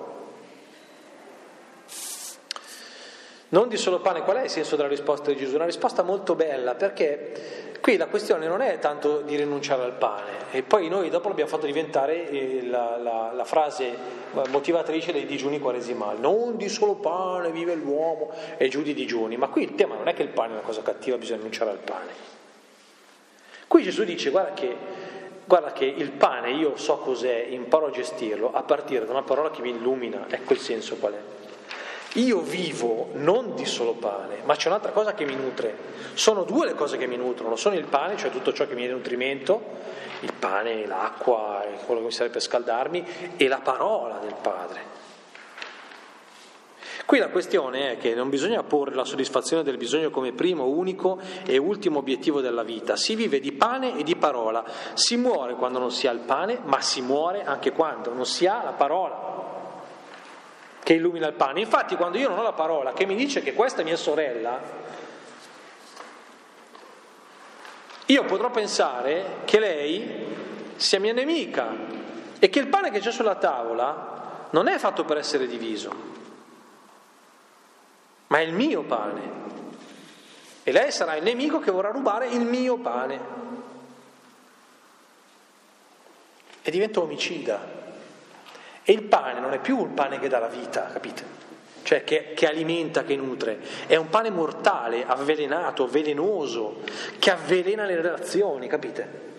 Non 3.49 3.69
di 3.69 3.79
solo 3.79 4.01
pane, 4.01 4.21
qual 4.21 4.37
è 4.37 4.43
il 4.43 4.51
senso 4.51 4.77
della 4.77 4.89
risposta 4.89 5.31
di 5.31 5.39
Gesù? 5.39 5.55
Una 5.55 5.65
risposta 5.65 6.03
molto 6.03 6.35
bella 6.35 6.75
perché 6.75 7.73
qui 7.85 7.99
la 7.99 8.07
questione 8.07 8.47
non 8.47 8.63
è 8.63 8.79
tanto 8.79 9.21
di 9.21 9.37
rinunciare 9.37 9.83
al 9.83 9.93
pane 9.93 10.51
e 10.53 10.63
poi 10.63 10.89
noi 10.89 11.11
dopo 11.11 11.29
l'abbiamo 11.29 11.51
fatto 11.51 11.67
diventare 11.67 12.31
eh, 12.31 12.65
la, 12.65 12.97
la, 12.97 13.31
la 13.35 13.45
frase 13.45 13.95
motivatrice 14.49 15.13
dei 15.13 15.27
digiuni 15.27 15.59
quaresimali. 15.59 16.19
Non 16.19 16.57
di 16.57 16.71
solo 16.71 16.95
pane 16.95 17.51
vive 17.51 17.75
l'uomo 17.75 18.31
e 18.57 18.69
giù 18.69 18.81
di 18.81 18.95
digiuni, 18.95 19.37
ma 19.37 19.49
qui 19.49 19.65
il 19.65 19.75
tema 19.75 19.97
non 19.97 20.09
è 20.09 20.15
che 20.15 20.23
il 20.23 20.31
pane 20.31 20.49
è 20.49 20.53
una 20.53 20.63
cosa 20.63 20.81
cattiva, 20.81 21.19
bisogna 21.19 21.41
rinunciare 21.41 21.73
al 21.73 21.77
pane. 21.77 22.11
Qui 23.69 23.83
Gesù 23.83 24.05
dice 24.05 24.31
guarda 24.31 24.55
che 24.55 24.77
guarda 25.45 25.73
che 25.75 25.85
il 25.85 26.11
pane 26.11 26.53
io 26.53 26.79
so 26.79 26.97
cos'è, 26.97 27.49
imparo 27.51 27.89
a 27.89 27.91
gestirlo 27.91 28.51
a 28.55 28.63
partire 28.63 29.05
da 29.05 29.11
una 29.11 29.25
parola 29.25 29.51
che 29.51 29.61
mi 29.61 29.69
illumina, 29.69 30.25
ecco 30.31 30.55
il 30.55 30.59
senso 30.59 30.97
qual 30.97 31.13
è. 31.13 31.34
Io 32.15 32.41
vivo 32.41 33.09
non 33.15 33.57
di 33.57 33.67
solo 33.67 33.95
pane, 33.95 34.43
ma 34.45 34.55
c'è 34.55 34.69
un'altra 34.69 34.93
cosa 34.93 35.15
che 35.15 35.25
mi 35.25 35.35
nutre. 35.35 35.77
Sono 36.15 36.45
due 36.45 36.67
le 36.67 36.75
cose 36.75 36.97
che 36.97 37.07
mi 37.07 37.17
nutrono, 37.17 37.57
sono 37.57 37.75
il 37.75 37.87
pane, 37.87 38.17
cioè 38.17 38.31
tutto 38.31 38.53
ciò 38.53 38.69
che 38.69 38.75
mi 38.75 38.87
dà 38.87 38.93
nutrimento, 38.93 39.61
il 40.21 40.33
pane, 40.33 40.87
l'acqua, 40.87 41.65
quello 41.87 42.01
che 42.01 42.07
mi 42.07 42.13
serve 42.13 42.33
per 42.33 42.43
scaldarmi, 42.43 43.05
e 43.37 43.49
la 43.49 43.59
parola 43.59 44.19
del 44.19 44.35
Padre. 44.41 44.93
Qui 47.05 47.19
la 47.19 47.29
questione 47.29 47.93
è 47.93 47.99
che 47.99 48.15
non 48.15 48.31
bisogna 48.31 48.63
porre 48.63 48.95
la 48.95 49.05
soddisfazione 49.05 49.65
del 49.65 49.77
bisogno 49.77 50.11
come 50.11 50.33
primo, 50.33 50.67
unico 50.67 51.19
e 51.45 51.59
ultimo 51.59 51.99
obiettivo 51.99 52.41
della 52.41 52.63
vita. 52.63 52.97
Si 52.97 53.17
vive 53.17 53.41
di 53.41 53.53
pane 53.53 53.99
e 53.99 54.05
di 54.05 54.17
parola. 54.17 54.65
Si 54.95 55.17
muore 55.17 55.55
quando 55.55 55.81
non 55.81 55.91
si 55.91 56.07
ha 56.07 56.13
il 56.13 56.21
pane, 56.21 56.61
ma 56.63 56.81
si 56.81 57.03
muore 57.03 57.45
anche 57.45 57.73
quando 57.73 58.15
non 58.15 58.25
si 58.25 58.47
ha 58.47 58.63
la 58.63 58.73
parola 58.73 59.35
che 60.85 60.93
illumina 60.93 61.27
il 61.27 61.33
pane. 61.33 61.59
Infatti 61.59 61.97
quando 61.97 62.19
io 62.19 62.29
non 62.29 62.39
ho 62.39 62.43
la 62.43 62.53
parola 62.53 62.93
che 62.93 63.07
mi 63.07 63.17
dice 63.17 63.43
che 63.43 63.55
questa 63.55 63.81
è 63.81 63.85
mia 63.85 63.97
sorella, 63.97 64.61
io 68.07 68.25
potrò 68.25 68.51
pensare 68.51 69.39
che 69.45 69.59
lei 69.59 70.27
sia 70.77 71.01
mia 71.01 71.13
nemica 71.13 71.69
e 72.39 72.49
che 72.49 72.61
il 72.61 72.69
pane 72.69 72.93
che 72.93 73.01
c'è 73.01 73.11
sulla 73.11 73.35
tavola 73.35 74.47
non 74.51 74.69
è 74.69 74.79
fatto 74.79 75.05
per 75.05 75.17
essere 75.17 75.49
diviso 75.49 76.13
ma 78.35 78.41
è 78.41 78.43
il 78.43 78.53
mio 78.53 78.83
pane. 78.83 79.43
E 80.65 80.73
lei 80.73 80.91
sarà 80.91 81.15
il 81.15 81.23
nemico 81.23 81.61
che 81.61 81.71
vorrà 81.71 81.91
rubare 81.91 82.27
il 82.29 82.41
mio 82.41 82.79
pane. 82.79 83.21
E 86.63 86.71
diventa 86.73 86.99
omicida. 86.99 87.83
E 88.85 88.93
il 88.93 89.03
pane 89.03 89.41
non 89.41 89.53
è 89.55 89.59
più 89.59 89.83
il 89.83 89.91
pane 89.91 90.19
che 90.19 90.29
dà 90.29 90.39
la 90.39 90.49
vita, 90.49 90.89
capite? 90.93 91.43
Cioè 91.83 92.05
che, 92.05 92.33
che 92.35 92.47
alimenta, 92.47 93.03
che 93.03 93.17
nutre. 93.17 93.59
È 93.87 93.97
un 93.97 94.09
pane 94.11 94.31
mortale, 94.31 95.05
avvelenato, 95.07 95.87
velenoso, 95.87 96.81
che 97.19 97.31
avvelena 97.31 97.85
le 97.85 97.97
relazioni, 97.97 98.69
capite? 98.69 99.33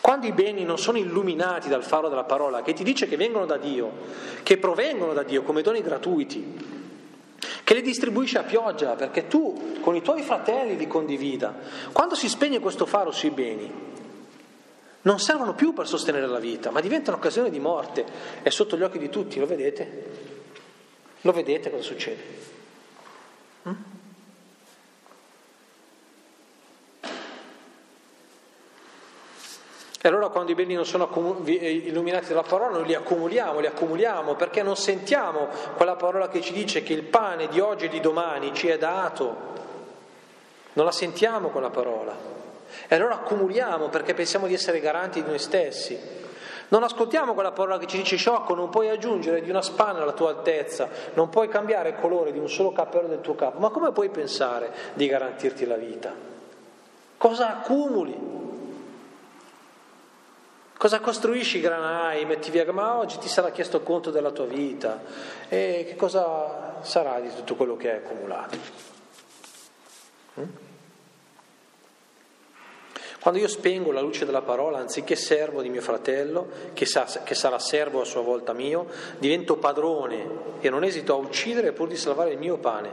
Quando 0.00 0.26
i 0.26 0.32
beni 0.32 0.64
non 0.64 0.78
sono 0.78 0.98
illuminati 0.98 1.68
dal 1.68 1.82
faro 1.82 2.08
della 2.08 2.24
parola, 2.24 2.62
che 2.62 2.74
ti 2.74 2.84
dice 2.84 3.08
che 3.08 3.16
vengono 3.16 3.44
da 3.44 3.56
Dio, 3.56 3.90
che 4.42 4.56
provengono 4.56 5.12
da 5.12 5.22
Dio 5.22 5.42
come 5.42 5.62
doni 5.62 5.82
gratuiti, 5.82 6.76
che 7.64 7.74
li 7.74 7.82
distribuisce 7.82 8.38
a 8.38 8.44
pioggia 8.44 8.92
perché 8.92 9.26
tu 9.26 9.78
con 9.80 9.96
i 9.96 10.02
tuoi 10.02 10.22
fratelli 10.22 10.76
li 10.76 10.86
condivida. 10.86 11.52
Quando 11.90 12.14
si 12.14 12.28
spegne 12.28 12.60
questo 12.60 12.86
faro 12.86 13.10
sui 13.10 13.30
beni, 13.30 13.72
non 15.06 15.20
servono 15.20 15.54
più 15.54 15.72
per 15.72 15.86
sostenere 15.86 16.26
la 16.26 16.40
vita, 16.40 16.70
ma 16.70 16.80
diventano 16.80 17.16
occasione 17.16 17.48
di 17.50 17.60
morte. 17.60 18.04
È 18.42 18.50
sotto 18.50 18.76
gli 18.76 18.82
occhi 18.82 18.98
di 18.98 19.08
tutti, 19.08 19.38
lo 19.38 19.46
vedete? 19.46 20.04
Lo 21.20 21.32
vedete 21.32 21.70
cosa 21.70 21.82
succede? 21.82 22.22
Mm? 23.68 23.72
E 30.02 30.08
allora 30.08 30.28
quando 30.28 30.52
i 30.52 30.54
beni 30.54 30.74
non 30.74 30.84
sono 30.84 31.10
eh, 31.46 31.72
illuminati 31.72 32.28
dalla 32.28 32.42
parola 32.42 32.78
noi 32.78 32.86
li 32.86 32.94
accumuliamo, 32.94 33.58
li 33.58 33.66
accumuliamo 33.66 34.34
perché 34.34 34.62
non 34.62 34.76
sentiamo 34.76 35.48
quella 35.76 35.96
parola 35.96 36.28
che 36.28 36.40
ci 36.40 36.52
dice 36.52 36.82
che 36.84 36.92
il 36.92 37.02
pane 37.02 37.48
di 37.48 37.58
oggi 37.58 37.86
e 37.86 37.88
di 37.88 38.00
domani 38.00 38.52
ci 38.54 38.68
è 38.68 38.78
dato. 38.78 39.54
Non 40.74 40.84
la 40.84 40.92
sentiamo 40.92 41.48
quella 41.48 41.70
parola. 41.70 42.45
E 42.88 42.94
allora 42.94 43.14
accumuliamo 43.14 43.88
perché 43.88 44.14
pensiamo 44.14 44.46
di 44.46 44.54
essere 44.54 44.80
garanti 44.80 45.22
di 45.22 45.28
noi 45.28 45.38
stessi. 45.38 46.24
Non 46.68 46.82
ascoltiamo 46.82 47.34
quella 47.34 47.52
parola 47.52 47.78
che 47.78 47.86
ci 47.86 47.96
dice 47.96 48.16
sciocco, 48.16 48.54
non 48.54 48.70
puoi 48.70 48.88
aggiungere 48.88 49.40
di 49.40 49.50
una 49.50 49.62
spanna 49.62 50.02
alla 50.02 50.12
tua 50.12 50.30
altezza, 50.30 50.88
non 51.14 51.28
puoi 51.28 51.48
cambiare 51.48 51.90
il 51.90 51.94
colore 51.96 52.32
di 52.32 52.38
un 52.38 52.48
solo 52.48 52.72
cappello 52.72 53.06
del 53.06 53.20
tuo 53.20 53.36
capo. 53.36 53.58
Ma 53.60 53.70
come 53.70 53.92
puoi 53.92 54.08
pensare 54.08 54.72
di 54.94 55.06
garantirti 55.06 55.64
la 55.64 55.76
vita? 55.76 56.12
Cosa 57.16 57.58
accumuli? 57.58 58.44
Cosa 60.76 61.00
costruisci 61.00 61.60
granai, 61.60 62.26
metti 62.26 62.50
via, 62.50 62.70
ma 62.70 62.96
oggi 62.96 63.16
ti 63.18 63.28
sarà 63.28 63.50
chiesto 63.50 63.80
conto 63.80 64.10
della 64.10 64.30
tua 64.30 64.44
vita 64.44 65.00
e 65.48 65.86
che 65.88 65.96
cosa 65.96 66.80
sarà 66.82 67.18
di 67.20 67.30
tutto 67.34 67.54
quello 67.54 67.76
che 67.76 67.90
hai 67.90 67.96
accumulato? 67.96 68.58
Mm? 70.38 70.65
Quando 73.26 73.42
io 73.42 73.50
spengo 73.50 73.90
la 73.90 74.00
luce 74.00 74.24
della 74.24 74.42
parola, 74.42 74.78
anziché 74.78 75.16
servo 75.16 75.60
di 75.60 75.68
mio 75.68 75.80
fratello, 75.80 76.48
che, 76.74 76.86
sa, 76.86 77.06
che 77.24 77.34
sarà 77.34 77.58
servo 77.58 78.00
a 78.00 78.04
sua 78.04 78.20
volta 78.20 78.52
mio, 78.52 78.86
divento 79.18 79.56
padrone 79.56 80.28
e 80.60 80.70
non 80.70 80.84
esito 80.84 81.12
a 81.12 81.16
uccidere 81.16 81.72
pur 81.72 81.88
di 81.88 81.96
salvare 81.96 82.30
il 82.30 82.38
mio 82.38 82.58
pane. 82.58 82.92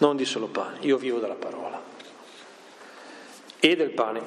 Non 0.00 0.16
di 0.16 0.26
solo 0.26 0.48
pane, 0.48 0.76
io 0.80 0.98
vivo 0.98 1.20
dalla 1.20 1.36
parola 1.36 1.73
e 3.70 3.76
del 3.76 3.90
pane. 3.90 4.20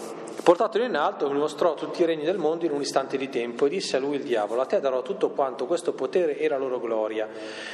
Portatelo 0.44 0.86
in 0.86 0.96
alto, 0.96 1.32
gli 1.32 1.38
mostrò 1.38 1.74
tutti 1.74 2.02
i 2.02 2.06
regni 2.06 2.24
del 2.24 2.38
mondo 2.38 2.66
in 2.66 2.72
un 2.72 2.82
istante 2.82 3.18
di 3.18 3.30
tempo 3.30 3.66
e 3.66 3.70
disse 3.70 3.98
a 3.98 4.00
lui 4.00 4.16
il 4.16 4.24
diavolo, 4.24 4.62
a 4.62 4.66
te 4.66 4.80
darò 4.80 5.02
tutto 5.02 5.30
quanto 5.32 5.66
questo 5.66 5.94
potere 5.94 6.38
e 6.38 6.48
la 6.48 6.58
loro 6.58 6.80
gloria, 6.80 7.28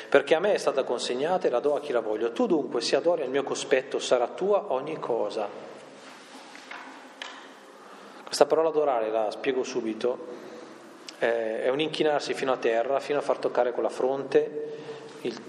perché 0.10 0.36
a 0.36 0.40
me 0.40 0.54
è 0.54 0.58
stata 0.58 0.84
consegnata 0.84 1.48
e 1.48 1.50
la 1.50 1.60
do 1.60 1.76
a 1.76 1.80
chi 1.80 1.92
la 1.92 2.00
voglio. 2.00 2.32
Tu 2.32 2.48
dunque, 2.48 2.82
se 2.82 2.96
adori 2.96 3.22
al 3.22 3.30
mio 3.30 3.44
cospetto, 3.44 4.00
sarà 4.00 4.28
tua 4.28 4.74
ogni 4.74 5.00
cosa. 5.00 5.48
Questa 8.26 8.46
parola 8.46 8.70
adorare, 8.70 9.12
la 9.12 9.30
spiego 9.30 9.64
subito, 9.64 10.42
è 11.20 11.70
un 11.70 11.80
inchinarsi 11.80 12.34
fino 12.34 12.52
a 12.52 12.58
terra, 12.58 13.00
fino 13.00 13.20
a 13.20 13.22
far 13.22 13.38
toccare 13.38 13.72
con 13.72 13.84
la 13.84 13.90
fronte, 13.90 14.72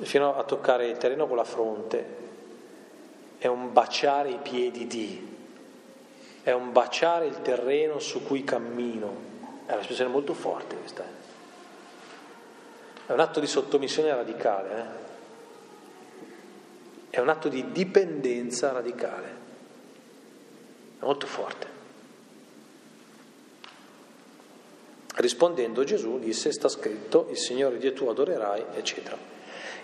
fino 0.03 0.37
a 0.37 0.45
toccare 0.45 0.87
il 0.87 0.97
terreno 0.99 1.27
con 1.27 1.37
la 1.37 1.45
fronte, 1.45 2.07
è 3.39 3.47
un 3.47 3.73
baciare 3.73 4.29
i 4.29 4.39
piedi 4.43 4.87
di 4.87 5.33
è 6.45 6.53
un 6.53 6.73
baciare 6.73 7.27
il 7.27 7.41
terreno 7.41 7.99
su 7.99 8.23
cui 8.23 8.45
cammino. 8.45 9.33
È 9.65 9.73
un'espressione 9.73 10.11
molto 10.11 10.35
forte 10.35 10.77
questa. 10.77 11.03
Eh. 11.03 11.23
È 13.07 13.13
un 13.13 13.21
atto 13.21 13.41
di 13.41 13.47
sottomissione 13.47 14.15
radicale, 14.15 14.79
eh? 14.79 15.03
è 17.11 17.19
un 17.21 17.31
atto 17.31 17.49
di 17.49 17.73
dipendenza 17.73 18.73
radicale. 18.73 19.43
È 21.01 21.05
molto 21.05 21.27
forte. 21.27 21.73
Rispondendo 25.17 25.83
Gesù 25.85 26.19
disse, 26.19 26.53
sta 26.53 26.69
scritto, 26.69 27.29
il 27.31 27.39
Signore 27.39 27.79
Dio 27.79 27.95
tu 27.95 28.07
adorerai, 28.09 28.65
eccetera. 28.75 29.34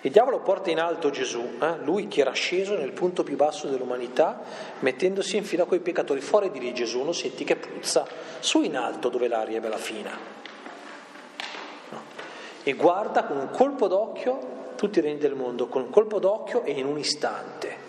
Il 0.02 0.10
diavolo 0.10 0.40
porta 0.40 0.70
in 0.70 0.80
alto 0.80 1.10
Gesù, 1.10 1.58
eh? 1.60 1.76
lui 1.82 2.08
che 2.08 2.22
era 2.22 2.32
sceso 2.32 2.76
nel 2.76 2.92
punto 2.92 3.22
più 3.22 3.36
basso 3.36 3.68
dell'umanità, 3.68 4.40
mettendosi 4.80 5.36
in 5.36 5.44
fila 5.44 5.64
con 5.64 5.76
i 5.76 5.80
peccatori. 5.80 6.20
Fuori 6.20 6.50
di 6.50 6.58
lì 6.58 6.72
Gesù 6.72 7.02
non 7.02 7.14
senti 7.14 7.44
che 7.44 7.56
puzza, 7.56 8.06
su 8.38 8.62
in 8.62 8.76
alto 8.76 9.10
dove 9.10 9.28
l'aria 9.28 9.58
è 9.58 9.60
bella 9.60 9.76
fina. 9.76 10.10
No. 11.90 12.02
E 12.62 12.72
guarda 12.72 13.24
con 13.24 13.36
un 13.36 13.50
colpo 13.50 13.88
d'occhio 13.88 14.58
tutti 14.76 15.00
i 15.00 15.02
regni 15.02 15.18
del 15.18 15.34
mondo, 15.34 15.68
con 15.68 15.82
un 15.82 15.90
colpo 15.90 16.18
d'occhio 16.18 16.62
e 16.62 16.72
in 16.72 16.86
un 16.86 16.98
istante. 16.98 17.88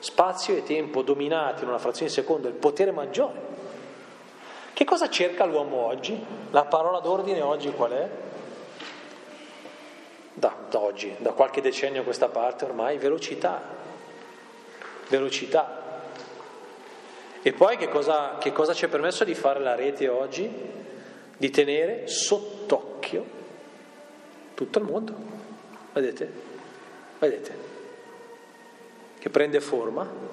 Spazio 0.00 0.54
e 0.54 0.62
tempo 0.64 1.02
dominati 1.02 1.62
in 1.62 1.68
una 1.68 1.78
frazione 1.78 2.08
di 2.08 2.14
secondo, 2.14 2.48
il 2.48 2.54
potere 2.54 2.90
maggiore 2.90 3.52
che 4.82 4.84
cosa 4.88 5.08
cerca 5.08 5.44
l'uomo 5.44 5.76
oggi? 5.76 6.18
La 6.50 6.64
parola 6.64 6.98
d'ordine 6.98 7.40
oggi 7.40 7.70
qual 7.70 7.92
è? 7.92 8.08
Da, 10.34 10.54
da 10.70 10.78
oggi, 10.78 11.14
da 11.18 11.32
qualche 11.32 11.60
decennio 11.60 12.00
a 12.00 12.04
questa 12.04 12.28
parte 12.28 12.64
ormai, 12.64 12.98
velocità. 12.98 13.60
Velocità. 15.08 15.80
E 17.42 17.52
poi 17.52 17.76
che 17.76 17.88
cosa, 17.88 18.38
che 18.38 18.52
cosa 18.52 18.72
ci 18.72 18.84
è 18.84 18.88
permesso 18.88 19.24
di 19.24 19.34
fare 19.34 19.60
la 19.60 19.74
rete 19.74 20.08
oggi? 20.08 20.50
Di 21.36 21.50
tenere 21.50 22.06
sott'occhio 22.06 23.24
tutto 24.54 24.78
il 24.78 24.84
mondo. 24.84 25.14
Vedete? 25.92 26.32
Vedete? 27.18 27.70
Che 29.18 29.30
prende 29.30 29.60
forma 29.60 30.32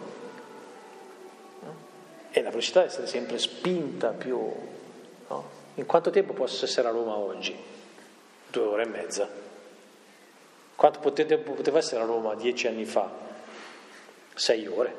e 2.31 2.41
la 2.41 2.49
velocità 2.49 2.79
deve 2.79 2.91
essere 2.91 3.07
sempre 3.07 3.37
spinta 3.39 4.09
più. 4.09 4.39
No? 5.27 5.49
In 5.75 5.85
quanto 5.85 6.09
tempo 6.09 6.33
posso 6.33 6.65
essere 6.65 6.87
a 6.87 6.91
Roma 6.91 7.15
oggi? 7.15 7.55
Due 8.49 8.63
ore 8.63 8.83
e 8.83 8.87
mezza. 8.87 9.27
Quanto 10.79 10.99
poteva 11.01 11.77
essere 11.77 11.99
a 11.99 12.05
Roma 12.05 12.35
dieci 12.35 12.65
anni 12.65 12.85
fa? 12.85 13.11
Sei 14.33 14.65
ore, 14.65 14.95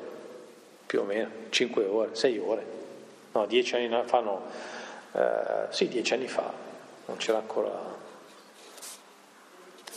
più 0.85 0.99
o 0.99 1.03
meno, 1.03 1.27
cinque 1.49 1.85
ore, 1.85 2.13
sei 2.13 2.37
ore. 2.37 2.63
No, 3.31 3.47
dieci 3.47 3.75
anni 3.75 3.89
fa 4.05 4.19
no. 4.19 4.43
Eh, 5.11 5.65
sì, 5.69 5.87
dieci 5.87 6.13
anni 6.13 6.27
fa, 6.27 6.53
non 7.07 7.17
c'era 7.17 7.39
ancora. 7.39 7.97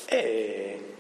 E... 0.07 0.95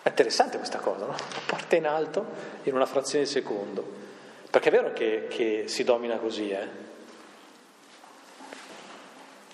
È 0.00 0.08
interessante 0.08 0.58
questa 0.58 0.78
cosa, 0.78 1.04
no? 1.04 1.16
Porta 1.46 1.74
in 1.74 1.88
alto 1.88 2.24
in 2.62 2.76
una 2.76 2.86
frazione 2.86 3.24
di 3.24 3.30
secondo. 3.30 3.84
Perché 4.48 4.68
è 4.68 4.70
vero 4.70 4.92
che, 4.92 5.26
che 5.28 5.64
si 5.66 5.82
domina 5.82 6.18
così, 6.18 6.50
eh? 6.50 6.68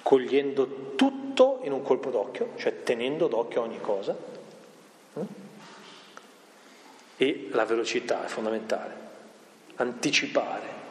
Cogliendo 0.05 0.93
tutto 0.97 1.61
in 1.63 1.73
un 1.73 1.83
colpo 1.83 2.11
d'occhio, 2.11 2.51
cioè 2.57 2.83
tenendo 2.83 3.27
d'occhio 3.27 3.63
ogni 3.63 3.81
cosa. 3.81 4.15
Mm? 5.19 5.23
E 7.17 7.49
la 7.51 7.65
velocità 7.65 8.27
è 8.27 8.29
fondamentale, 8.29 8.95
anticipare. 9.77 10.84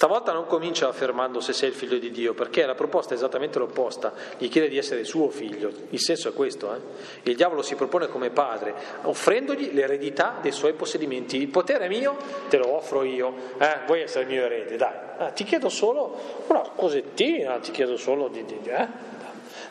Stavolta 0.00 0.32
non 0.32 0.46
comincia 0.46 0.88
affermando 0.88 1.40
se 1.40 1.52
sei 1.52 1.68
il 1.68 1.74
figlio 1.74 1.98
di 1.98 2.10
Dio, 2.10 2.32
perché 2.32 2.64
la 2.64 2.74
proposta 2.74 3.12
è 3.12 3.18
esattamente 3.18 3.58
l'opposta, 3.58 4.14
gli 4.38 4.48
chiede 4.48 4.70
di 4.70 4.78
essere 4.78 5.04
suo 5.04 5.28
figlio, 5.28 5.70
il 5.90 6.00
senso 6.00 6.30
è 6.30 6.32
questo, 6.32 6.74
eh? 6.74 6.78
il 7.24 7.36
diavolo 7.36 7.60
si 7.60 7.74
propone 7.74 8.08
come 8.08 8.30
padre, 8.30 8.72
offrendogli 9.02 9.74
l'eredità 9.74 10.38
dei 10.40 10.52
suoi 10.52 10.72
possedimenti, 10.72 11.36
il 11.36 11.48
potere 11.48 11.84
è 11.84 11.88
mio, 11.88 12.16
te 12.48 12.56
lo 12.56 12.76
offro 12.76 13.02
io, 13.02 13.34
eh? 13.58 13.80
vuoi 13.84 14.00
essere 14.00 14.24
il 14.24 14.30
mio 14.30 14.42
erede, 14.42 14.76
dai, 14.78 14.94
eh, 15.18 15.32
ti 15.34 15.44
chiedo 15.44 15.68
solo 15.68 16.44
una 16.46 16.62
cosettina, 16.74 17.58
ti 17.58 17.70
chiedo 17.70 17.98
solo 17.98 18.28
di, 18.28 18.42
di, 18.46 18.58
eh? 18.68 18.86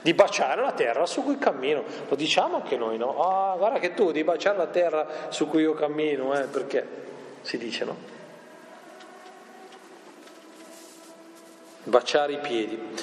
di 0.03 0.13
baciare 0.13 0.61
la 0.61 0.73
terra 0.73 1.07
su 1.07 1.23
cui 1.23 1.39
cammino, 1.39 1.83
lo 2.07 2.15
diciamo 2.15 2.57
anche 2.57 2.77
noi, 2.77 2.99
no? 2.99 3.19
Ah, 3.19 3.55
guarda 3.57 3.79
che 3.79 3.95
tu 3.95 4.11
di 4.11 4.23
baciare 4.23 4.57
la 4.57 4.67
terra 4.67 5.07
su 5.29 5.47
cui 5.47 5.63
io 5.63 5.73
cammino, 5.73 6.39
eh? 6.39 6.43
perché 6.43 6.85
si 7.41 7.57
dice, 7.57 7.83
no? 7.83 8.17
Baciare 11.89 12.33
i 12.33 12.39
piedi. 12.39 12.95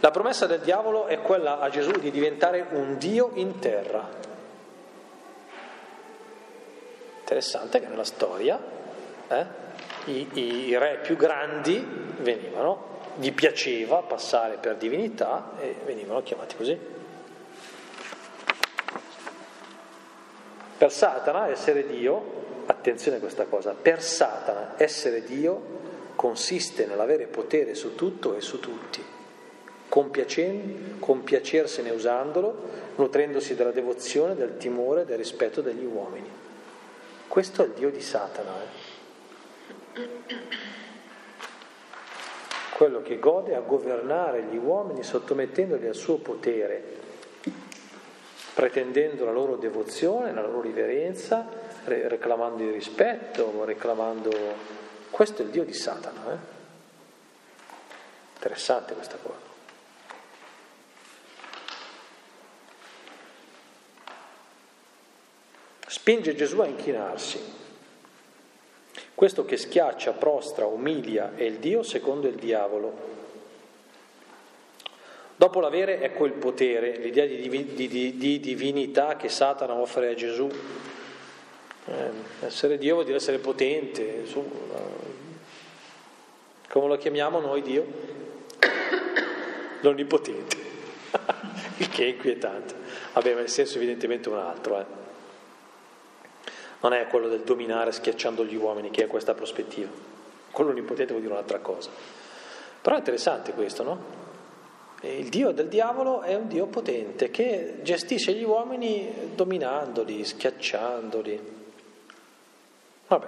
La 0.00 0.10
promessa 0.10 0.46
del 0.46 0.60
diavolo 0.60 1.06
è 1.06 1.20
quella 1.20 1.60
a 1.60 1.68
Gesù 1.68 1.90
di 1.92 2.10
diventare 2.10 2.66
un 2.70 2.96
Dio 2.96 3.32
in 3.34 3.58
terra. 3.58 4.08
Interessante 7.20 7.80
che 7.80 7.86
nella 7.86 8.04
storia 8.04 8.58
eh, 9.28 9.46
i, 10.06 10.28
i, 10.32 10.78
re 10.78 11.00
più 11.02 11.16
grandi 11.16 11.84
venivano, 12.18 12.88
gli 13.16 13.32
piaceva 13.32 13.98
passare 13.98 14.56
per 14.56 14.76
divinità 14.76 15.52
e 15.60 15.76
venivano 15.84 16.22
chiamati 16.22 16.56
così. 16.56 16.78
Per 20.78 20.90
Satana 20.90 21.48
essere 21.48 21.86
Dio, 21.86 22.64
attenzione 22.64 23.18
a 23.18 23.20
questa 23.20 23.44
cosa, 23.44 23.74
per 23.74 24.02
Satana 24.02 24.72
essere 24.76 25.22
Dio 25.24 25.79
consiste 26.20 26.84
nell'avere 26.84 27.28
potere 27.28 27.74
su 27.74 27.94
tutto 27.94 28.36
e 28.36 28.42
su 28.42 28.60
tutti, 28.60 29.02
compiacersene 29.88 31.88
usandolo, 31.88 32.54
nutrendosi 32.96 33.54
della 33.54 33.70
devozione, 33.70 34.34
del 34.34 34.58
timore, 34.58 35.06
del 35.06 35.16
rispetto 35.16 35.62
degli 35.62 35.86
uomini. 35.86 36.28
Questo 37.26 37.62
è 37.62 37.66
il 37.68 37.72
Dio 37.72 37.90
di 37.90 38.02
Satana. 38.02 38.52
Eh? 39.94 40.08
Quello 42.76 43.00
che 43.00 43.18
gode 43.18 43.54
a 43.54 43.60
governare 43.60 44.42
gli 44.42 44.58
uomini 44.58 45.02
sottomettendoli 45.02 45.86
al 45.86 45.94
suo 45.94 46.18
potere, 46.18 46.82
pretendendo 48.52 49.24
la 49.24 49.32
loro 49.32 49.56
devozione, 49.56 50.34
la 50.34 50.42
loro 50.42 50.60
riverenza, 50.60 51.48
reclamando 51.84 52.62
il 52.62 52.72
rispetto, 52.72 53.64
reclamando 53.64 54.79
questo 55.10 55.42
è 55.42 55.44
il 55.44 55.50
Dio 55.50 55.64
di 55.64 55.74
Satana. 55.74 56.32
Eh? 56.32 56.36
Interessante 58.34 58.94
questa 58.94 59.16
cosa. 59.16 59.48
Spinge 65.86 66.34
Gesù 66.34 66.60
a 66.60 66.66
inchinarsi. 66.66 67.58
Questo 69.14 69.44
che 69.44 69.56
schiaccia, 69.56 70.12
prostra, 70.12 70.64
umilia 70.64 71.32
è 71.34 71.42
il 71.42 71.58
Dio 71.58 71.82
secondo 71.82 72.26
il 72.26 72.36
diavolo. 72.36 73.08
Dopo 75.36 75.60
l'avere, 75.60 76.00
ecco 76.00 76.26
il 76.26 76.32
potere, 76.32 76.96
l'idea 76.96 77.26
di, 77.26 77.48
di, 77.48 77.88
di, 77.88 78.16
di 78.16 78.40
divinità 78.40 79.16
che 79.16 79.28
Satana 79.28 79.74
offre 79.74 80.10
a 80.10 80.14
Gesù 80.14 80.48
eh, 81.90 82.46
essere 82.46 82.78
Dio 82.78 82.94
vuol 82.94 83.04
dire 83.04 83.16
essere 83.16 83.38
potente, 83.38 84.02
insomma, 84.02 84.78
come 86.68 86.86
lo 86.86 86.96
chiamiamo 86.96 87.40
noi 87.40 87.62
Dio? 87.62 87.84
L'onnipotente, 89.80 90.56
il 91.78 91.88
che 91.88 92.04
è 92.04 92.08
inquietante. 92.08 92.74
Vabbè, 93.14 93.34
ma 93.34 93.40
il 93.40 93.48
senso 93.48 93.78
evidentemente 93.78 94.28
un 94.28 94.36
altro. 94.36 94.78
Eh. 94.78 94.84
Non 96.82 96.92
è 96.92 97.06
quello 97.08 97.28
del 97.28 97.40
dominare 97.40 97.90
schiacciando 97.90 98.44
gli 98.44 98.54
uomini, 98.54 98.90
che 98.90 99.04
è 99.04 99.06
questa 99.08 99.34
prospettiva. 99.34 99.88
Quello 100.52 100.70
onnipotente 100.70 101.12
vuol 101.12 101.22
dire 101.22 101.32
un'altra 101.32 101.58
cosa. 101.58 101.90
Però 102.80 102.94
è 102.94 102.98
interessante 102.98 103.52
questo, 103.52 103.82
no? 103.82 104.18
Il 105.02 105.28
Dio 105.28 105.50
del 105.50 105.68
diavolo 105.68 106.20
è 106.20 106.34
un 106.34 106.46
Dio 106.46 106.66
potente 106.66 107.30
che 107.30 107.78
gestisce 107.82 108.32
gli 108.32 108.44
uomini 108.44 109.32
dominandoli, 109.34 110.24
schiacciandoli. 110.24 111.58
Vabbè. 113.10 113.26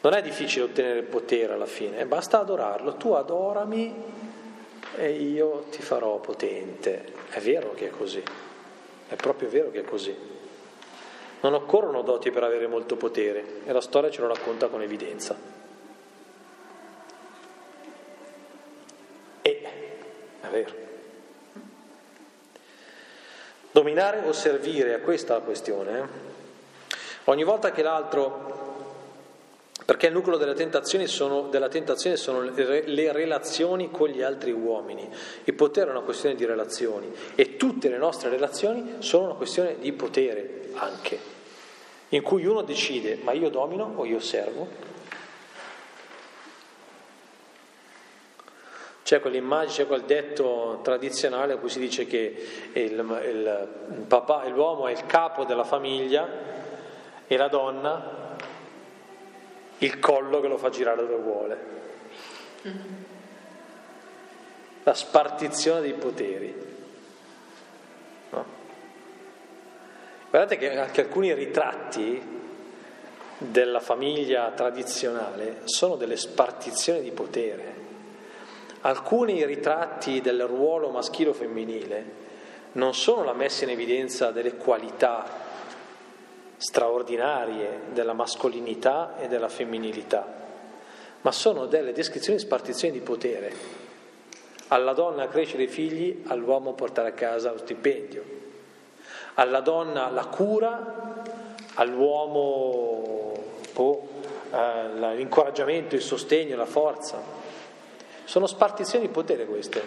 Non 0.00 0.12
è 0.12 0.22
difficile 0.22 0.64
ottenere 0.64 1.02
potere 1.02 1.52
alla 1.52 1.66
fine, 1.66 2.04
basta 2.04 2.40
adorarlo. 2.40 2.96
Tu 2.96 3.12
adorami 3.12 3.94
e 4.96 5.10
io 5.12 5.66
ti 5.70 5.82
farò 5.82 6.18
potente. 6.18 7.12
È 7.30 7.38
vero 7.38 7.74
che 7.74 7.86
è 7.86 7.90
così, 7.90 8.20
è 9.08 9.14
proprio 9.14 9.48
vero 9.48 9.70
che 9.70 9.80
è 9.80 9.84
così. 9.84 10.16
Non 11.40 11.54
occorrono 11.54 12.02
doti 12.02 12.32
per 12.32 12.42
avere 12.42 12.66
molto 12.66 12.96
potere 12.96 13.60
e 13.64 13.72
la 13.72 13.80
storia 13.80 14.10
ce 14.10 14.20
lo 14.20 14.26
racconta 14.26 14.66
con 14.66 14.82
evidenza. 14.82 15.36
E, 19.42 19.62
è 20.40 20.46
vero. 20.48 20.74
Dominare 23.70 24.26
o 24.26 24.32
servire, 24.32 24.94
a 24.94 24.98
questa 24.98 25.34
la 25.34 25.40
questione. 25.40 25.98
Eh? 25.98 26.27
Ogni 27.28 27.44
volta 27.44 27.72
che 27.72 27.82
l'altro, 27.82 28.56
perché 29.84 30.06
il 30.06 30.14
nucleo 30.14 30.38
della 30.38 30.54
tentazione 30.54 31.06
sono, 31.06 31.48
della 31.50 31.68
tentazione 31.68 32.16
sono 32.16 32.40
le, 32.40 33.12
relazioni 33.12 33.90
con 33.90 34.08
gli 34.08 34.22
altri 34.22 34.50
uomini. 34.50 35.06
Il 35.44 35.52
potere 35.52 35.88
è 35.88 35.90
una 35.90 36.00
questione 36.00 36.34
di 36.34 36.46
relazioni 36.46 37.12
e 37.34 37.56
tutte 37.56 37.90
le 37.90 37.98
nostre 37.98 38.30
relazioni 38.30 38.96
sono 39.00 39.26
una 39.26 39.34
questione 39.34 39.78
di 39.78 39.92
potere 39.92 40.70
anche, 40.72 41.18
in 42.08 42.22
cui 42.22 42.46
uno 42.46 42.62
decide 42.62 43.18
ma 43.22 43.32
io 43.32 43.50
domino 43.50 43.92
o 43.96 44.06
io 44.06 44.20
servo. 44.20 44.86
C'è 49.02 49.20
quell'immagine, 49.20 49.72
c'è 49.74 49.86
quel 49.86 50.02
detto 50.04 50.80
tradizionale 50.82 51.54
a 51.54 51.56
cui 51.56 51.68
si 51.68 51.78
dice 51.78 52.06
che 52.06 52.70
il, 52.72 52.92
il, 52.92 54.04
papà, 54.06 54.48
l'uomo 54.48 54.86
è 54.86 54.92
il 54.92 55.04
capo 55.04 55.44
della 55.44 55.64
famiglia 55.64 56.56
e 57.28 57.36
la 57.36 57.48
donna 57.48 58.36
il 59.78 60.00
collo 60.00 60.40
che 60.40 60.48
lo 60.48 60.56
fa 60.56 60.70
girare 60.70 61.06
dove 61.06 61.22
vuole. 61.22 61.58
La 64.82 64.94
spartizione 64.94 65.82
dei 65.82 65.92
poteri. 65.92 66.54
No? 68.30 68.44
Guardate 70.30 70.56
che 70.56 70.76
anche 70.76 71.02
alcuni 71.02 71.32
ritratti 71.34 72.36
della 73.38 73.80
famiglia 73.80 74.50
tradizionale 74.50 75.60
sono 75.64 75.96
delle 75.96 76.16
spartizioni 76.16 77.02
di 77.02 77.12
potere. 77.12 77.86
Alcuni 78.80 79.44
ritratti 79.44 80.20
del 80.20 80.44
ruolo 80.46 80.88
maschile 80.88 81.30
o 81.30 81.34
femminile 81.34 82.26
non 82.72 82.94
sono 82.94 83.22
la 83.22 83.32
messa 83.32 83.64
in 83.64 83.70
evidenza 83.70 84.30
delle 84.30 84.56
qualità 84.56 85.46
straordinarie 86.58 87.82
della 87.92 88.12
mascolinità 88.12 89.16
e 89.18 89.28
della 89.28 89.48
femminilità, 89.48 90.26
ma 91.20 91.32
sono 91.32 91.66
delle 91.66 91.92
descrizioni 91.92 92.38
di 92.38 92.44
spartizioni 92.44 92.92
di 92.92 93.00
potere. 93.00 93.86
Alla 94.68 94.92
donna 94.92 95.28
crescere 95.28 95.62
i 95.62 95.68
figli, 95.68 96.24
all'uomo 96.26 96.74
portare 96.74 97.08
a 97.08 97.12
casa 97.12 97.52
lo 97.52 97.58
stipendio. 97.58 98.36
Alla 99.34 99.60
donna 99.60 100.10
la 100.10 100.26
cura, 100.26 101.22
all'uomo 101.74 103.32
oh, 103.74 104.08
eh, 104.52 105.14
l'incoraggiamento, 105.14 105.94
il 105.94 106.02
sostegno, 106.02 106.56
la 106.56 106.66
forza. 106.66 107.22
Sono 108.24 108.46
spartizioni 108.46 109.06
di 109.06 109.12
potere 109.12 109.46
queste, 109.46 109.80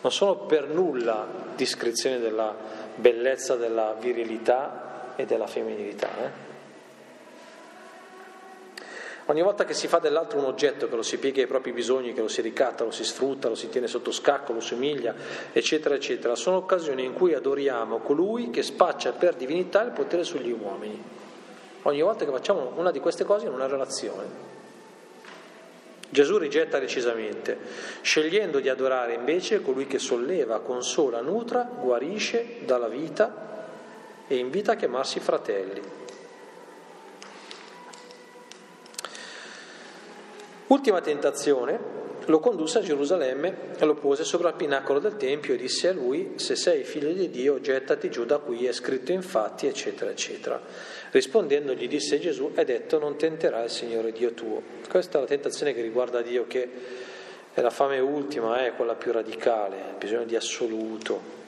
non 0.00 0.10
sono 0.10 0.36
per 0.36 0.68
nulla 0.68 1.26
descrizioni 1.54 2.18
della 2.18 2.52
bellezza, 2.96 3.54
della 3.56 3.94
virilità 4.00 4.87
e 5.18 5.26
della 5.26 5.48
femminilità. 5.48 6.08
Eh? 6.16 6.30
Ogni 9.26 9.42
volta 9.42 9.64
che 9.64 9.74
si 9.74 9.88
fa 9.88 9.98
dell'altro 9.98 10.38
un 10.38 10.44
oggetto 10.44 10.88
che 10.88 10.94
lo 10.94 11.02
si 11.02 11.18
piega 11.18 11.42
ai 11.42 11.48
propri 11.48 11.72
bisogni, 11.72 12.14
che 12.14 12.20
lo 12.20 12.28
si 12.28 12.40
ricatta, 12.40 12.84
lo 12.84 12.92
si 12.92 13.04
sfrutta, 13.04 13.48
lo 13.48 13.56
si 13.56 13.68
tiene 13.68 13.88
sotto 13.88 14.12
scacco, 14.12 14.52
lo 14.52 14.60
si 14.60 14.74
umilia, 14.74 15.14
eccetera, 15.52 15.96
eccetera, 15.96 16.36
sono 16.36 16.58
occasioni 16.58 17.04
in 17.04 17.12
cui 17.14 17.34
adoriamo 17.34 17.98
colui 17.98 18.50
che 18.50 18.62
spaccia 18.62 19.10
per 19.12 19.34
divinità 19.34 19.82
il 19.82 19.90
potere 19.90 20.22
sugli 20.22 20.52
uomini. 20.52 21.02
Ogni 21.82 22.00
volta 22.00 22.24
che 22.24 22.30
facciamo 22.30 22.72
una 22.76 22.92
di 22.92 23.00
queste 23.00 23.24
cose 23.24 23.46
in 23.46 23.52
una 23.52 23.66
relazione. 23.66 24.46
Gesù 26.08 26.38
rigetta 26.38 26.78
decisamente, 26.78 27.58
scegliendo 28.00 28.60
di 28.60 28.68
adorare 28.68 29.14
invece 29.14 29.60
colui 29.60 29.86
che 29.86 29.98
solleva, 29.98 30.60
consola, 30.60 31.20
nutra, 31.20 31.68
guarisce, 31.70 32.60
dà 32.64 32.78
la 32.78 32.88
vita 32.88 33.46
e 34.28 34.36
invita 34.36 34.72
a 34.72 34.76
chiamarsi 34.76 35.18
fratelli. 35.18 35.80
Ultima 40.68 41.00
tentazione, 41.00 41.96
lo 42.26 42.40
condusse 42.40 42.78
a 42.78 42.82
Gerusalemme 42.82 43.56
e 43.78 43.84
lo 43.86 43.94
pose 43.94 44.22
sopra 44.22 44.50
il 44.50 44.54
pinacolo 44.54 44.98
del 44.98 45.16
Tempio 45.16 45.54
e 45.54 45.56
disse 45.56 45.88
a 45.88 45.92
lui, 45.92 46.32
se 46.36 46.56
sei 46.56 46.84
figlio 46.84 47.10
di 47.12 47.30
Dio, 47.30 47.58
gettati 47.58 48.10
giù 48.10 48.26
da 48.26 48.36
qui, 48.36 48.66
è 48.66 48.72
scritto 48.72 49.12
infatti, 49.12 49.66
eccetera, 49.66 50.10
eccetera. 50.10 50.60
Rispondendo 51.10 51.72
gli 51.72 51.88
disse 51.88 52.18
Gesù, 52.18 52.52
è 52.52 52.64
detto 52.66 52.98
non 52.98 53.16
tenterai 53.16 53.64
il 53.64 53.70
Signore 53.70 54.12
Dio 54.12 54.32
tuo. 54.32 54.60
Questa 54.90 55.16
è 55.16 55.20
la 55.22 55.26
tentazione 55.26 55.72
che 55.72 55.80
riguarda 55.80 56.20
Dio, 56.20 56.46
che 56.46 56.68
è 57.54 57.62
la 57.62 57.70
fame 57.70 57.98
ultima, 57.98 58.62
è 58.62 58.74
quella 58.74 58.94
più 58.94 59.10
radicale, 59.10 59.76
il 59.76 59.96
bisogno 59.96 60.24
di 60.24 60.36
assoluto. 60.36 61.46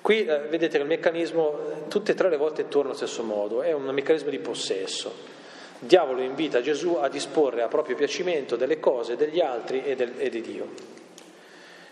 Qui 0.00 0.24
eh, 0.24 0.38
vedete 0.48 0.76
che 0.76 0.82
il 0.82 0.88
meccanismo 0.88 1.86
tutte 1.88 2.12
e 2.12 2.14
tre 2.14 2.28
le 2.28 2.36
volte 2.36 2.68
torna 2.68 2.90
allo 2.90 2.96
stesso 2.96 3.22
modo, 3.22 3.62
è 3.62 3.72
un 3.72 3.84
meccanismo 3.84 4.30
di 4.30 4.38
possesso. 4.38 5.36
Il 5.80 5.86
diavolo 5.86 6.20
invita 6.22 6.60
Gesù 6.60 6.94
a 6.94 7.08
disporre 7.08 7.62
a 7.62 7.68
proprio 7.68 7.96
piacimento 7.96 8.56
delle 8.56 8.80
cose 8.80 9.16
degli 9.16 9.40
altri 9.40 9.84
e, 9.84 9.94
del, 9.94 10.12
e 10.16 10.28
di 10.28 10.40
Dio. 10.40 10.96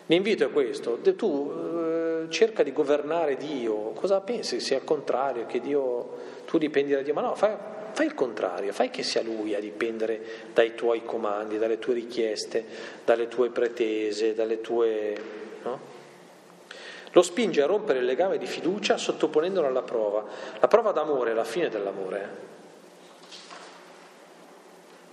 L'invito 0.06 0.44
è 0.44 0.50
questo, 0.50 0.98
tu 1.16 1.52
eh, 1.52 2.26
cerca 2.28 2.62
di 2.62 2.72
governare 2.72 3.36
Dio, 3.36 3.90
cosa 3.90 4.20
pensi? 4.20 4.60
Sia 4.60 4.76
al 4.76 4.84
contrario, 4.84 5.46
che 5.46 5.60
Dio, 5.60 6.08
tu 6.46 6.58
dipendi 6.58 6.92
da 6.92 7.02
Dio, 7.02 7.12
ma 7.12 7.22
no, 7.22 7.34
fai, 7.34 7.54
fai 7.92 8.06
il 8.06 8.14
contrario, 8.14 8.72
fai 8.72 8.90
che 8.90 9.02
sia 9.02 9.22
Lui 9.22 9.54
a 9.54 9.60
dipendere 9.60 10.20
dai 10.54 10.76
tuoi 10.76 11.04
comandi, 11.04 11.58
dalle 11.58 11.80
tue 11.80 11.94
richieste, 11.94 12.64
dalle 13.04 13.26
tue 13.26 13.50
pretese, 13.50 14.34
dalle 14.34 14.60
tue... 14.60 15.16
No? 15.62 15.95
Lo 17.16 17.22
spinge 17.22 17.62
a 17.62 17.66
rompere 17.66 18.00
il 18.00 18.04
legame 18.04 18.36
di 18.36 18.44
fiducia 18.44 18.98
sottoponendolo 18.98 19.66
alla 19.66 19.80
prova. 19.80 20.22
La 20.60 20.68
prova 20.68 20.92
d'amore 20.92 21.30
è 21.30 21.34
la 21.34 21.44
fine 21.44 21.70
dell'amore. 21.70 22.36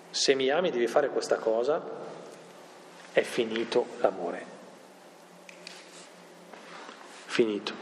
Se 0.10 0.36
mi 0.36 0.50
ami 0.50 0.70
devi 0.70 0.88
fare 0.88 1.08
questa 1.08 1.38
cosa, 1.38 1.82
è 3.14 3.22
finito 3.22 3.86
l'amore. 4.00 4.46
Finito. 7.24 7.74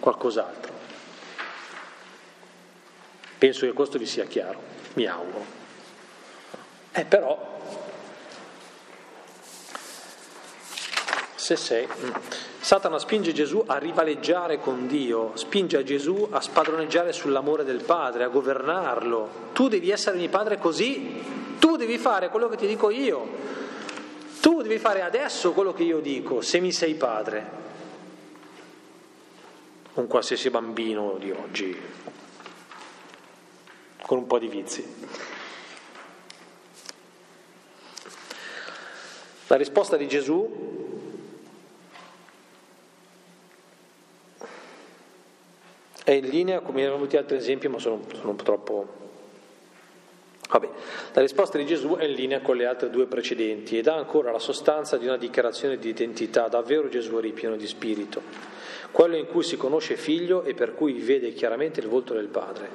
Qualcos'altro. 0.00 0.72
Penso 3.38 3.66
che 3.66 3.72
questo 3.72 3.98
vi 3.98 4.06
sia 4.06 4.24
chiaro, 4.24 4.60
mi 4.94 5.06
auguro. 5.06 5.44
Eh 6.90 7.04
però, 7.04 7.49
se 11.56 11.56
sei... 11.56 11.86
Mm. 11.86 12.10
Satana 12.60 12.98
spinge 12.98 13.32
Gesù 13.32 13.62
a 13.66 13.78
rivaleggiare 13.78 14.58
con 14.58 14.86
Dio, 14.86 15.32
spinge 15.34 15.82
Gesù 15.82 16.28
a 16.30 16.40
spadroneggiare 16.40 17.12
sull'amore 17.12 17.64
del 17.64 17.82
Padre, 17.82 18.24
a 18.24 18.28
governarlo. 18.28 19.48
Tu 19.52 19.68
devi 19.68 19.90
essere 19.90 20.18
mio 20.18 20.28
Padre 20.28 20.58
così 20.58 21.38
tu 21.60 21.76
devi 21.76 21.98
fare 21.98 22.30
quello 22.30 22.48
che 22.48 22.56
ti 22.56 22.66
dico 22.66 22.88
io. 22.90 23.58
Tu 24.40 24.62
devi 24.62 24.78
fare 24.78 25.02
adesso 25.02 25.52
quello 25.52 25.74
che 25.74 25.82
io 25.82 26.00
dico, 26.00 26.40
se 26.40 26.58
mi 26.58 26.72
sei 26.72 26.94
padre. 26.94 27.58
Un 29.92 30.06
qualsiasi 30.06 30.48
bambino 30.48 31.16
di 31.18 31.30
oggi, 31.30 31.78
con 34.02 34.18
un 34.18 34.26
po' 34.26 34.38
di 34.38 34.48
vizi. 34.48 34.84
La 39.48 39.56
risposta 39.56 39.98
di 39.98 40.08
Gesù 40.08 40.79
è 46.10 46.14
in 46.14 46.28
linea, 46.28 46.58
come 46.58 46.80
abbiamo 46.80 46.96
avuto 46.96 47.16
altri 47.16 47.36
esempi, 47.36 47.68
ma 47.68 47.78
sono, 47.78 48.02
sono 48.14 48.34
troppo 48.34 48.98
Vabbè, 50.50 50.68
la 51.12 51.20
risposta 51.20 51.58
di 51.58 51.64
Gesù 51.64 51.94
è 51.94 52.06
in 52.06 52.14
linea 52.14 52.40
con 52.40 52.56
le 52.56 52.66
altre 52.66 52.90
due 52.90 53.06
precedenti 53.06 53.78
ed 53.78 53.86
ha 53.86 53.94
ancora 53.94 54.32
la 54.32 54.40
sostanza 54.40 54.96
di 54.96 55.06
una 55.06 55.16
dichiarazione 55.16 55.78
di 55.78 55.88
identità, 55.88 56.48
davvero 56.48 56.88
Gesù 56.88 57.20
ripieno 57.20 57.54
di 57.54 57.68
spirito, 57.68 58.20
quello 58.90 59.14
in 59.14 59.26
cui 59.28 59.44
si 59.44 59.56
conosce 59.56 59.94
figlio 59.94 60.42
e 60.42 60.54
per 60.54 60.74
cui 60.74 60.94
vede 60.94 61.32
chiaramente 61.32 61.78
il 61.78 61.86
volto 61.86 62.14
del 62.14 62.26
Padre. 62.26 62.68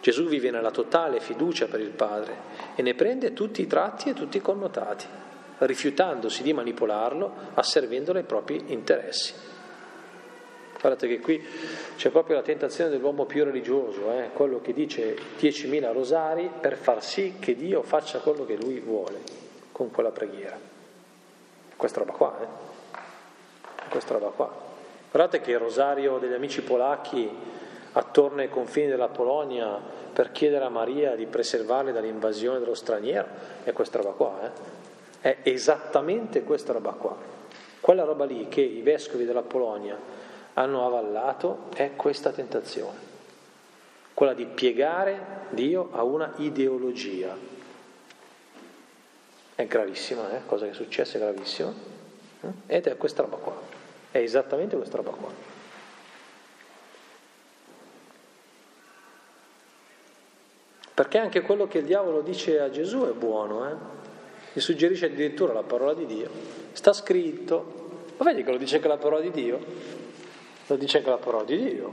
Gesù 0.00 0.26
vive 0.26 0.52
nella 0.52 0.70
totale 0.70 1.18
fiducia 1.18 1.66
per 1.66 1.80
il 1.80 1.90
Padre 1.90 2.36
e 2.76 2.82
ne 2.82 2.94
prende 2.94 3.32
tutti 3.32 3.62
i 3.62 3.66
tratti 3.66 4.10
e 4.10 4.14
tutti 4.14 4.36
i 4.36 4.42
connotati, 4.42 5.06
rifiutandosi 5.58 6.44
di 6.44 6.52
manipolarlo, 6.52 7.32
asservendolo 7.54 8.20
ai 8.20 8.24
propri 8.24 8.66
interessi. 8.68 9.53
Guardate 10.84 11.08
che 11.08 11.18
qui 11.18 11.42
c'è 11.96 12.10
proprio 12.10 12.36
la 12.36 12.42
tentazione 12.42 12.90
dell'uomo 12.90 13.24
più 13.24 13.42
religioso, 13.42 14.12
eh? 14.12 14.28
quello 14.34 14.60
che 14.60 14.74
dice 14.74 15.16
10.000 15.38 15.90
rosari 15.94 16.50
per 16.60 16.76
far 16.76 17.02
sì 17.02 17.36
che 17.38 17.56
Dio 17.56 17.80
faccia 17.80 18.18
quello 18.18 18.44
che 18.44 18.54
lui 18.56 18.80
vuole 18.80 19.20
con 19.72 19.90
quella 19.90 20.10
preghiera. 20.10 20.58
Questa 21.74 22.00
roba 22.00 22.12
qua, 22.12 22.38
eh? 22.38 23.88
Questa 23.88 24.12
roba 24.12 24.26
qua. 24.26 24.54
Guardate 25.10 25.40
che 25.40 25.52
il 25.52 25.58
rosario 25.58 26.18
degli 26.18 26.34
amici 26.34 26.60
polacchi 26.60 27.30
attorno 27.92 28.42
ai 28.42 28.50
confini 28.50 28.88
della 28.88 29.08
Polonia 29.08 29.80
per 30.12 30.32
chiedere 30.32 30.66
a 30.66 30.68
Maria 30.68 31.14
di 31.14 31.24
preservarli 31.24 31.92
dall'invasione 31.92 32.58
dello 32.58 32.74
straniero 32.74 33.26
è 33.64 33.72
questa 33.72 34.02
roba 34.02 34.10
qua, 34.10 34.52
eh? 35.22 35.30
È 35.40 35.48
esattamente 35.48 36.42
questa 36.42 36.74
roba 36.74 36.90
qua. 36.90 37.16
Quella 37.80 38.04
roba 38.04 38.26
lì 38.26 38.48
che 38.48 38.60
i 38.60 38.82
vescovi 38.82 39.24
della 39.24 39.40
Polonia 39.40 40.23
hanno 40.54 40.86
avallato 40.86 41.68
è 41.74 41.92
questa 41.96 42.30
tentazione, 42.30 42.98
quella 44.14 44.34
di 44.34 44.46
piegare 44.46 45.46
Dio 45.50 45.90
a 45.92 46.02
una 46.02 46.32
ideologia. 46.36 47.36
È 49.56 49.66
gravissima, 49.66 50.36
eh? 50.36 50.46
cosa 50.46 50.64
che 50.64 50.72
è 50.72 50.74
successa 50.74 51.16
è 51.16 51.20
gravissima, 51.20 51.72
eh? 52.40 52.48
ed 52.66 52.86
è 52.86 52.96
questa 52.96 53.22
roba 53.22 53.36
qua, 53.36 53.56
è 54.10 54.18
esattamente 54.18 54.76
questa 54.76 54.96
roba 54.96 55.10
qua. 55.10 55.52
Perché 60.94 61.18
anche 61.18 61.40
quello 61.40 61.66
che 61.66 61.78
il 61.78 61.86
diavolo 61.86 62.20
dice 62.20 62.60
a 62.60 62.70
Gesù 62.70 63.04
è 63.08 63.12
buono, 63.12 63.68
eh? 63.68 63.74
gli 64.52 64.60
suggerisce 64.60 65.06
addirittura 65.06 65.52
la 65.52 65.64
parola 65.64 65.94
di 65.94 66.06
Dio, 66.06 66.30
sta 66.72 66.92
scritto, 66.92 68.12
ma 68.16 68.24
vedi 68.24 68.44
che 68.44 68.52
lo 68.52 68.56
dice 68.56 68.76
anche 68.76 68.86
la 68.86 68.96
parola 68.96 69.20
di 69.20 69.32
Dio? 69.32 70.03
Lo 70.66 70.76
dice 70.76 70.98
anche 70.98 71.10
la 71.10 71.18
parola 71.18 71.44
di 71.44 71.58
Dio. 71.58 71.92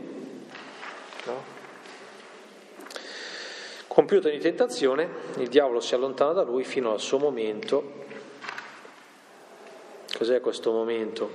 No? 1.26 1.60
Compiuta 3.88 4.30
di 4.30 4.40
tentazione, 4.40 5.10
il 5.40 5.50
diavolo 5.50 5.82
si 5.82 5.94
allontana 5.94 6.32
da 6.32 6.44
lui 6.44 6.64
fino 6.64 6.94
al 6.94 7.02
suo 7.02 7.18
momento. 7.18 8.00
Cos'è 10.18 10.40
questo 10.40 10.72
momento? 10.72 11.30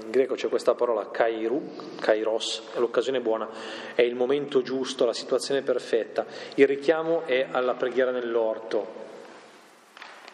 In 0.00 0.10
greco 0.10 0.34
c'è 0.34 0.48
questa 0.48 0.74
parola 0.74 1.10
kairu, 1.10 1.96
kairos, 2.00 2.62
è 2.74 2.78
l'occasione 2.78 3.20
buona, 3.20 3.48
è 3.94 4.02
il 4.02 4.14
momento 4.14 4.62
giusto, 4.62 5.04
la 5.04 5.12
situazione 5.12 5.62
perfetta. 5.62 6.26
Il 6.54 6.68
richiamo 6.68 7.26
è 7.26 7.48
alla 7.50 7.74
preghiera 7.74 8.12
nell'orto, 8.12 8.86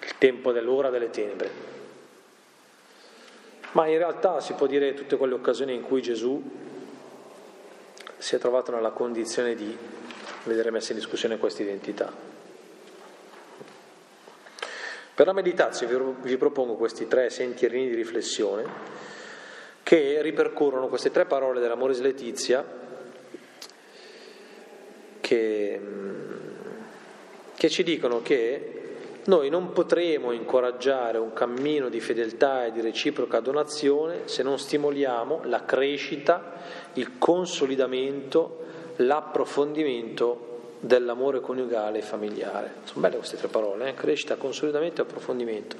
il 0.03 0.19
tempo 0.19 0.53
dell'ora 0.53 0.91
delle 0.91 1.09
tenebre. 1.09 1.76
Ma 3.77 3.87
in 3.89 3.99
realtà 3.99 4.41
si 4.41 4.55
può 4.55 4.67
dire 4.67 4.95
tutte 4.95 5.19
quelle 5.19 5.35
occasioni 5.35 5.75
in 5.75 5.83
cui 5.83 6.01
Gesù 6.01 6.43
si 8.17 8.35
è 8.35 8.39
trovato 8.39 8.73
nella 8.73 8.89
condizione 8.89 9.55
di 9.55 9.77
vedere 10.45 10.71
messa 10.71 10.93
in 10.93 10.99
discussione 10.99 11.37
questa 11.37 11.63
identità. 11.63 12.11
Per 15.13 15.27
la 15.27 15.35
meditazione 15.35 16.15
vi 16.23 16.39
propongo 16.39 16.77
questi 16.77 17.07
tre 17.07 17.29
sentierini 17.29 17.91
di 17.91 17.95
riflessione 17.95 18.65
che 19.83 20.23
ripercorrono 20.23 20.89
queste 20.89 21.11
tre 21.11 21.27
parole 21.27 21.61
dell'amore 21.61 21.95
Letizia 21.99 22.65
che, 25.21 25.81
che 27.55 27.69
ci 27.69 27.83
dicono 27.83 28.23
che 28.23 28.76
noi 29.27 29.49
non 29.49 29.73
potremo 29.73 30.33
incoraggiare 30.33 31.19
un 31.19 31.33
cammino 31.33 31.89
di 31.89 32.01
fedeltà 32.01 32.67
e 32.67 32.73
di 32.73 32.81
reciproca 32.81 33.41
donazione 33.41 34.23
se 34.27 34.43
non 34.43 34.59
stimoliamo 34.59 35.41
la 35.45 35.65
crescita, 35.65 36.53
il 36.95 37.19
consolidamento, 37.19 38.65
l'approfondimento 38.97 40.75
dell'amore 40.81 41.41
coniugale 41.41 41.99
e 41.99 42.03
familiare. 42.03 42.75
Sono 42.85 43.01
belle 43.01 43.17
queste 43.17 43.37
tre 43.37 43.49
parole, 43.49 43.89
eh? 43.89 43.95
crescita, 43.95 44.37
consolidamento 44.37 45.01
e 45.01 45.05
approfondimento. 45.05 45.77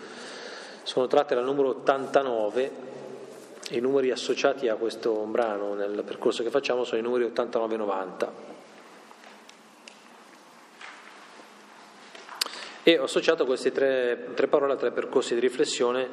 Sono 0.83 1.07
tratte 1.07 1.35
dal 1.35 1.45
numero 1.45 1.69
89 1.69 2.95
i 3.71 3.81
numeri 3.81 4.11
associati 4.13 4.69
a 4.69 4.77
questo 4.77 5.13
brano 5.25 5.75
nel 5.75 6.03
percorso 6.05 6.45
che 6.45 6.51
facciamo 6.51 6.85
sono 6.85 7.01
i 7.01 7.03
numeri 7.03 7.25
89 7.25 7.75
e 7.75 7.77
90. 7.77 8.56
E 12.89 13.01
ho 13.01 13.03
associato 13.03 13.47
queste 13.47 13.73
tre, 13.73 14.29
tre 14.35 14.47
parole 14.47 14.75
a 14.75 14.77
tre 14.77 14.93
percorsi 14.93 15.35
di 15.35 15.41
riflessione, 15.41 16.09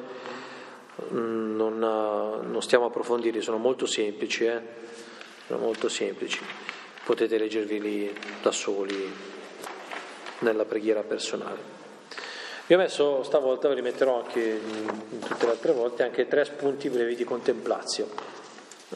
mm, 1.12 1.54
non, 1.54 1.78
non 1.78 2.62
stiamo 2.62 2.86
a 2.86 2.88
approfondirli, 2.88 3.40
sono 3.40 3.58
molto 3.58 3.86
semplici, 3.86 4.44
eh? 4.44 4.60
sono 5.46 5.60
molto 5.60 5.88
semplici, 5.88 6.40
potete 7.04 7.38
leggerveli 7.38 8.12
da 8.42 8.50
soli 8.50 9.08
nella 10.40 10.64
preghiera 10.64 11.04
personale. 11.04 11.58
Io 12.66 12.76
ho 12.76 12.80
messo 12.80 13.22
stavolta, 13.22 13.68
ve 13.68 13.76
li 13.76 13.82
metterò 13.82 14.24
anche 14.24 14.40
in 14.40 15.20
tutte 15.20 15.44
le 15.44 15.52
altre 15.52 15.70
volte, 15.70 16.02
anche 16.02 16.26
tre 16.26 16.44
spunti 16.44 16.90
brevi 16.90 17.14
di 17.14 17.22
contemplazio. 17.22 18.08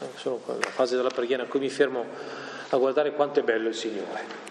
Eh, 0.01 0.05
sono 0.15 0.41
la 0.45 0.69
fase 0.69 0.97
della 0.97 1.11
preghiera 1.11 1.43
in 1.43 1.49
cui 1.49 1.61
mi 1.61 1.69
fermo 1.69 2.05
a 2.71 2.75
guardare 2.75 3.13
quanto 3.13 3.39
è 3.39 3.43
bello 3.43 3.69
il 3.69 3.75
Signore. 3.75 4.48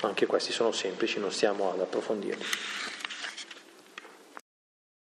Anche 0.00 0.26
questi 0.26 0.52
sono 0.52 0.72
semplici, 0.72 1.18
non 1.18 1.30
stiamo 1.30 1.72
ad 1.72 1.80
approfondirli. 1.80 2.44